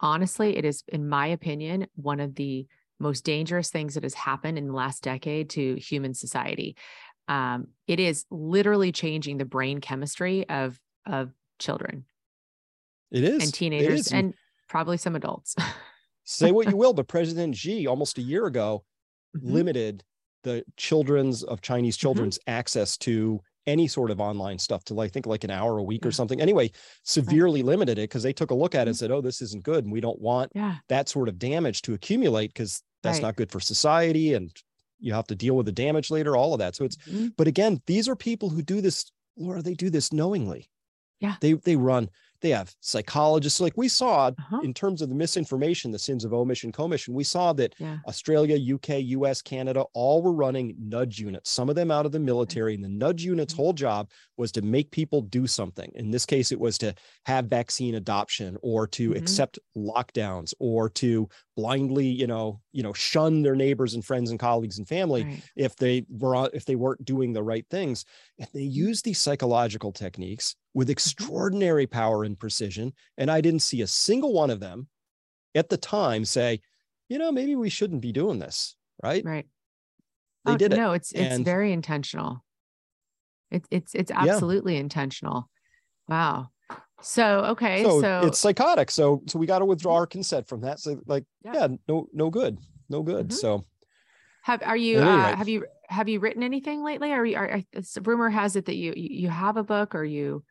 Honestly, 0.00 0.56
it 0.56 0.64
is, 0.64 0.82
in 0.88 1.06
my 1.06 1.26
opinion, 1.26 1.86
one 1.96 2.18
of 2.18 2.34
the 2.36 2.66
most 2.98 3.24
dangerous 3.24 3.68
things 3.68 3.94
that 3.94 4.04
has 4.04 4.14
happened 4.14 4.56
in 4.56 4.68
the 4.68 4.72
last 4.72 5.02
decade 5.02 5.50
to 5.50 5.74
human 5.76 6.14
society. 6.14 6.76
Um, 7.28 7.68
it 7.86 8.00
is 8.00 8.24
literally 8.30 8.92
changing 8.92 9.36
the 9.36 9.44
brain 9.44 9.80
chemistry 9.80 10.48
of 10.48 10.78
of 11.06 11.32
children 11.58 12.06
it 13.10 13.24
is. 13.24 13.42
And 13.42 13.52
teenagers 13.52 14.12
and 14.12 14.34
probably 14.68 14.96
some 14.96 15.16
adults. 15.16 15.56
say 16.30 16.52
what 16.52 16.68
you 16.68 16.76
will, 16.82 16.92
but 16.92 17.08
President 17.08 17.56
Xi 17.56 17.86
almost 17.86 18.18
a 18.18 18.22
year 18.22 18.46
ago 18.46 18.84
mm-hmm. 19.36 19.52
limited 19.52 20.04
the 20.42 20.64
children's 20.76 21.42
of 21.42 21.60
Chinese 21.60 21.96
mm-hmm. 21.96 22.00
children's 22.00 22.38
mm-hmm. 22.38 22.50
access 22.58 22.96
to 22.98 23.40
any 23.66 23.86
sort 23.86 24.10
of 24.10 24.20
online 24.20 24.58
stuff 24.58 24.82
to 24.84 24.94
like, 24.94 25.10
I 25.10 25.12
think 25.12 25.26
like 25.26 25.44
an 25.44 25.50
hour 25.50 25.78
a 25.78 25.82
week 25.82 26.00
yeah. 26.02 26.08
or 26.08 26.12
something. 26.12 26.40
Anyway, 26.40 26.70
severely 27.04 27.60
right. 27.60 27.68
limited 27.68 27.98
it 27.98 28.08
because 28.08 28.22
they 28.22 28.32
took 28.32 28.50
a 28.50 28.54
look 28.54 28.74
at 28.74 28.80
it 28.80 28.82
and 28.82 28.90
mm-hmm. 28.90 28.98
said, 28.98 29.10
oh, 29.10 29.20
this 29.20 29.42
isn't 29.42 29.64
good. 29.64 29.84
And 29.84 29.92
we 29.92 30.00
don't 30.00 30.20
want 30.20 30.50
yeah. 30.54 30.76
that 30.88 31.08
sort 31.08 31.28
of 31.28 31.38
damage 31.38 31.82
to 31.82 31.94
accumulate 31.94 32.48
because 32.48 32.82
that's 33.02 33.18
right. 33.18 33.22
not 33.22 33.36
good 33.36 33.50
for 33.50 33.60
society. 33.60 34.34
And 34.34 34.50
you 34.98 35.12
have 35.12 35.26
to 35.28 35.34
deal 35.34 35.56
with 35.56 35.66
the 35.66 35.72
damage 35.72 36.10
later, 36.10 36.36
all 36.36 36.54
of 36.54 36.58
that. 36.60 36.74
So 36.74 36.84
it's, 36.84 36.96
mm-hmm. 36.96 37.28
but 37.36 37.46
again, 37.46 37.80
these 37.86 38.08
are 38.08 38.16
people 38.16 38.48
who 38.48 38.62
do 38.62 38.80
this, 38.80 39.10
Laura, 39.36 39.62
they 39.62 39.74
do 39.74 39.90
this 39.90 40.12
knowingly. 40.12 40.68
Yeah. 41.20 41.36
They, 41.40 41.52
they 41.52 41.76
run 41.76 42.08
they 42.40 42.50
have 42.50 42.74
psychologists 42.81 43.61
like 43.61 43.76
we 43.76 43.88
saw 43.88 44.29
uh-huh. 44.29 44.61
in 44.62 44.72
terms 44.72 45.03
of 45.03 45.09
the 45.09 45.14
misinformation 45.14 45.90
the 45.90 45.98
sins 45.98 46.24
of 46.24 46.33
omission 46.33 46.72
commission 46.72 47.14
we 47.14 47.24
saw 47.24 47.53
that 47.53 47.74
yeah. 47.79 47.98
australia 48.07 48.74
uk 48.74 48.88
us 48.88 49.42
canada 49.42 49.85
all 49.94 50.22
were 50.22 50.33
running 50.33 50.74
nudge 50.79 51.18
units 51.18 51.50
some 51.50 51.68
of 51.68 51.74
them 51.74 51.90
out 51.90 52.07
of 52.07 52.12
the 52.12 52.18
military 52.18 52.74
and 52.74 52.85
the 52.85 52.88
nudge 52.88 53.22
units 53.22 53.53
mm-hmm. 53.53 53.62
whole 53.62 53.72
job 53.72 54.09
was 54.37 54.53
to 54.53 54.62
make 54.62 54.90
people 54.90 55.20
do 55.22 55.46
something 55.46 55.90
in 55.94 56.11
this 56.11 56.26
case 56.26 56.53
it 56.53 56.61
was 56.61 56.79
to 56.79 56.94
have 57.26 57.46
vaccine 57.46 57.96
adoption 57.96 58.57
or 58.62 58.87
to 58.87 59.11
mm-hmm. 59.11 59.18
accept 59.18 59.59
lockdowns 59.76 60.55
or 60.59 60.88
to 60.88 61.29
blindly 61.61 62.07
you 62.07 62.27
know 62.27 62.61
you 62.73 62.83
know 62.83 62.92
shun 62.92 63.42
their 63.42 63.55
neighbors 63.55 63.94
and 63.94 64.05
friends 64.05 64.31
and 64.31 64.40
colleagues 64.40 64.79
and 64.79 64.88
family 64.88 65.25
right. 65.25 65.42
if 65.57 65.77
they 65.77 66.05
were 66.09 66.49
if 66.55 66.64
they 66.64 66.77
weren't 66.77 67.05
doing 67.05 67.33
the 67.33 67.42
right 67.42 67.66
things 67.70 68.05
and 68.38 68.49
they 68.55 68.61
mm-hmm. 68.61 68.87
use 68.88 69.03
these 69.03 69.18
psychological 69.18 69.92
techniques 69.92 70.57
with 70.75 70.87
mm-hmm. 70.87 70.92
extraordinary 70.92 71.87
power 71.87 72.25
and 72.25 72.38
precision. 72.38 72.92
And 73.18 73.31
I 73.31 73.40
didn't 73.40 73.61
see 73.61 73.83
a 73.83 73.87
single 73.87 74.33
one 74.33 74.51
of 74.51 74.61
them 74.61 74.88
at 75.55 75.68
the 75.68 75.77
time 75.77 76.25
say, 76.25 76.61
you 77.09 77.18
know, 77.18 77.33
maybe 77.33 77.57
we 77.57 77.70
shouldn't 77.70 78.03
be 78.03 78.12
doing 78.12 78.38
this. 78.38 78.77
Right. 79.03 79.25
Right. 79.25 79.46
They 80.44 80.53
oh, 80.53 80.57
did 80.57 80.73
it. 80.73 80.77
No, 80.77 80.92
it's 80.92 81.12
it's 81.12 81.37
and, 81.37 81.44
very 81.44 81.73
intentional. 81.73 82.44
It's 83.51 83.68
it's 83.70 83.94
it's 83.94 84.11
absolutely 84.11 84.75
yeah. 84.75 84.81
intentional. 84.81 85.51
Wow. 86.09 86.49
So 87.02 87.40
okay, 87.50 87.82
so, 87.82 88.00
so, 88.00 88.20
it's 88.24 88.38
psychotic. 88.38 88.90
So 88.90 89.22
so 89.26 89.38
we 89.38 89.46
got 89.46 89.60
to 89.60 89.64
withdraw 89.64 89.94
our 89.94 90.06
consent 90.06 90.48
from 90.48 90.62
that. 90.62 90.80
So 90.80 91.00
like 91.06 91.24
yeah, 91.44 91.52
yeah 91.54 91.68
no 91.88 92.08
no 92.12 92.30
good, 92.30 92.58
no 92.88 93.02
good. 93.02 93.28
Mm-hmm. 93.28 93.36
So 93.36 93.64
have 94.42 94.62
are 94.62 94.76
you 94.76 94.98
uh, 94.98 95.36
have 95.36 95.48
you 95.48 95.66
have 95.88 96.08
you 96.08 96.20
written 96.20 96.42
anything 96.42 96.82
lately? 96.82 97.12
Are 97.12 97.24
you 97.24 97.36
are, 97.36 97.60
are 97.74 97.82
rumor 98.02 98.30
has 98.30 98.56
it 98.56 98.66
that 98.66 98.76
you 98.76 98.92
you 98.96 99.28
have 99.28 99.56
a 99.56 99.64
book 99.64 99.94
or 99.94 100.04
you 100.04 100.44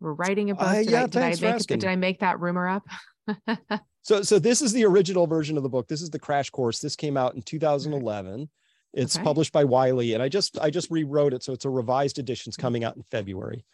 we're 0.00 0.12
writing 0.12 0.50
a 0.50 0.54
book. 0.54 0.66
Uh, 0.66 0.74
did, 0.74 0.90
yeah, 0.90 1.02
I, 1.02 1.06
did, 1.06 1.22
I 1.22 1.52
make, 1.52 1.66
did 1.66 1.84
I 1.84 1.96
make 1.96 2.20
that 2.20 2.40
rumor 2.40 2.68
up? 2.68 2.86
so, 4.02 4.22
so 4.22 4.38
this 4.38 4.62
is 4.62 4.72
the 4.72 4.84
original 4.84 5.26
version 5.26 5.56
of 5.56 5.62
the 5.62 5.68
book. 5.68 5.88
This 5.88 6.02
is 6.02 6.10
the 6.10 6.18
crash 6.18 6.50
course. 6.50 6.78
This 6.78 6.96
came 6.96 7.16
out 7.16 7.34
in 7.34 7.42
2011. 7.42 8.48
It's 8.94 9.16
okay. 9.16 9.24
published 9.24 9.52
by 9.52 9.64
Wiley, 9.64 10.14
and 10.14 10.22
I 10.22 10.28
just 10.28 10.58
I 10.60 10.70
just 10.70 10.90
rewrote 10.90 11.34
it, 11.34 11.42
so 11.42 11.52
it's 11.52 11.66
a 11.66 11.70
revised 11.70 12.18
edition. 12.18 12.50
It's 12.50 12.56
coming 12.56 12.84
out 12.84 12.96
in 12.96 13.02
February. 13.10 13.64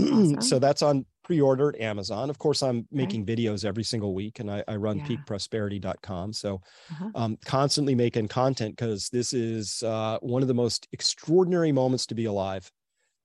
Awesome. 0.00 0.40
so 0.40 0.58
that's 0.58 0.82
on 0.82 1.04
pre-order 1.24 1.68
at 1.68 1.80
Amazon. 1.80 2.30
Of 2.30 2.38
course, 2.38 2.62
I'm 2.62 2.86
making 2.90 3.22
okay. 3.22 3.36
videos 3.36 3.64
every 3.64 3.84
single 3.84 4.14
week, 4.14 4.40
and 4.40 4.50
I, 4.50 4.64
I 4.66 4.76
run 4.76 4.98
yeah. 4.98 5.04
peakprosperity.com. 5.04 6.32
So, 6.32 6.60
uh-huh. 6.90 7.10
um, 7.14 7.38
constantly 7.44 7.94
making 7.94 8.28
content 8.28 8.76
because 8.76 9.08
this 9.10 9.32
is 9.32 9.82
uh, 9.82 10.18
one 10.20 10.42
of 10.42 10.48
the 10.48 10.54
most 10.54 10.88
extraordinary 10.92 11.72
moments 11.72 12.06
to 12.06 12.14
be 12.14 12.24
alive 12.24 12.70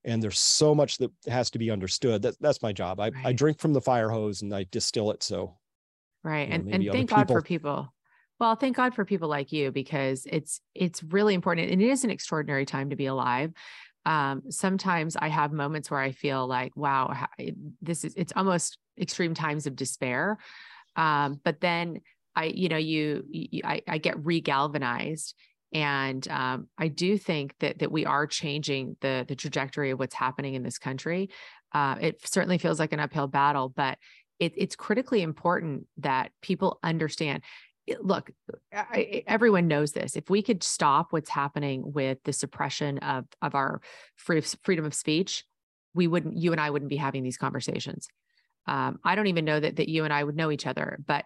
and 0.07 0.23
there's 0.23 0.39
so 0.39 0.73
much 0.73 0.97
that 0.97 1.11
has 1.27 1.51
to 1.51 1.59
be 1.59 1.69
understood 1.69 2.21
that 2.23 2.39
that's 2.39 2.61
my 2.61 2.73
job 2.73 2.99
i, 2.99 3.09
right. 3.09 3.25
I 3.25 3.33
drink 3.33 3.59
from 3.59 3.73
the 3.73 3.81
fire 3.81 4.09
hose 4.09 4.41
and 4.41 4.53
i 4.55 4.65
distill 4.71 5.11
it 5.11 5.21
so 5.21 5.57
right 6.23 6.49
you 6.49 6.57
know, 6.57 6.63
and, 6.71 6.83
and 6.83 6.91
thank 6.91 7.09
god 7.09 7.27
for 7.27 7.41
people 7.41 7.93
well 8.39 8.55
thank 8.55 8.75
god 8.75 8.95
for 8.95 9.05
people 9.05 9.27
like 9.27 9.51
you 9.51 9.71
because 9.71 10.25
it's 10.25 10.61
it's 10.73 11.03
really 11.03 11.35
important 11.35 11.69
and 11.69 11.81
it 11.81 11.89
is 11.89 12.03
an 12.03 12.09
extraordinary 12.09 12.65
time 12.65 12.89
to 12.89 12.95
be 12.95 13.05
alive 13.05 13.51
um, 14.07 14.43
sometimes 14.49 15.17
I 15.17 15.27
have 15.27 15.51
moments 15.51 15.91
where 15.91 15.99
I 15.99 16.13
feel 16.13 16.47
like, 16.47 16.77
wow, 16.77 17.27
this 17.81 18.05
is, 18.05 18.13
it's 18.15 18.31
almost 18.37 18.77
extreme 18.97 19.33
times 19.33 19.67
of 19.67 19.75
despair. 19.75 20.37
Um, 20.95 21.41
but 21.43 21.59
then 21.59 21.99
I, 22.33 22.45
you 22.45 22.69
know, 22.69 22.77
you, 22.77 23.25
you 23.29 23.61
I, 23.65 23.81
I, 23.85 23.97
get 23.97 24.15
regalvanized. 24.15 25.33
And 25.73 26.25
um, 26.29 26.69
I 26.77 26.87
do 26.87 27.17
think 27.17 27.53
that 27.59 27.79
that 27.79 27.91
we 27.91 28.05
are 28.05 28.25
changing 28.25 28.95
the 29.01 29.25
the 29.27 29.35
trajectory 29.35 29.91
of 29.91 29.99
what's 29.99 30.15
happening 30.15 30.53
in 30.53 30.63
this 30.63 30.77
country. 30.77 31.29
Uh, 31.73 31.95
it 31.99 32.25
certainly 32.25 32.57
feels 32.57 32.79
like 32.79 32.93
an 32.93 33.01
uphill 33.01 33.27
battle, 33.27 33.67
but 33.67 33.97
it, 34.39 34.53
it's 34.55 34.77
critically 34.77 35.21
important 35.21 35.85
that 35.97 36.31
people 36.41 36.79
understand 36.81 37.43
look, 37.99 38.31
I, 38.73 39.23
everyone 39.27 39.67
knows 39.67 39.91
this. 39.91 40.15
If 40.15 40.29
we 40.29 40.41
could 40.41 40.63
stop 40.63 41.07
what's 41.11 41.29
happening 41.29 41.93
with 41.93 42.17
the 42.23 42.33
suppression 42.33 42.97
of 42.99 43.25
of 43.41 43.55
our 43.55 43.81
free, 44.15 44.41
freedom 44.63 44.85
of 44.85 44.93
speech, 44.93 45.43
we 45.93 46.07
wouldn't. 46.07 46.37
You 46.37 46.51
and 46.51 46.61
I 46.61 46.69
wouldn't 46.69 46.89
be 46.89 46.97
having 46.97 47.23
these 47.23 47.37
conversations. 47.37 48.07
Um, 48.67 48.99
I 49.03 49.15
don't 49.15 49.27
even 49.27 49.45
know 49.45 49.59
that 49.59 49.77
that 49.77 49.89
you 49.89 50.03
and 50.03 50.13
I 50.13 50.23
would 50.23 50.35
know 50.35 50.51
each 50.51 50.67
other, 50.67 50.99
but 51.05 51.25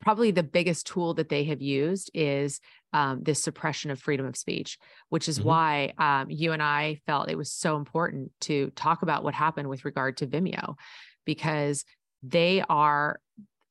probably 0.00 0.30
the 0.30 0.42
biggest 0.42 0.86
tool 0.86 1.14
that 1.14 1.28
they 1.28 1.44
have 1.44 1.60
used 1.60 2.10
is 2.14 2.60
um, 2.92 3.22
this 3.22 3.42
suppression 3.42 3.90
of 3.90 4.00
freedom 4.00 4.26
of 4.26 4.36
speech, 4.36 4.78
which 5.08 5.28
is 5.28 5.38
mm-hmm. 5.38 5.48
why 5.48 5.92
um, 5.98 6.30
you 6.30 6.52
and 6.52 6.62
I 6.62 7.00
felt 7.06 7.28
it 7.28 7.36
was 7.36 7.52
so 7.52 7.76
important 7.76 8.30
to 8.42 8.70
talk 8.76 9.02
about 9.02 9.24
what 9.24 9.34
happened 9.34 9.68
with 9.68 9.84
regard 9.84 10.16
to 10.18 10.26
Vimeo, 10.26 10.76
because 11.24 11.84
they 12.22 12.62
are 12.68 13.20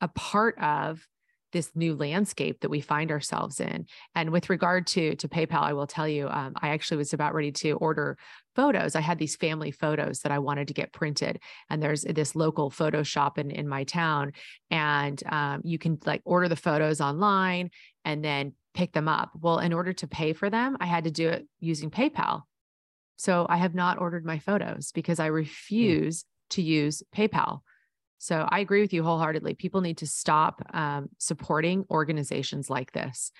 a 0.02 0.08
part 0.10 0.58
of 0.60 1.06
this 1.58 1.72
new 1.76 1.96
landscape 1.96 2.60
that 2.62 2.70
we 2.70 2.82
find 2.82 3.12
ourselves 3.12 3.60
in. 3.60 3.88
And 4.13 4.30
with 4.30 4.50
regard 4.50 4.86
to 4.88 5.15
to 5.15 5.28
PayPal, 5.28 5.63
I 5.63 5.74
will 5.74 5.88
tell 5.88 6.08
you, 6.08 6.28
um, 6.30 6.54
I 6.62 6.70
actually 6.70 6.98
was 6.98 7.13
about 7.13 7.34
ready 7.34 7.52
to 7.63 7.72
order 7.72 8.17
photos. 8.56 8.96
I 8.96 9.02
had 9.02 9.17
these 9.17 9.36
family 9.36 9.72
photos 9.72 10.20
that 10.20 10.32
I 10.32 10.38
wanted 10.38 10.67
to 10.67 10.76
get 10.76 10.93
printed, 10.93 11.39
and 11.70 11.82
there's 11.82 12.04
this 12.04 12.36
local 12.36 12.70
photo 12.70 13.02
shop 13.02 13.39
in 13.39 13.50
in 13.50 13.67
my 13.67 13.86
town, 13.86 14.34
and 14.70 15.22
um, 15.32 15.62
you 15.63 15.80
can 15.80 15.98
like 16.06 16.22
order 16.26 16.48
the 16.48 16.56
photos 16.56 17.02
online 17.02 17.72
and 18.06 18.24
then 18.24 18.54
pick 18.76 18.93
them 18.93 19.08
up. 19.08 19.32
Well, 19.34 19.58
in 19.58 19.74
order 19.74 19.93
to 19.93 20.08
pay 20.08 20.34
for 20.34 20.52
them, 20.52 20.78
I 20.80 20.86
had 20.86 21.06
to 21.06 21.12
do 21.12 21.28
it 21.30 21.48
using 21.60 21.89
PayPal. 21.89 22.43
So 23.15 23.48
I 23.50 23.58
have 23.58 23.74
not 23.74 24.00
ordered 24.00 24.26
my 24.26 24.38
photos 24.38 24.91
because 24.91 25.20
I 25.20 25.30
hmm. 25.30 25.34
refuse 25.34 26.22
mm. 26.22 26.26
to 26.52 26.62
use 26.62 27.02
PayPal. 27.15 27.62
So 28.18 28.48
I 28.50 28.60
agree 28.60 28.82
with 28.82 28.94
you 28.94 29.04
wholeheartedly. 29.04 29.56
People 29.56 29.82
need 29.82 30.00
to 30.00 30.08
stop 30.08 30.62
um, 30.74 31.10
supporting 31.18 31.86
organizations 31.90 32.70
like 32.70 32.92
this. 32.92 33.32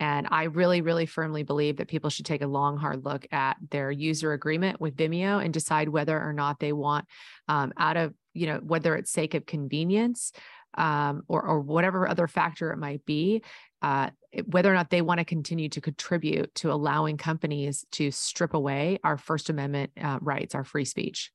And 0.00 0.28
I 0.30 0.44
really, 0.44 0.80
really 0.80 1.06
firmly 1.06 1.42
believe 1.42 1.78
that 1.78 1.88
people 1.88 2.10
should 2.10 2.26
take 2.26 2.42
a 2.42 2.46
long, 2.46 2.76
hard 2.76 3.04
look 3.04 3.26
at 3.32 3.56
their 3.70 3.90
user 3.90 4.32
agreement 4.32 4.80
with 4.80 4.96
Vimeo 4.96 5.44
and 5.44 5.52
decide 5.52 5.88
whether 5.88 6.20
or 6.20 6.32
not 6.32 6.60
they 6.60 6.72
want, 6.72 7.06
um, 7.48 7.72
out 7.76 7.96
of, 7.96 8.14
you 8.32 8.46
know, 8.46 8.60
whether 8.62 8.94
it's 8.94 9.10
sake 9.10 9.34
of 9.34 9.44
convenience 9.44 10.32
um, 10.74 11.22
or, 11.26 11.42
or 11.42 11.60
whatever 11.60 12.08
other 12.08 12.28
factor 12.28 12.70
it 12.70 12.76
might 12.76 13.04
be, 13.06 13.42
uh, 13.82 14.10
whether 14.46 14.70
or 14.70 14.74
not 14.74 14.90
they 14.90 15.02
want 15.02 15.18
to 15.18 15.24
continue 15.24 15.68
to 15.70 15.80
contribute 15.80 16.54
to 16.54 16.70
allowing 16.70 17.16
companies 17.16 17.84
to 17.92 18.12
strip 18.12 18.54
away 18.54 19.00
our 19.02 19.16
First 19.16 19.50
Amendment 19.50 19.90
uh, 20.00 20.18
rights, 20.20 20.54
our 20.54 20.64
free 20.64 20.84
speech. 20.84 21.32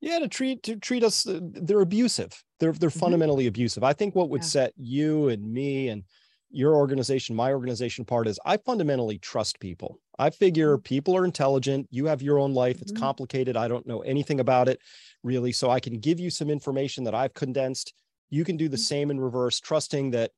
Yeah, 0.00 0.20
to 0.20 0.28
treat 0.28 0.62
to 0.64 0.76
treat 0.76 1.02
us, 1.02 1.26
uh, 1.26 1.40
they're 1.42 1.80
abusive. 1.80 2.32
They're 2.60 2.72
they're 2.72 2.88
mm-hmm. 2.88 2.98
fundamentally 2.98 3.46
abusive. 3.46 3.82
I 3.82 3.92
think 3.92 4.14
what 4.14 4.30
would 4.30 4.42
yeah. 4.42 4.48
set 4.48 4.72
you 4.76 5.28
and 5.28 5.52
me 5.52 5.88
and 5.88 6.04
your 6.50 6.76
organization, 6.76 7.36
my 7.36 7.52
organization 7.52 8.04
part 8.04 8.26
is 8.26 8.38
I 8.44 8.56
fundamentally 8.56 9.18
trust 9.18 9.60
people. 9.60 10.00
I 10.18 10.30
figure 10.30 10.76
mm-hmm. 10.76 10.82
people 10.82 11.16
are 11.16 11.24
intelligent. 11.24 11.88
You 11.90 12.06
have 12.06 12.22
your 12.22 12.38
own 12.38 12.54
life. 12.54 12.80
It's 12.80 12.92
mm-hmm. 12.92 13.02
complicated. 13.02 13.56
I 13.56 13.68
don't 13.68 13.86
know 13.86 14.00
anything 14.00 14.40
about 14.40 14.68
it 14.68 14.80
really. 15.22 15.52
So 15.52 15.70
I 15.70 15.80
can 15.80 15.98
give 15.98 16.20
you 16.20 16.30
some 16.30 16.48
information 16.48 17.04
that 17.04 17.14
I've 17.14 17.34
condensed. 17.34 17.92
You 18.30 18.44
can 18.44 18.56
do 18.56 18.68
the 18.68 18.76
mm-hmm. 18.76 18.82
same 18.82 19.10
in 19.10 19.20
reverse, 19.20 19.60
trusting 19.60 20.12
that, 20.12 20.30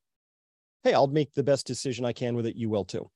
hey, 0.85 0.95
I'll 0.95 1.07
make 1.07 1.33
the 1.35 1.43
best 1.43 1.67
decision 1.67 2.05
I 2.05 2.13
can 2.13 2.35
with 2.35 2.47
it. 2.47 2.57
You 2.57 2.71
will 2.71 2.85
too. 2.85 3.11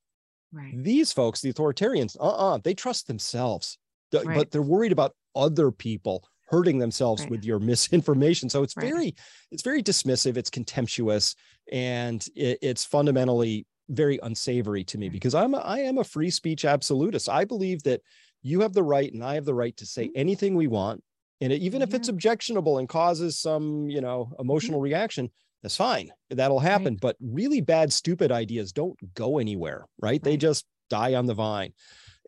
Right. 0.52 0.74
These 0.76 1.12
folks, 1.12 1.40
the 1.40 1.52
authoritarians, 1.52 2.16
uh-uh, 2.20 2.58
they 2.62 2.74
trust 2.74 3.08
themselves, 3.08 3.78
right. 4.12 4.36
but 4.36 4.50
they're 4.50 4.62
worried 4.62 4.92
about 4.92 5.16
other 5.34 5.72
people 5.72 6.24
hurting 6.46 6.78
themselves 6.78 7.22
right. 7.22 7.30
with 7.30 7.44
your 7.44 7.58
misinformation 7.58 8.48
so 8.48 8.62
it's 8.62 8.76
right. 8.76 8.86
very 8.86 9.14
it's 9.50 9.62
very 9.62 9.82
dismissive 9.82 10.36
it's 10.36 10.50
contemptuous 10.50 11.34
and 11.72 12.26
it, 12.34 12.58
it's 12.62 12.84
fundamentally 12.84 13.66
very 13.88 14.18
unsavory 14.22 14.84
to 14.84 14.98
me 14.98 15.08
because 15.08 15.34
i'm 15.34 15.54
a, 15.54 15.58
i 15.58 15.78
am 15.78 15.98
a 15.98 16.04
free 16.04 16.30
speech 16.30 16.64
absolutist 16.64 17.28
i 17.28 17.44
believe 17.44 17.82
that 17.82 18.00
you 18.42 18.60
have 18.60 18.72
the 18.72 18.82
right 18.82 19.12
and 19.12 19.24
i 19.24 19.34
have 19.34 19.44
the 19.44 19.54
right 19.54 19.76
to 19.76 19.86
say 19.86 20.04
mm-hmm. 20.04 20.18
anything 20.20 20.54
we 20.54 20.66
want 20.66 21.02
and 21.40 21.52
even 21.52 21.80
yeah. 21.80 21.86
if 21.86 21.94
it's 21.94 22.08
objectionable 22.08 22.78
and 22.78 22.88
causes 22.88 23.38
some 23.38 23.88
you 23.88 24.00
know 24.00 24.32
emotional 24.38 24.78
mm-hmm. 24.78 24.84
reaction 24.84 25.30
that's 25.62 25.76
fine 25.76 26.10
that'll 26.30 26.60
happen 26.60 26.94
right. 26.94 27.00
but 27.00 27.16
really 27.20 27.60
bad 27.60 27.92
stupid 27.92 28.30
ideas 28.30 28.72
don't 28.72 28.98
go 29.14 29.38
anywhere 29.38 29.86
right, 30.00 30.22
they 30.22 30.36
just 30.36 30.66
die 30.90 31.14
on 31.14 31.26
the 31.26 31.34
vine 31.34 31.72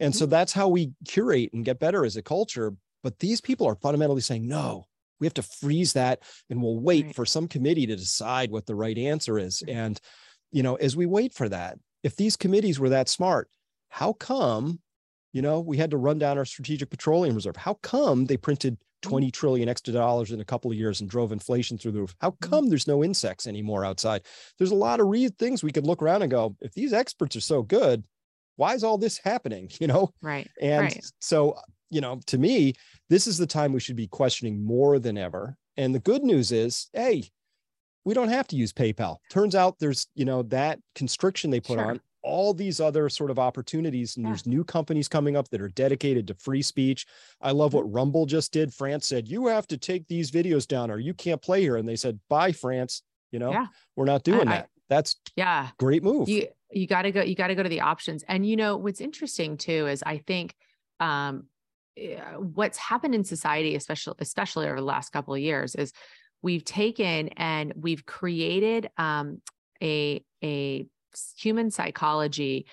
and 0.00 0.12
mm-hmm. 0.12 0.18
so 0.18 0.26
that's 0.26 0.52
how 0.52 0.68
we 0.68 0.92
curate 1.06 1.50
and 1.52 1.64
get 1.64 1.78
better 1.78 2.04
as 2.04 2.16
a 2.16 2.22
culture 2.22 2.72
but 3.06 3.20
these 3.20 3.40
people 3.40 3.68
are 3.68 3.76
fundamentally 3.76 4.20
saying, 4.20 4.48
no, 4.48 4.84
we 5.20 5.28
have 5.28 5.34
to 5.34 5.42
freeze 5.42 5.92
that 5.92 6.24
and 6.50 6.60
we'll 6.60 6.80
wait 6.80 7.04
right. 7.04 7.14
for 7.14 7.24
some 7.24 7.46
committee 7.46 7.86
to 7.86 7.94
decide 7.94 8.50
what 8.50 8.66
the 8.66 8.74
right 8.74 8.98
answer 8.98 9.38
is. 9.38 9.62
And, 9.68 10.00
you 10.50 10.64
know, 10.64 10.74
as 10.74 10.96
we 10.96 11.06
wait 11.06 11.32
for 11.32 11.48
that, 11.48 11.78
if 12.02 12.16
these 12.16 12.34
committees 12.34 12.80
were 12.80 12.88
that 12.88 13.08
smart, 13.08 13.48
how 13.90 14.12
come, 14.12 14.80
you 15.32 15.40
know, 15.40 15.60
we 15.60 15.76
had 15.76 15.92
to 15.92 15.96
run 15.96 16.18
down 16.18 16.36
our 16.36 16.44
strategic 16.44 16.90
petroleum 16.90 17.36
reserve? 17.36 17.54
How 17.54 17.74
come 17.74 18.24
they 18.24 18.36
printed 18.36 18.74
mm-hmm. 18.74 19.10
20 19.10 19.30
trillion 19.30 19.68
extra 19.68 19.92
dollars 19.94 20.32
in 20.32 20.40
a 20.40 20.44
couple 20.44 20.72
of 20.72 20.76
years 20.76 21.00
and 21.00 21.08
drove 21.08 21.30
inflation 21.30 21.78
through 21.78 21.92
the 21.92 22.00
roof? 22.00 22.16
How 22.20 22.32
mm-hmm. 22.32 22.50
come 22.50 22.68
there's 22.70 22.88
no 22.88 23.04
insects 23.04 23.46
anymore 23.46 23.84
outside? 23.84 24.22
There's 24.58 24.72
a 24.72 24.74
lot 24.74 24.98
of 24.98 25.06
re- 25.06 25.28
things 25.28 25.62
we 25.62 25.70
could 25.70 25.86
look 25.86 26.02
around 26.02 26.22
and 26.22 26.30
go, 26.32 26.56
if 26.60 26.74
these 26.74 26.92
experts 26.92 27.36
are 27.36 27.40
so 27.40 27.62
good, 27.62 28.04
why 28.56 28.74
is 28.74 28.82
all 28.82 28.98
this 28.98 29.18
happening? 29.18 29.70
You 29.80 29.86
know? 29.86 30.12
Right. 30.20 30.50
And 30.60 30.86
right. 30.86 31.04
so 31.20 31.54
you 31.90 32.00
know, 32.00 32.20
to 32.26 32.38
me, 32.38 32.74
this 33.08 33.26
is 33.26 33.38
the 33.38 33.46
time 33.46 33.72
we 33.72 33.80
should 33.80 33.96
be 33.96 34.06
questioning 34.06 34.64
more 34.64 34.98
than 34.98 35.16
ever. 35.16 35.56
And 35.76 35.94
the 35.94 36.00
good 36.00 36.24
news 36.24 36.52
is, 36.52 36.88
hey, 36.92 37.24
we 38.04 38.14
don't 38.14 38.28
have 38.28 38.46
to 38.48 38.56
use 38.56 38.72
PayPal. 38.72 39.16
Turns 39.30 39.54
out 39.54 39.78
there's, 39.78 40.06
you 40.14 40.24
know, 40.24 40.42
that 40.44 40.78
constriction 40.94 41.50
they 41.50 41.60
put 41.60 41.78
sure. 41.78 41.90
on 41.90 42.00
all 42.26 42.52
these 42.52 42.80
other 42.80 43.08
sort 43.08 43.30
of 43.30 43.38
opportunities 43.38 44.16
and 44.16 44.24
yeah. 44.24 44.30
there's 44.30 44.46
new 44.46 44.64
companies 44.64 45.06
coming 45.06 45.36
up 45.36 45.48
that 45.48 45.60
are 45.60 45.68
dedicated 45.68 46.26
to 46.26 46.34
free 46.34 46.60
speech 46.60 47.06
i 47.40 47.52
love 47.52 47.72
what 47.72 47.84
mm-hmm. 47.84 47.94
rumble 47.94 48.26
just 48.26 48.52
did 48.52 48.74
france 48.74 49.06
said 49.06 49.28
you 49.28 49.46
have 49.46 49.66
to 49.66 49.78
take 49.78 50.06
these 50.08 50.30
videos 50.30 50.66
down 50.66 50.90
or 50.90 50.98
you 50.98 51.14
can't 51.14 51.40
play 51.40 51.60
here 51.60 51.76
and 51.76 51.88
they 51.88 51.94
said 51.94 52.18
bye 52.28 52.50
france 52.50 53.02
you 53.30 53.38
know 53.38 53.52
yeah. 53.52 53.66
we're 53.94 54.04
not 54.04 54.24
doing 54.24 54.48
I, 54.48 54.56
that 54.56 54.68
that's 54.88 55.14
yeah 55.36 55.68
great 55.78 56.02
move 56.02 56.28
you 56.28 56.48
you 56.72 56.88
got 56.88 57.02
to 57.02 57.12
go 57.12 57.22
you 57.22 57.36
got 57.36 57.46
to 57.46 57.54
go 57.54 57.62
to 57.62 57.68
the 57.68 57.82
options 57.82 58.24
and 58.26 58.44
you 58.44 58.56
know 58.56 58.76
what's 58.76 59.00
interesting 59.00 59.56
too 59.56 59.86
is 59.86 60.02
i 60.04 60.18
think 60.18 60.56
um 60.98 61.44
what's 62.36 62.78
happened 62.78 63.14
in 63.14 63.24
society, 63.24 63.74
especially 63.74 64.14
especially 64.18 64.66
over 64.66 64.76
the 64.76 64.82
last 64.82 65.10
couple 65.10 65.34
of 65.34 65.40
years, 65.40 65.74
is 65.74 65.92
we've 66.42 66.64
taken 66.64 67.28
and 67.28 67.72
we've 67.76 68.04
created 68.04 68.90
um, 68.98 69.40
a 69.82 70.22
a 70.42 70.86
human 71.36 71.70
psychology 71.70 72.66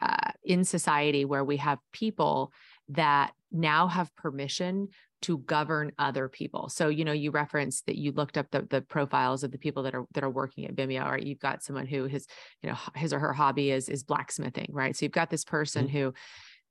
uh, 0.00 0.30
in 0.44 0.64
society 0.64 1.24
where 1.24 1.44
we 1.44 1.56
have 1.56 1.78
people 1.92 2.52
that 2.88 3.32
now 3.52 3.88
have 3.88 4.14
permission 4.16 4.88
to 5.22 5.38
govern 5.38 5.92
other 5.98 6.28
people. 6.28 6.68
So, 6.70 6.88
you 6.88 7.04
know, 7.04 7.12
you 7.12 7.30
referenced 7.30 7.86
that 7.86 7.96
you 7.96 8.12
looked 8.12 8.38
up 8.38 8.50
the, 8.50 8.62
the 8.62 8.80
profiles 8.80 9.44
of 9.44 9.50
the 9.50 9.58
people 9.58 9.82
that 9.82 9.94
are 9.94 10.06
that 10.14 10.24
are 10.24 10.30
working 10.30 10.64
at 10.64 10.74
Vimeo, 10.74 11.06
or 11.06 11.18
you've 11.18 11.40
got 11.40 11.62
someone 11.62 11.86
who 11.86 12.04
his, 12.04 12.26
you 12.62 12.70
know, 12.70 12.76
his 12.94 13.12
or 13.12 13.18
her 13.18 13.32
hobby 13.32 13.70
is 13.70 13.88
is 13.88 14.02
blacksmithing, 14.02 14.70
right? 14.70 14.96
So 14.96 15.04
you've 15.04 15.12
got 15.12 15.30
this 15.30 15.44
person 15.44 15.86
mm-hmm. 15.86 15.96
who 15.96 16.14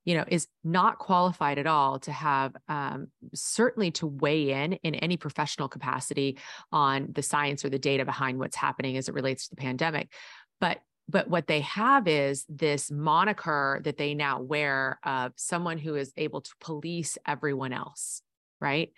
you 0.04 0.14
know 0.16 0.24
is 0.28 0.46
not 0.64 0.98
qualified 0.98 1.58
at 1.58 1.66
all 1.66 1.98
to 2.00 2.12
have 2.12 2.54
um, 2.68 3.08
certainly 3.34 3.90
to 3.92 4.06
weigh 4.06 4.50
in 4.50 4.74
in 4.74 4.94
any 4.96 5.16
professional 5.16 5.68
capacity 5.68 6.38
on 6.72 7.08
the 7.12 7.22
science 7.22 7.64
or 7.64 7.70
the 7.70 7.78
data 7.78 8.04
behind 8.04 8.38
what's 8.38 8.56
happening 8.56 8.96
as 8.96 9.08
it 9.08 9.14
relates 9.14 9.44
to 9.44 9.50
the 9.54 9.60
pandemic. 9.60 10.12
But 10.60 10.78
but 11.08 11.28
what 11.28 11.48
they 11.48 11.60
have 11.62 12.06
is 12.06 12.44
this 12.48 12.90
moniker 12.90 13.80
that 13.84 13.96
they 13.96 14.14
now 14.14 14.40
wear 14.40 15.00
of 15.02 15.32
someone 15.36 15.78
who 15.78 15.96
is 15.96 16.12
able 16.16 16.40
to 16.40 16.50
police 16.60 17.18
everyone 17.26 17.72
else 17.72 18.22
right? 18.60 18.92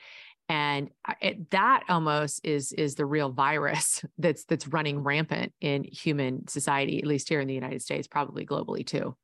And 0.48 0.90
it, 1.20 1.50
that 1.50 1.84
almost 1.88 2.44
is 2.44 2.72
is 2.72 2.94
the 2.94 3.06
real 3.06 3.30
virus 3.30 4.04
that's 4.18 4.44
that's 4.44 4.68
running 4.68 5.02
rampant 5.02 5.52
in 5.60 5.84
human 5.84 6.46
society 6.48 6.98
at 6.98 7.06
least 7.06 7.28
here 7.28 7.40
in 7.40 7.48
the 7.48 7.54
united 7.54 7.80
states 7.80 8.06
probably 8.06 8.44
globally 8.44 8.86
too 8.86 9.16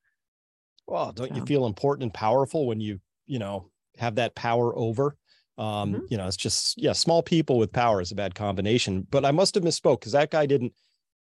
well, 0.88 1.12
don't 1.12 1.36
you 1.36 1.44
feel 1.44 1.66
important 1.66 2.04
and 2.04 2.14
powerful 2.14 2.66
when 2.66 2.80
you, 2.80 2.98
you 3.26 3.38
know, 3.38 3.70
have 3.98 4.16
that 4.16 4.34
power 4.34 4.76
over? 4.76 5.16
Um, 5.58 5.92
mm-hmm. 5.92 6.04
you 6.08 6.16
know, 6.16 6.26
it's 6.26 6.36
just 6.36 6.80
yeah, 6.80 6.92
small 6.92 7.22
people 7.22 7.58
with 7.58 7.72
power 7.72 8.00
is 8.00 8.10
a 8.10 8.14
bad 8.14 8.34
combination. 8.34 9.06
But 9.10 9.24
I 9.24 9.30
must 9.30 9.54
have 9.54 9.64
misspoke 9.64 10.00
because 10.00 10.12
that 10.12 10.30
guy 10.30 10.46
didn't 10.46 10.72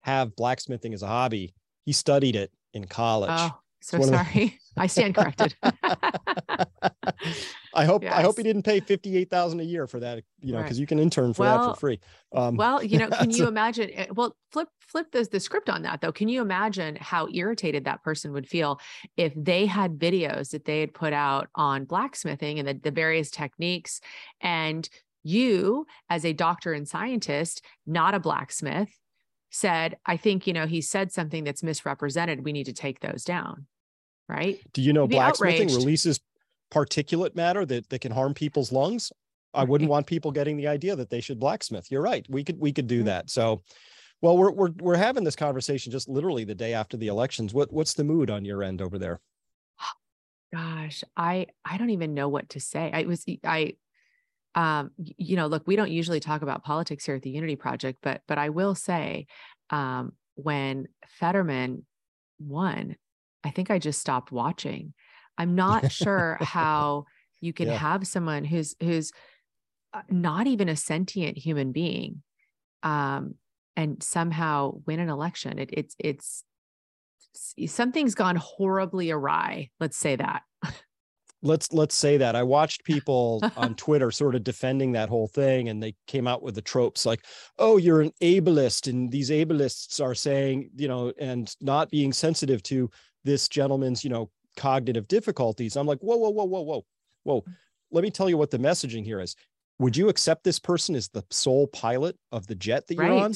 have 0.03 0.37
blacksmithing 0.37 0.92
as 0.92 1.03
a 1.03 1.07
hobby. 1.07 1.55
He 1.87 1.92
studied 1.92 2.37
it 2.37 2.53
in 2.74 2.85
college. 2.85 3.31
Oh, 3.33 3.59
so 3.81 4.03
sorry. 4.03 4.59
The... 4.77 4.77
I 4.83 4.87
stand 4.87 5.14
corrected. 5.14 5.55
I 7.74 7.84
hope 7.84 8.02
yes. 8.02 8.12
I 8.12 8.22
hope 8.22 8.37
he 8.37 8.42
didn't 8.42 8.62
pay 8.62 8.80
fifty 8.80 9.16
eight 9.16 9.30
thousand 9.30 9.60
a 9.60 9.64
year 9.64 9.87
for 9.87 10.00
that. 10.00 10.22
You 10.40 10.52
know, 10.52 10.62
because 10.62 10.76
right. 10.76 10.80
you 10.80 10.87
can 10.87 10.98
intern 10.98 11.34
for 11.34 11.42
well, 11.42 11.68
that 11.68 11.74
for 11.74 11.80
free. 11.80 12.00
Um, 12.32 12.56
well, 12.56 12.82
you 12.82 12.98
know, 12.98 13.08
can 13.18 13.30
you 13.30 13.46
imagine? 13.46 13.90
Eh, 13.92 14.06
well, 14.12 14.37
flip 14.52 14.68
flip 14.80 15.10
the, 15.12 15.24
the 15.30 15.40
script 15.40 15.68
on 15.68 15.82
that 15.82 16.00
though. 16.00 16.12
Can 16.12 16.28
you 16.28 16.40
imagine 16.40 16.96
how 16.96 17.28
irritated 17.32 17.84
that 17.84 18.02
person 18.02 18.32
would 18.32 18.48
feel 18.48 18.80
if 19.16 19.32
they 19.37 19.66
had 19.66 19.98
videos 19.98 20.50
that 20.50 20.64
they 20.64 20.80
had 20.80 20.94
put 20.94 21.12
out 21.12 21.48
on 21.54 21.84
blacksmithing 21.84 22.58
and 22.58 22.68
the, 22.68 22.74
the 22.74 22.90
various 22.90 23.30
techniques, 23.30 24.00
and 24.40 24.88
you, 25.24 25.87
as 26.08 26.24
a 26.24 26.32
doctor 26.32 26.72
and 26.72 26.87
scientist, 26.87 27.64
not 27.87 28.14
a 28.14 28.20
blacksmith, 28.20 28.90
said, 29.50 29.96
I 30.04 30.16
think, 30.16 30.46
you 30.46 30.52
know, 30.52 30.66
he 30.66 30.80
said 30.80 31.12
something 31.12 31.44
that's 31.44 31.62
misrepresented. 31.62 32.44
We 32.44 32.52
need 32.52 32.64
to 32.64 32.72
take 32.72 33.00
those 33.00 33.24
down. 33.24 33.66
Right. 34.28 34.58
Do 34.72 34.80
you 34.80 34.92
know 34.92 35.06
blacksmithing 35.06 35.68
outraged. 35.68 35.76
releases 35.76 36.20
particulate 36.70 37.35
matter 37.35 37.64
that, 37.66 37.88
that 37.88 38.00
can 38.00 38.12
harm 38.12 38.35
people's 38.35 38.72
lungs? 38.72 39.12
I 39.55 39.64
wouldn't 39.64 39.90
want 39.90 40.07
people 40.07 40.33
getting 40.33 40.57
the 40.57 40.66
idea 40.66 40.96
that 40.96 41.11
they 41.11 41.20
should 41.20 41.38
blacksmith. 41.38 41.90
You're 41.90 42.03
right. 42.03 42.27
We 42.29 42.42
could 42.42 42.59
we 42.59 42.72
could 42.72 42.88
do 42.88 43.05
that. 43.05 43.31
So 43.31 43.62
well, 44.20 44.37
we're 44.37 44.50
we're 44.50 44.70
we're 44.81 44.96
having 44.96 45.22
this 45.22 45.37
conversation 45.37 45.92
just 45.92 46.09
literally 46.09 46.44
the 46.44 46.55
day 46.55 46.74
after 46.74 46.96
the 46.96 47.09
elections. 47.09 47.55
What 47.55 47.72
what's 47.72 47.94
the 47.94 48.05
mood 48.05 48.31
on 48.31 48.44
your 48.44 48.62
end 48.62 48.83
over 48.83 48.98
there? 48.98 49.20
Gosh, 50.55 51.05
I 51.16 51.46
I 51.64 51.77
don't 51.77 51.90
even 51.90 52.14
know 52.14 52.29
what 52.29 52.48
to 52.50 52.61
say. 52.61 52.90
I 52.92 53.03
was 53.05 53.24
I 53.44 53.74
um, 54.55 54.92
you 54.96 55.37
know, 55.37 55.46
look, 55.46 55.66
we 55.66 55.77
don't 55.77 55.90
usually 55.90 56.20
talk 56.20 56.42
about 56.42 56.64
politics 56.64 57.05
here 57.05 57.16
at 57.16 57.22
the 57.22 57.31
Unity 57.31 57.57
Project, 57.57 57.98
but 58.03 58.22
but 58.27 58.38
I 58.38 58.50
will 58.50 58.74
say, 58.74 59.27
um, 59.70 60.12
when 60.35 60.88
Fetterman 61.07 61.85
won, 62.38 62.96
I 63.42 63.50
think 63.50 63.70
I 63.70 63.79
just 63.79 64.00
stopped 64.00 64.33
watching. 64.33 64.94
I'm 65.38 65.54
not 65.54 65.90
sure 65.90 66.38
how 66.40 67.04
you 67.40 67.52
can 67.52 67.68
yeah. 67.68 67.76
have 67.76 68.06
someone 68.06 68.44
who's 68.44 68.74
who's 68.80 69.12
uh, 69.92 70.02
not 70.10 70.46
even 70.46 70.68
a 70.68 70.76
sentient 70.76 71.38
human 71.38 71.72
being, 71.72 72.22
um, 72.82 73.34
and 73.76 74.02
somehow 74.02 74.80
win 74.86 75.00
an 75.00 75.08
election. 75.08 75.58
It, 75.58 75.70
it's 75.72 75.96
it's 75.98 76.44
something's 77.66 78.14
gone 78.14 78.36
horribly 78.36 79.10
awry. 79.10 79.70
Let's 79.80 79.96
say 79.96 80.16
that. 80.16 80.42
let's 81.44 81.72
let's 81.72 81.94
say 81.94 82.16
that 82.16 82.34
i 82.34 82.42
watched 82.42 82.82
people 82.84 83.40
on 83.56 83.74
twitter 83.74 84.10
sort 84.10 84.34
of 84.34 84.42
defending 84.42 84.92
that 84.92 85.08
whole 85.08 85.28
thing 85.28 85.68
and 85.68 85.80
they 85.80 85.94
came 86.06 86.26
out 86.26 86.42
with 86.42 86.54
the 86.54 86.62
tropes 86.62 87.06
like 87.06 87.24
oh 87.58 87.76
you're 87.76 88.00
an 88.00 88.10
ableist 88.22 88.90
and 88.90 89.10
these 89.12 89.30
ableists 89.30 90.02
are 90.02 90.14
saying 90.14 90.70
you 90.74 90.88
know 90.88 91.12
and 91.20 91.54
not 91.60 91.90
being 91.90 92.12
sensitive 92.12 92.62
to 92.62 92.90
this 93.24 93.46
gentleman's 93.46 94.02
you 94.02 94.10
know 94.10 94.30
cognitive 94.56 95.08
difficulties 95.08 95.76
i'm 95.76 95.86
like 95.86 96.00
whoa 96.00 96.16
whoa 96.16 96.30
whoa 96.30 96.44
whoa 96.44 96.60
whoa 96.62 96.84
whoa 97.24 97.44
let 97.90 98.02
me 98.02 98.10
tell 98.10 98.28
you 98.28 98.36
what 98.36 98.50
the 98.50 98.58
messaging 98.58 99.04
here 99.04 99.20
is 99.20 99.36
would 99.78 99.96
you 99.96 100.08
accept 100.08 100.44
this 100.44 100.58
person 100.58 100.94
as 100.94 101.08
the 101.08 101.24
sole 101.30 101.66
pilot 101.66 102.16
of 102.32 102.46
the 102.46 102.54
jet 102.54 102.86
that 102.86 102.94
you're 102.94 103.04
right. 103.04 103.22
on 103.22 103.34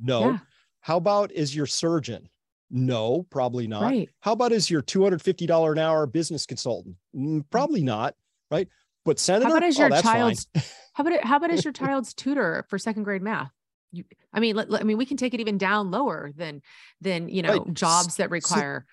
no 0.00 0.30
yeah. 0.30 0.38
how 0.80 0.96
about 0.96 1.30
is 1.32 1.54
your 1.54 1.66
surgeon 1.66 2.28
no, 2.70 3.26
probably 3.30 3.66
not. 3.66 3.82
Right. 3.82 4.08
How 4.20 4.32
about 4.32 4.52
as 4.52 4.70
your 4.70 4.82
$250 4.82 5.72
an 5.72 5.78
hour 5.78 6.06
business 6.06 6.46
consultant? 6.46 6.96
Mm, 7.16 7.44
probably 7.50 7.82
not. 7.82 8.14
Right. 8.50 8.68
But 9.04 9.18
senator, 9.18 9.46
how 9.46 9.56
about 9.56 9.66
as 9.66 9.78
your 9.78 9.92
oh, 9.92 10.00
child's, 10.02 10.46
how 10.92 11.06
about, 11.06 11.24
how 11.24 11.36
about 11.36 11.50
as 11.50 11.64
your 11.64 11.72
child's 11.72 12.12
tutor 12.12 12.66
for 12.68 12.78
second 12.78 13.04
grade 13.04 13.22
math? 13.22 13.50
You, 13.90 14.04
I 14.34 14.40
mean, 14.40 14.54
let, 14.54 14.68
let, 14.68 14.82
I 14.82 14.84
mean, 14.84 14.98
we 14.98 15.06
can 15.06 15.16
take 15.16 15.32
it 15.32 15.40
even 15.40 15.56
down 15.56 15.90
lower 15.90 16.30
than, 16.36 16.60
than, 17.00 17.28
you 17.28 17.40
know, 17.40 17.58
right. 17.58 17.74
jobs 17.74 18.16
that 18.16 18.30
require. 18.30 18.84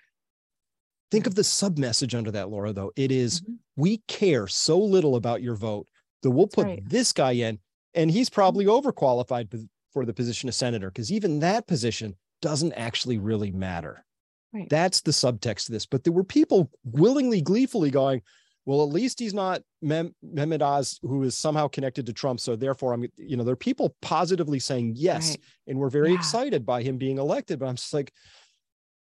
Think 1.10 1.26
of 1.26 1.34
the 1.34 1.44
sub 1.44 1.78
message 1.78 2.14
under 2.14 2.30
that, 2.32 2.50
Laura, 2.50 2.72
though. 2.72 2.92
It 2.96 3.12
is, 3.12 3.40
mm-hmm. 3.40 3.54
we 3.76 3.98
care 4.08 4.46
so 4.48 4.78
little 4.78 5.16
about 5.16 5.42
your 5.42 5.54
vote 5.54 5.88
that 6.22 6.30
we'll 6.30 6.48
put 6.48 6.66
right. 6.66 6.82
this 6.84 7.12
guy 7.12 7.32
in 7.32 7.58
and 7.94 8.10
he's 8.10 8.30
probably 8.30 8.66
mm-hmm. 8.66 8.86
overqualified 8.86 9.68
for 9.92 10.04
the 10.04 10.12
position 10.12 10.48
of 10.48 10.54
senator 10.54 10.90
because 10.90 11.10
even 11.10 11.40
that 11.40 11.66
position 11.66 12.14
doesn't 12.42 12.74
actually 12.74 13.18
really 13.18 13.50
matter. 13.50 14.04
Right. 14.52 14.68
That's 14.68 15.00
the 15.00 15.10
subtext 15.10 15.66
to 15.66 15.72
this. 15.72 15.86
But 15.86 16.04
there 16.04 16.12
were 16.12 16.24
people 16.24 16.70
willingly, 16.84 17.40
gleefully 17.40 17.90
going, 17.90 18.22
well, 18.64 18.82
at 18.82 18.90
least 18.90 19.18
he's 19.18 19.34
not 19.34 19.62
Mem- 19.80 20.14
Mehmet 20.24 20.60
Oz, 20.60 20.98
who 21.02 21.22
is 21.22 21.36
somehow 21.36 21.68
connected 21.68 22.06
to 22.06 22.12
Trump. 22.12 22.40
So 22.40 22.56
therefore, 22.56 22.92
I'm, 22.92 23.06
you 23.16 23.36
know, 23.36 23.44
there 23.44 23.52
are 23.52 23.56
people 23.56 23.96
positively 24.02 24.58
saying 24.58 24.94
yes, 24.96 25.30
right. 25.30 25.40
and 25.68 25.78
we're 25.78 25.90
very 25.90 26.10
yeah. 26.10 26.16
excited 26.16 26.66
by 26.66 26.82
him 26.82 26.98
being 26.98 27.18
elected. 27.18 27.58
But 27.58 27.66
I'm 27.66 27.76
just 27.76 27.94
like, 27.94 28.12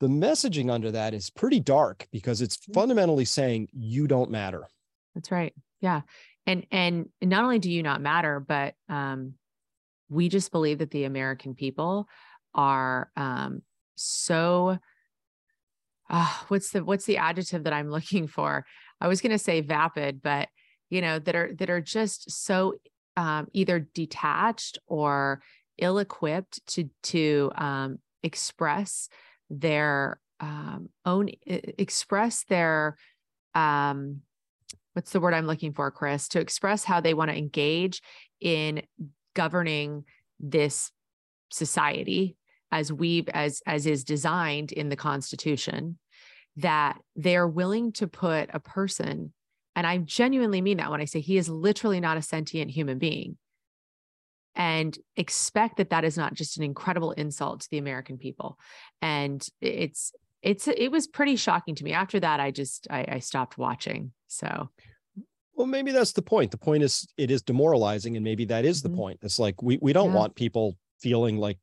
the 0.02 0.08
messaging 0.08 0.72
under 0.72 0.92
that 0.92 1.14
is 1.14 1.30
pretty 1.30 1.60
dark 1.60 2.08
because 2.12 2.42
it's 2.42 2.58
mm-hmm. 2.58 2.74
fundamentally 2.74 3.24
saying 3.24 3.70
you 3.72 4.08
don't 4.08 4.32
matter. 4.32 4.68
That's 5.14 5.32
right. 5.32 5.54
Yeah, 5.80 6.02
and 6.48 6.66
and 6.72 7.10
not 7.22 7.44
only 7.44 7.60
do 7.60 7.72
you 7.72 7.84
not 7.84 8.02
matter, 8.02 8.40
but 8.40 8.74
um, 8.90 9.36
we 10.10 10.28
just 10.28 10.52
believe 10.52 10.80
that 10.80 10.90
the 10.90 11.04
American 11.04 11.54
people 11.54 12.08
are 12.56 13.12
um, 13.16 13.62
so 13.96 14.80
uh, 16.10 16.38
what's 16.48 16.72
the 16.72 16.84
what's 16.84 17.06
the 17.06 17.18
adjective 17.18 17.64
that 17.64 17.74
I'm 17.74 17.90
looking 17.92 18.28
for? 18.28 18.66
I 19.00 19.08
was 19.08 19.22
going 19.22 19.32
to 19.32 19.40
say 19.40 19.62
vapid, 19.62 20.22
but 20.24 20.50
you 20.90 21.02
know 21.02 21.20
that 21.20 21.36
are 21.36 21.54
that 21.60 21.70
are 21.70 21.82
just 21.82 22.32
so 22.32 22.74
um, 23.18 23.48
either 23.54 23.88
detached 23.94 24.80
or 24.88 25.44
ill-equipped 25.78 26.66
to 26.68 26.90
to 27.04 27.52
um, 27.56 28.00
express 28.24 29.10
their 29.52 30.20
um, 30.40 30.90
own 31.06 31.30
express 31.46 32.44
their 32.46 32.98
um, 33.54 34.22
what's 34.94 35.12
the 35.12 35.20
word 35.20 35.34
I'm 35.34 35.48
looking 35.48 35.74
for, 35.74 35.92
Chris? 35.92 36.28
To 36.30 36.40
express 36.40 36.84
how 36.84 37.02
they 37.02 37.14
want 37.14 37.30
to 37.32 37.38
engage 37.38 38.02
in 38.40 38.82
governing 39.36 40.06
this 40.40 40.92
society 41.52 42.38
as 42.72 42.92
we 42.92 43.26
as 43.34 43.62
as 43.68 43.86
is 43.86 44.04
designed 44.04 44.72
in 44.72 44.90
the 44.90 44.96
constitution 44.96 45.98
that 46.58 47.00
they're 47.16 47.48
willing 47.48 47.92
to 47.92 48.08
put 48.08 48.50
a 48.54 48.60
person 48.60 49.34
and 49.76 49.86
i 49.86 49.98
genuinely 49.98 50.62
mean 50.62 50.78
that 50.78 50.90
when 50.90 51.02
i 51.02 51.06
say 51.06 51.20
he 51.20 51.38
is 51.38 51.50
literally 51.50 52.00
not 52.00 52.18
a 52.18 52.22
sentient 52.22 52.72
human 52.72 52.98
being 52.98 53.38
and 54.56 54.98
expect 55.16 55.78
that 55.78 55.90
that 55.90 56.04
is 56.04 56.18
not 56.18 56.34
just 56.34 56.58
an 56.58 56.64
incredible 56.64 57.12
insult 57.12 57.62
to 57.62 57.70
the 57.70 57.78
american 57.78 58.18
people 58.18 58.58
and 59.02 59.48
it's 59.62 60.14
it's 60.42 60.68
it 60.68 60.92
was 60.92 61.08
pretty 61.08 61.36
shocking 61.36 61.76
to 61.76 61.84
me 61.84 61.94
after 61.94 62.20
that 62.20 62.40
i 62.40 62.52
just 62.52 62.88
i, 62.90 63.06
I 63.08 63.20
stopped 63.20 63.58
watching 63.58 64.12
so 64.28 64.70
well 65.54 65.68
maybe 65.68 65.92
that's 65.92 66.14
the 66.14 66.22
point 66.22 66.52
the 66.52 66.58
point 66.58 66.84
is 66.84 67.08
it 67.18 67.32
is 67.32 67.42
demoralizing 67.42 68.16
and 68.16 68.24
maybe 68.24 68.46
that 68.46 68.66
is 68.66 68.82
the 68.82 68.90
mm-hmm. 68.90 68.98
point 68.98 69.20
it's 69.22 69.40
like 69.40 69.62
we 69.62 69.78
we 69.82 69.94
don't 69.94 70.10
yeah. 70.10 70.18
want 70.18 70.36
people 70.36 70.78
feeling 71.00 71.38
like 71.38 71.58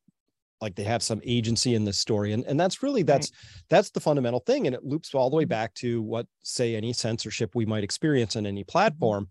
like 0.61 0.75
they 0.75 0.85
have 0.85 1.03
some 1.03 1.21
agency 1.25 1.75
in 1.75 1.85
this 1.85 1.99
story 1.99 2.33
and 2.33 2.45
and 2.45 2.59
that's 2.59 2.83
really 2.83 3.03
that's 3.03 3.31
right. 3.31 3.63
that's 3.69 3.91
the 3.91 4.01
fundamental 4.01 4.41
thing 4.41 4.67
and 4.67 4.75
it 4.75 4.85
loops 4.85 5.15
all 5.15 5.31
the 5.31 5.37
way 5.37 5.45
mm-hmm. 5.45 5.51
back 5.51 5.75
to 5.75 6.03
what 6.03 6.27
say 6.43 6.75
any 6.75 6.93
censorship 6.93 7.55
we 7.55 7.67
might 7.67 7.85
experience 7.85 8.37
on 8.37 8.47
any 8.47 8.63
mm-hmm. 8.63 8.71
platform 8.71 9.29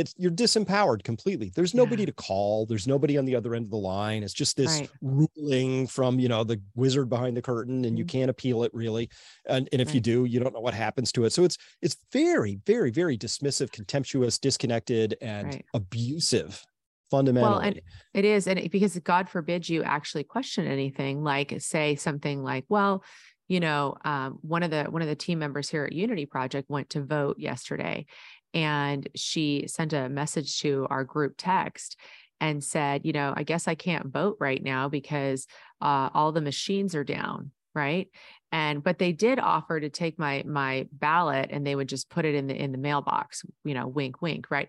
it's 0.00 0.14
you're 0.16 0.30
disempowered 0.30 1.02
completely 1.02 1.50
there's 1.54 1.74
nobody 1.74 2.02
yeah. 2.02 2.06
to 2.06 2.12
call 2.12 2.66
there's 2.66 2.86
nobody 2.86 3.16
on 3.16 3.24
the 3.24 3.34
other 3.34 3.54
end 3.54 3.64
of 3.64 3.70
the 3.70 3.76
line 3.76 4.22
it's 4.22 4.32
just 4.32 4.56
this 4.56 4.80
right. 4.80 4.90
ruling 5.00 5.86
from 5.86 6.18
you 6.18 6.28
know 6.28 6.44
the 6.44 6.60
wizard 6.74 7.08
behind 7.08 7.36
the 7.36 7.42
curtain 7.42 7.76
and 7.76 7.84
mm-hmm. 7.84 7.96
you 7.96 8.04
can't 8.04 8.30
appeal 8.30 8.62
it 8.64 8.72
really 8.74 9.08
and, 9.46 9.68
and 9.72 9.80
if 9.80 9.88
right. 9.88 9.94
you 9.94 10.00
do 10.00 10.24
you 10.24 10.40
don't 10.40 10.52
know 10.52 10.60
what 10.60 10.74
happens 10.74 11.12
to 11.12 11.24
it 11.24 11.32
so 11.32 11.44
it's 11.44 11.58
it's 11.82 11.96
very 12.12 12.58
very 12.66 12.90
very 12.90 13.16
dismissive 13.16 13.70
contemptuous 13.70 14.38
disconnected 14.38 15.16
and 15.20 15.46
right. 15.46 15.64
abusive 15.74 16.64
fundamentally. 17.10 17.52
Well, 17.52 17.60
and 17.60 17.80
it 18.12 18.24
is, 18.24 18.48
and 18.48 18.70
because 18.70 18.98
God 19.00 19.28
forbid 19.28 19.68
you 19.68 19.84
actually 19.84 20.24
question 20.24 20.66
anything, 20.66 21.22
like 21.22 21.54
say 21.58 21.94
something 21.94 22.42
like, 22.42 22.64
"Well, 22.68 23.04
you 23.48 23.60
know, 23.60 23.96
um, 24.04 24.38
one 24.40 24.62
of 24.62 24.70
the 24.70 24.84
one 24.84 25.02
of 25.02 25.08
the 25.08 25.14
team 25.14 25.38
members 25.38 25.68
here 25.68 25.84
at 25.84 25.92
Unity 25.92 26.26
Project 26.26 26.70
went 26.70 26.90
to 26.90 27.02
vote 27.02 27.38
yesterday, 27.38 28.06
and 28.54 29.08
she 29.14 29.66
sent 29.66 29.92
a 29.92 30.08
message 30.08 30.60
to 30.60 30.86
our 30.90 31.04
group 31.04 31.34
text." 31.36 31.96
And 32.40 32.62
said, 32.62 33.06
you 33.06 33.12
know, 33.12 33.32
I 33.34 33.42
guess 33.42 33.68
I 33.68 33.74
can't 33.74 34.12
vote 34.12 34.36
right 34.38 34.62
now 34.62 34.88
because 34.90 35.46
uh, 35.80 36.10
all 36.12 36.30
the 36.30 36.42
machines 36.42 36.94
are 36.94 37.04
down, 37.04 37.52
right? 37.74 38.08
and 38.54 38.84
but 38.84 39.00
they 39.00 39.10
did 39.10 39.40
offer 39.40 39.80
to 39.80 39.90
take 39.90 40.16
my 40.16 40.44
my 40.46 40.86
ballot 40.92 41.48
and 41.50 41.66
they 41.66 41.74
would 41.74 41.88
just 41.88 42.08
put 42.08 42.24
it 42.24 42.36
in 42.36 42.46
the 42.46 42.54
in 42.54 42.70
the 42.70 42.78
mailbox 42.78 43.42
you 43.64 43.74
know 43.74 43.88
wink 43.88 44.22
wink 44.22 44.48
right 44.48 44.68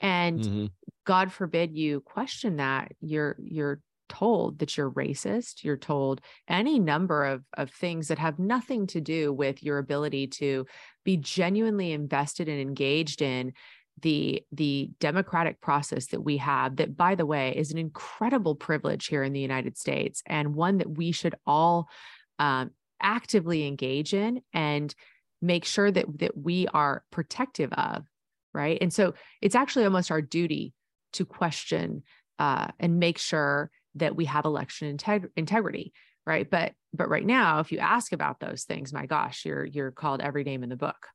and 0.00 0.40
mm-hmm. 0.40 0.66
god 1.06 1.32
forbid 1.32 1.74
you 1.74 2.00
question 2.00 2.56
that 2.56 2.92
you're 3.00 3.36
you're 3.42 3.80
told 4.12 4.58
that 4.58 4.76
you're 4.76 4.90
racist 4.90 5.64
you're 5.64 5.76
told 5.76 6.20
any 6.48 6.78
number 6.78 7.24
of 7.24 7.42
of 7.54 7.70
things 7.70 8.08
that 8.08 8.18
have 8.18 8.38
nothing 8.38 8.86
to 8.86 9.00
do 9.00 9.32
with 9.32 9.62
your 9.62 9.78
ability 9.78 10.26
to 10.26 10.66
be 11.04 11.16
genuinely 11.16 11.92
invested 11.92 12.48
and 12.48 12.60
engaged 12.60 13.22
in 13.22 13.52
the 14.02 14.42
the 14.52 14.90
democratic 15.00 15.60
process 15.60 16.06
that 16.08 16.20
we 16.20 16.36
have 16.36 16.76
that 16.76 16.96
by 16.96 17.14
the 17.14 17.26
way 17.26 17.54
is 17.56 17.70
an 17.70 17.78
incredible 17.78 18.54
privilege 18.54 19.06
here 19.06 19.22
in 19.22 19.32
the 19.32 19.40
united 19.40 19.76
states 19.76 20.22
and 20.26 20.54
one 20.54 20.78
that 20.78 20.98
we 20.98 21.12
should 21.12 21.34
all 21.46 21.88
um, 22.38 22.70
actively 23.00 23.66
engage 23.66 24.14
in 24.14 24.40
and 24.52 24.94
make 25.40 25.64
sure 25.64 25.90
that 25.90 26.06
that 26.18 26.36
we 26.36 26.66
are 26.68 27.04
protective 27.10 27.72
of 27.72 28.04
right? 28.54 28.78
And 28.80 28.92
so 28.92 29.14
it's 29.40 29.54
actually 29.54 29.84
almost 29.84 30.10
our 30.10 30.22
duty 30.22 30.72
to 31.14 31.24
question 31.24 32.02
uh, 32.38 32.68
and 32.78 32.98
make 32.98 33.18
sure 33.18 33.70
that 33.96 34.16
we 34.16 34.24
have 34.26 34.44
election 34.44 34.96
integ- 34.96 35.30
integrity, 35.36 35.92
right? 36.26 36.48
But 36.48 36.72
but 36.92 37.08
right 37.08 37.24
now, 37.24 37.60
if 37.60 37.72
you 37.72 37.78
ask 37.78 38.12
about 38.12 38.40
those 38.40 38.64
things, 38.64 38.92
my 38.92 39.06
gosh, 39.06 39.44
you're 39.44 39.64
you're 39.64 39.90
called 39.90 40.20
every 40.20 40.44
name 40.44 40.62
in 40.62 40.68
the 40.68 40.76
book. 40.76 41.08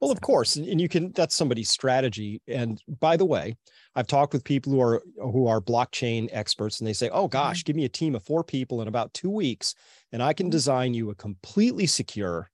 Well, 0.00 0.10
of 0.10 0.20
course, 0.20 0.56
and 0.56 0.80
you 0.80 0.88
can 0.88 1.12
that's 1.12 1.34
somebody's 1.34 1.70
strategy. 1.70 2.40
And 2.46 2.80
by 3.00 3.16
the 3.16 3.24
way, 3.24 3.56
I've 3.94 4.06
talked 4.06 4.32
with 4.32 4.44
people 4.44 4.72
who 4.72 4.80
are 4.80 5.02
who 5.16 5.46
are 5.46 5.60
blockchain 5.60 6.28
experts 6.32 6.80
and 6.80 6.86
they 6.86 6.92
say, 6.92 7.08
"Oh 7.10 7.28
gosh, 7.28 7.60
mm-hmm. 7.60 7.66
give 7.66 7.76
me 7.76 7.84
a 7.84 7.88
team 7.88 8.14
of 8.14 8.22
4 8.22 8.44
people 8.44 8.82
in 8.82 8.88
about 8.88 9.14
2 9.14 9.30
weeks 9.30 9.74
and 10.12 10.22
I 10.22 10.32
can 10.32 10.46
mm-hmm. 10.46 10.52
design 10.52 10.94
you 10.94 11.10
a 11.10 11.14
completely 11.14 11.86
secure 11.86 12.50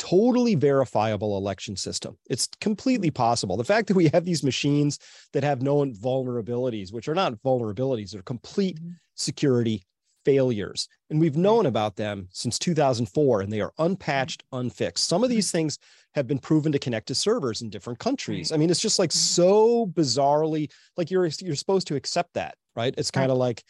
totally 0.00 0.54
verifiable 0.54 1.36
election 1.36 1.76
system. 1.76 2.16
It's 2.28 2.48
completely 2.60 3.10
possible. 3.10 3.58
The 3.58 3.64
fact 3.64 3.86
that 3.88 3.96
we 3.96 4.08
have 4.08 4.24
these 4.24 4.42
machines 4.42 4.98
that 5.34 5.44
have 5.44 5.60
known 5.60 5.94
vulnerabilities, 5.94 6.90
which 6.92 7.06
are 7.06 7.14
not 7.14 7.34
vulnerabilities, 7.44 8.10
they're 8.10 8.22
complete 8.22 8.80
mm-hmm. 8.80 8.92
security 9.14 9.84
failures. 10.24 10.88
And 11.10 11.20
we've 11.20 11.36
known 11.36 11.66
about 11.66 11.96
them 11.96 12.28
since 12.30 12.58
2004 12.58 13.42
and 13.42 13.52
they 13.52 13.60
are 13.60 13.74
unpatched, 13.78 14.42
unfixed. 14.52 15.06
Some 15.06 15.22
of 15.22 15.28
these 15.28 15.48
mm-hmm. 15.48 15.58
things 15.58 15.78
have 16.14 16.26
been 16.26 16.38
proven 16.38 16.72
to 16.72 16.78
connect 16.78 17.08
to 17.08 17.14
servers 17.14 17.60
in 17.60 17.68
different 17.68 17.98
countries. 17.98 18.52
I 18.52 18.56
mean, 18.56 18.70
it's 18.70 18.80
just 18.80 18.98
like 18.98 19.12
so 19.12 19.86
bizarrely 19.86 20.70
like 20.96 21.10
you're 21.10 21.28
you're 21.40 21.54
supposed 21.54 21.86
to 21.88 21.94
accept 21.94 22.34
that, 22.34 22.54
right? 22.74 22.94
It's 22.96 23.10
kind 23.10 23.30
of 23.30 23.36
like, 23.36 23.62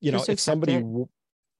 you 0.00 0.10
know, 0.10 0.24
if 0.28 0.40
somebody 0.40 0.84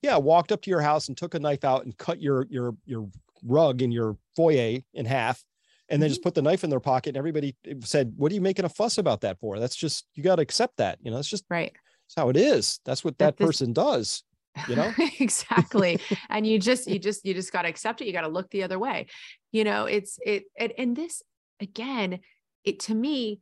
yeah, 0.03 0.17
walked 0.17 0.53
up 0.53 0.63
to 0.63 0.71
your 0.71 0.83
house 0.83 1.09
and 1.09 1.17
took 1.17 1.35
a 1.35 1.39
knife 1.39 1.65
out 1.65 1.85
and 1.85 1.97
cut 1.97 2.21
your 2.21 2.47
your 2.51 2.75
your 2.85 3.09
rug 3.47 3.83
in 3.83 3.91
your 3.93 4.17
foyer 4.35 4.81
in 4.95 5.07
half 5.07 5.43
and 5.89 6.03
then 6.03 6.09
mm-hmm. 6.09 6.13
just 6.13 6.23
put 6.23 6.35
the 6.35 6.43
knife 6.43 6.65
in 6.65 6.71
their 6.71 6.81
pocket 6.81 7.11
and 7.11 7.17
everybody 7.17 7.57
said 7.81 8.13
what 8.17 8.33
are 8.33 8.35
you 8.35 8.41
making 8.41 8.65
a 8.65 8.69
fuss 8.69 8.99
about 8.99 9.21
that 9.23 9.39
for? 9.39 9.59
That's 9.59 9.77
just 9.77 10.07
you 10.15 10.23
got 10.23 10.37
to 10.37 10.43
accept 10.43 10.77
that 10.79 10.99
you 11.03 11.11
know 11.11 11.19
it's 11.19 11.29
just 11.29 11.45
right. 11.49 11.73
that's 11.73 12.15
how 12.17 12.29
it 12.29 12.37
is. 12.37 12.81
That's 12.85 13.05
what 13.05 13.19
that, 13.19 13.37
that 13.37 13.37
this... 13.37 13.47
person 13.47 13.73
does 13.73 14.23
you 14.69 14.77
know? 14.77 14.93
Exactly. 15.21 16.01
And 16.31 16.47
you 16.47 16.59
just 16.59 16.89
you 16.89 16.99
just 16.99 17.25
you 17.25 17.35
just 17.35 17.53
got 17.53 17.63
to 17.63 17.69
accept 17.69 18.01
it 18.01 18.07
you 18.07 18.13
got 18.13 18.23
to 18.23 18.29
look 18.29 18.51
the 18.51 18.63
other 18.63 18.79
way. 18.79 19.07
You 19.53 19.65
know 19.65 19.87
it's 19.87 20.19
it, 20.25 20.45
it 20.57 20.75
and 20.79 20.97
this 20.97 21.23
again 21.61 22.21
it 22.65 22.81
to 22.81 22.95
me 22.95 23.41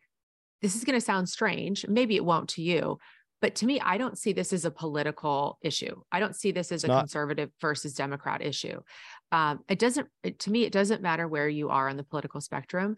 this 0.63 0.77
is 0.77 0.85
going 0.85 0.99
to 0.99 1.05
sound 1.05 1.29
strange 1.29 1.87
maybe 1.89 2.17
it 2.17 2.25
won't 2.25 2.51
to 2.51 2.63
you 2.63 2.99
but 3.41 3.57
to 3.57 3.67
me, 3.67 3.81
I 3.81 3.99
don't 3.99 4.17
see 4.17 4.33
this 4.33 4.53
as 4.53 4.65
a 4.65 4.71
political 4.71 5.59
issue. 5.63 6.01
I 6.11 6.21
don't 6.21 6.37
see 6.37 6.53
this 6.53 6.73
as 6.73 6.85
a 6.85 6.89
Not- 6.89 7.01
conservative 7.01 7.51
versus 7.61 7.95
Democrat 7.95 8.41
issue. 8.43 8.81
Um, 9.33 9.61
it 9.69 9.79
doesn't, 9.79 10.09
it, 10.23 10.39
to 10.41 10.51
me, 10.51 10.65
it 10.65 10.73
doesn't 10.73 11.03
matter 11.03 11.29
where 11.29 11.49
you 11.49 11.69
are 11.71 11.89
on 11.89 11.97
the 11.97 12.05
political 12.05 12.41
spectrum. 12.41 12.97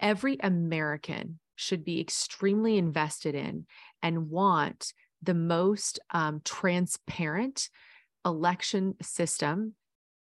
Every 0.00 0.36
American 0.40 1.38
should 1.54 1.84
be 1.84 2.00
extremely 2.00 2.76
invested 2.76 3.34
in 3.34 3.66
and 4.02 4.30
want 4.30 4.92
the 5.22 5.34
most 5.34 6.00
um, 6.10 6.40
transparent 6.44 7.68
election 8.24 8.94
system 9.00 9.74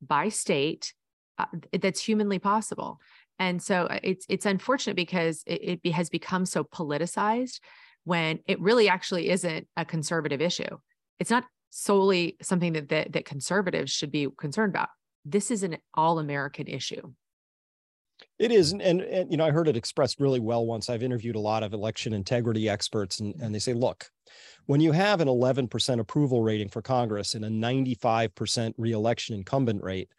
by 0.03 0.29
state 0.29 0.93
uh, 1.39 1.47
that's 1.81 2.03
humanly 2.03 2.39
possible. 2.39 3.01
And 3.39 3.63
so 3.63 3.85
uh, 3.85 4.01
it's 4.03 4.27
it's 4.29 4.45
unfortunate 4.47 4.97
because 4.97 5.43
it, 5.47 5.81
it 5.83 5.93
has 5.93 6.11
become 6.11 6.45
so 6.45 6.63
politicized 6.65 7.61
when 8.05 8.41
it 8.47 8.61
really 8.61 8.89
actually 8.89 9.31
isn't 9.31 9.67
a 9.77 9.85
conservative 9.85 10.41
issue. 10.41 10.79
It's 11.19 11.31
not 11.31 11.45
solely 11.71 12.37
something 12.43 12.73
that 12.73 12.89
that, 12.89 13.13
that 13.13 13.25
conservatives 13.25 13.93
should 13.93 14.11
be 14.11 14.29
concerned 14.39 14.73
about. 14.75 14.89
This 15.25 15.51
is 15.51 15.63
an 15.63 15.77
all-American 15.95 16.67
issue. 16.67 17.13
It 18.39 18.53
is, 18.53 18.73
and, 18.73 18.83
and, 18.83 19.01
and 19.01 19.31
you 19.31 19.37
know, 19.37 19.47
I 19.47 19.51
heard 19.51 19.69
it 19.69 19.77
expressed 19.77 20.21
really 20.21 20.41
well 20.41 20.67
once. 20.67 20.91
I've 20.91 21.03
interviewed 21.03 21.37
a 21.37 21.41
lot 21.41 21.63
of 21.63 21.73
election 21.73 22.13
integrity 22.13 22.69
experts, 22.69 23.21
and, 23.21 23.35
and 23.41 23.55
they 23.55 23.59
say, 23.59 23.73
look, 23.73 24.11
when 24.67 24.81
you 24.81 24.93
have 24.93 25.21
an 25.21 25.29
11% 25.29 26.01
approval 26.01 26.43
rating 26.43 26.69
for 26.69 26.83
Congress 26.83 27.35
and 27.35 27.45
a 27.45 27.49
95% 27.49 28.75
reelection 28.79 29.35
incumbent 29.35 29.83
rate, 29.83 30.11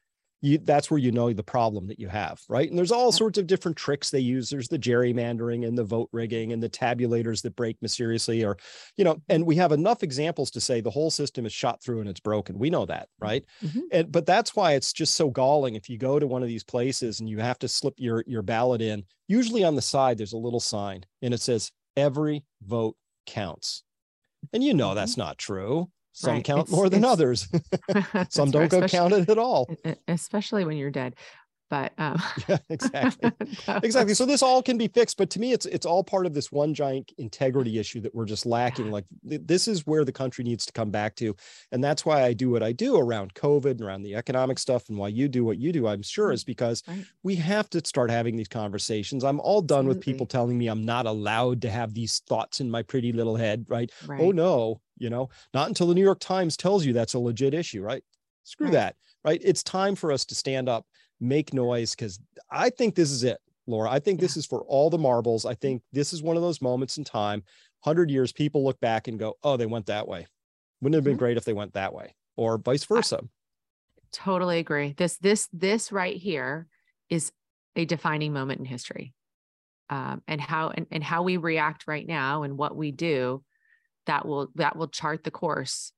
you 0.42 0.58
that's 0.58 0.90
where 0.90 0.98
you 0.98 1.12
know 1.12 1.32
the 1.32 1.44
problem 1.44 1.88
that 1.88 2.00
you 2.00 2.08
have 2.08 2.42
right? 2.50 2.70
And 2.70 2.78
there's 2.78 2.92
all 2.92 3.12
sorts 3.12 3.38
of 3.38 3.48
different 3.48 3.78
tricks 3.78 4.10
they 4.10 4.20
use. 4.20 4.50
There's 4.50 4.68
the 4.68 4.80
gerrymandering 4.80 5.68
and 5.68 5.78
the 5.78 5.84
vote 5.84 6.10
rigging 6.12 6.52
and 6.52 6.62
the 6.62 6.70
tabulators 6.70 7.42
that 7.44 7.56
break 7.56 7.78
mysteriously 7.82 8.44
or 8.44 8.58
you 8.98 9.04
know 9.04 9.22
and 9.30 9.46
we 9.46 9.56
have 9.56 9.72
enough 9.72 10.04
examples 10.04 10.52
to 10.52 10.62
say 10.62 10.82
the 10.82 10.90
whole 10.90 11.12
system 11.12 11.46
is 11.46 11.54
shot 11.54 11.82
through 11.84 12.00
and 12.00 12.10
it's 12.10 12.20
broken. 12.20 12.58
We 12.58 12.70
know 12.70 12.86
that 12.88 13.08
right? 13.20 13.46
Mm-hmm. 13.64 13.80
and 13.92 14.12
but 14.12 14.26
that's 14.26 14.56
why 14.56 14.74
it's 14.74 14.94
just 14.94 15.16
so 15.16 15.30
galling 15.30 15.76
if 15.76 15.90
you 15.90 15.98
go 15.98 16.20
to 16.20 16.28
one 16.28 16.42
of 16.42 16.48
these 16.48 16.64
places 16.64 17.20
and 17.20 17.30
you 17.30 17.40
have 17.40 17.60
to 17.60 17.68
slip 17.68 17.94
your 17.98 18.24
your 18.28 18.42
ballot 18.42 18.82
in. 18.82 19.04
Usually 19.28 19.64
on 19.64 19.76
the 19.76 19.82
side 19.82 20.18
there's 20.18 20.34
a 20.34 20.38
little 20.38 20.60
sign 20.60 21.04
and 21.22 21.34
it 21.34 21.42
says 21.42 21.72
every 21.96 22.44
vote 22.66 22.96
counts. 23.26 23.84
And 24.54 24.64
you 24.64 24.74
know 24.74 24.88
mm-hmm. 24.88 24.96
that's 24.96 25.18
not 25.18 25.38
true 25.38 25.90
some 26.14 26.36
right. 26.36 26.44
count 26.44 26.64
it's, 26.64 26.72
more 26.72 26.90
than 26.90 27.06
others. 27.06 27.48
Some 28.30 28.52
don't 28.52 28.70
go 28.70 28.88
counted 28.88 29.30
at 29.30 29.38
all. 29.38 29.70
Especially 30.08 30.66
when 30.66 30.78
you're 30.78 30.92
dead 30.92 31.16
but 31.72 31.94
um, 31.98 32.22
yeah, 32.50 32.58
exactly, 32.70 33.32
exactly. 33.82 34.14
So 34.14 34.26
this 34.26 34.44
all 34.44 34.62
can 34.62 34.78
be 34.78 34.90
fixed, 34.90 35.18
but 35.18 35.30
to 35.32 35.40
me, 35.40 35.54
it's 35.54 35.66
it's 35.66 35.86
all 35.86 36.04
part 36.04 36.26
of 36.26 36.34
this 36.34 36.52
one 36.52 36.74
giant 36.74 37.14
integrity 37.18 37.80
issue 37.80 38.02
that 38.02 38.14
we're 38.14 38.26
just 38.26 38.46
lacking. 38.46 38.92
Like 38.92 39.06
th- 39.28 39.42
this 39.46 39.70
is 39.70 39.88
where 39.88 40.04
the 40.04 40.12
country 40.12 40.44
needs 40.44 40.66
to 40.66 40.74
come 40.74 40.92
back 40.92 41.16
to, 41.16 41.34
and 41.72 41.82
that's 41.82 42.06
why 42.06 42.24
I 42.24 42.34
do 42.34 42.50
what 42.50 42.62
I 42.62 42.74
do 42.74 42.98
around 42.98 43.34
COVID 43.36 43.72
and 43.72 43.82
around 43.82 44.04
the 44.04 44.16
economic 44.16 44.60
stuff, 44.60 44.90
and 44.90 44.98
why 44.98 45.08
you 45.08 45.30
do 45.30 45.46
what 45.46 45.60
you 45.60 45.72
do. 45.72 45.88
I'm 45.88 46.04
sure 46.04 46.32
mm, 46.32 46.34
is 46.34 46.44
because 46.44 46.84
right. 46.90 47.06
we 47.24 47.36
have 47.38 47.70
to 47.70 47.80
start 47.86 48.12
having 48.12 48.36
these 48.36 48.50
conversations. 48.50 49.24
I'm 49.24 49.40
all 49.40 49.62
done 49.62 49.86
Absolutely. 49.86 49.98
with 49.98 50.06
people 50.06 50.26
telling 50.26 50.58
me 50.58 50.68
I'm 50.68 50.84
not 50.84 51.06
allowed 51.06 51.62
to 51.62 51.70
have 51.70 51.94
these 51.94 52.22
thoughts 52.28 52.60
in 52.60 52.70
my 52.70 52.84
pretty 52.84 53.14
little 53.14 53.38
head. 53.38 53.66
Right? 53.70 53.90
Oh, 54.04 54.08
right. 54.08 54.22
Oh 54.22 54.32
no, 54.32 54.82
you 55.02 55.10
know, 55.10 55.30
not 55.54 55.68
until 55.68 55.88
the 55.88 55.96
New 55.96 56.04
York 56.04 56.20
Times 56.20 56.56
tells 56.56 56.86
you 56.86 56.94
that's 56.94 57.16
a 57.16 57.20
legit 57.20 57.54
issue. 57.54 57.82
Right? 57.82 58.04
Screw 58.44 58.68
right. 58.68 58.74
that. 58.74 58.96
Right? 59.26 59.42
It's 59.44 59.64
time 59.64 59.96
for 59.96 60.12
us 60.12 60.26
to 60.26 60.36
stand 60.36 60.70
up 60.70 60.86
make 61.22 61.54
noise 61.54 61.96
because 61.96 62.20
I 62.50 62.70
think 62.70 62.96
this 62.96 63.12
is 63.12 63.24
it, 63.24 63.38
Laura. 63.68 63.90
I 63.90 64.00
think 64.00 64.20
yeah. 64.20 64.26
this 64.26 64.36
is 64.36 64.46
for 64.46 64.62
all 64.62 64.90
the 64.90 64.98
marbles. 64.98 65.46
I 65.46 65.54
think 65.54 65.84
this 65.94 66.12
is 66.12 66.24
one 66.24 66.36
of 66.36 66.42
those 66.42 66.62
moments 66.62 66.98
in 66.98 67.04
time. 67.04 67.44
100 67.84 68.10
years, 68.10 68.32
people 68.32 68.64
look 68.64 68.80
back 68.80 69.08
and 69.08 69.18
go, 69.18 69.38
oh, 69.44 69.56
they 69.56 69.66
went 69.66 69.86
that 69.86 70.08
way. 70.08 70.28
Wouldn't 70.82 70.96
it 70.96 70.98
have 70.98 71.04
been 71.04 71.14
mm-hmm. 71.14 71.20
great 71.20 71.38
if 71.38 71.46
they 71.46 71.54
went 71.54 71.74
that 71.74 71.94
way 71.94 72.16
or 72.36 72.58
vice 72.58 72.84
versa? 72.86 73.20
I 73.22 74.02
totally 74.12 74.60
agree. 74.60 74.94
This, 74.98 75.18
this, 75.18 75.48
this 75.54 75.92
right 75.92 76.18
here 76.18 76.68
is 77.10 77.32
a 77.76 77.86
defining 77.86 78.34
moment 78.34 78.60
in 78.60 78.66
history. 78.66 79.14
Um, 79.90 80.22
and 80.26 80.40
how 80.40 80.70
and, 80.70 80.88
and 80.90 81.04
how 81.04 81.24
we 81.24 81.36
react 81.36 81.86
right 81.86 82.08
now 82.08 82.44
and 82.44 82.58
what 82.58 82.78
we 82.78 82.92
do 82.92 83.44
that 84.06 84.26
will 84.26 84.50
that 84.56 84.76
will 84.76 84.88
chart 84.88 85.24
the 85.24 85.32
course 85.32 85.92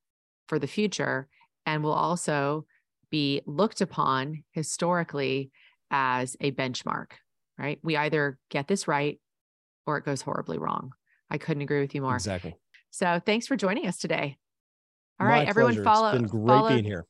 for 0.47 0.59
the 0.59 0.67
future 0.67 1.27
and 1.65 1.83
will 1.83 1.93
also 1.93 2.65
be 3.09 3.41
looked 3.45 3.81
upon 3.81 4.43
historically 4.51 5.51
as 5.91 6.35
a 6.41 6.51
benchmark, 6.51 7.11
right? 7.57 7.79
We 7.83 7.95
either 7.95 8.37
get 8.49 8.67
this 8.67 8.87
right 8.87 9.19
or 9.85 9.97
it 9.97 10.05
goes 10.05 10.21
horribly 10.21 10.57
wrong. 10.57 10.91
I 11.29 11.37
couldn't 11.37 11.63
agree 11.63 11.81
with 11.81 11.95
you 11.95 12.01
more. 12.01 12.15
Exactly. 12.15 12.55
So 12.91 13.21
thanks 13.25 13.47
for 13.47 13.55
joining 13.55 13.87
us 13.87 13.97
today. 13.97 14.37
All 15.19 15.27
My 15.27 15.33
right, 15.33 15.47
everyone 15.47 15.73
pleasure. 15.73 15.83
follow. 15.83 16.09
It's 16.09 16.31
been 16.31 16.41
great 16.41 16.55
follow, 16.55 16.69
being 16.69 16.83
here 16.83 17.05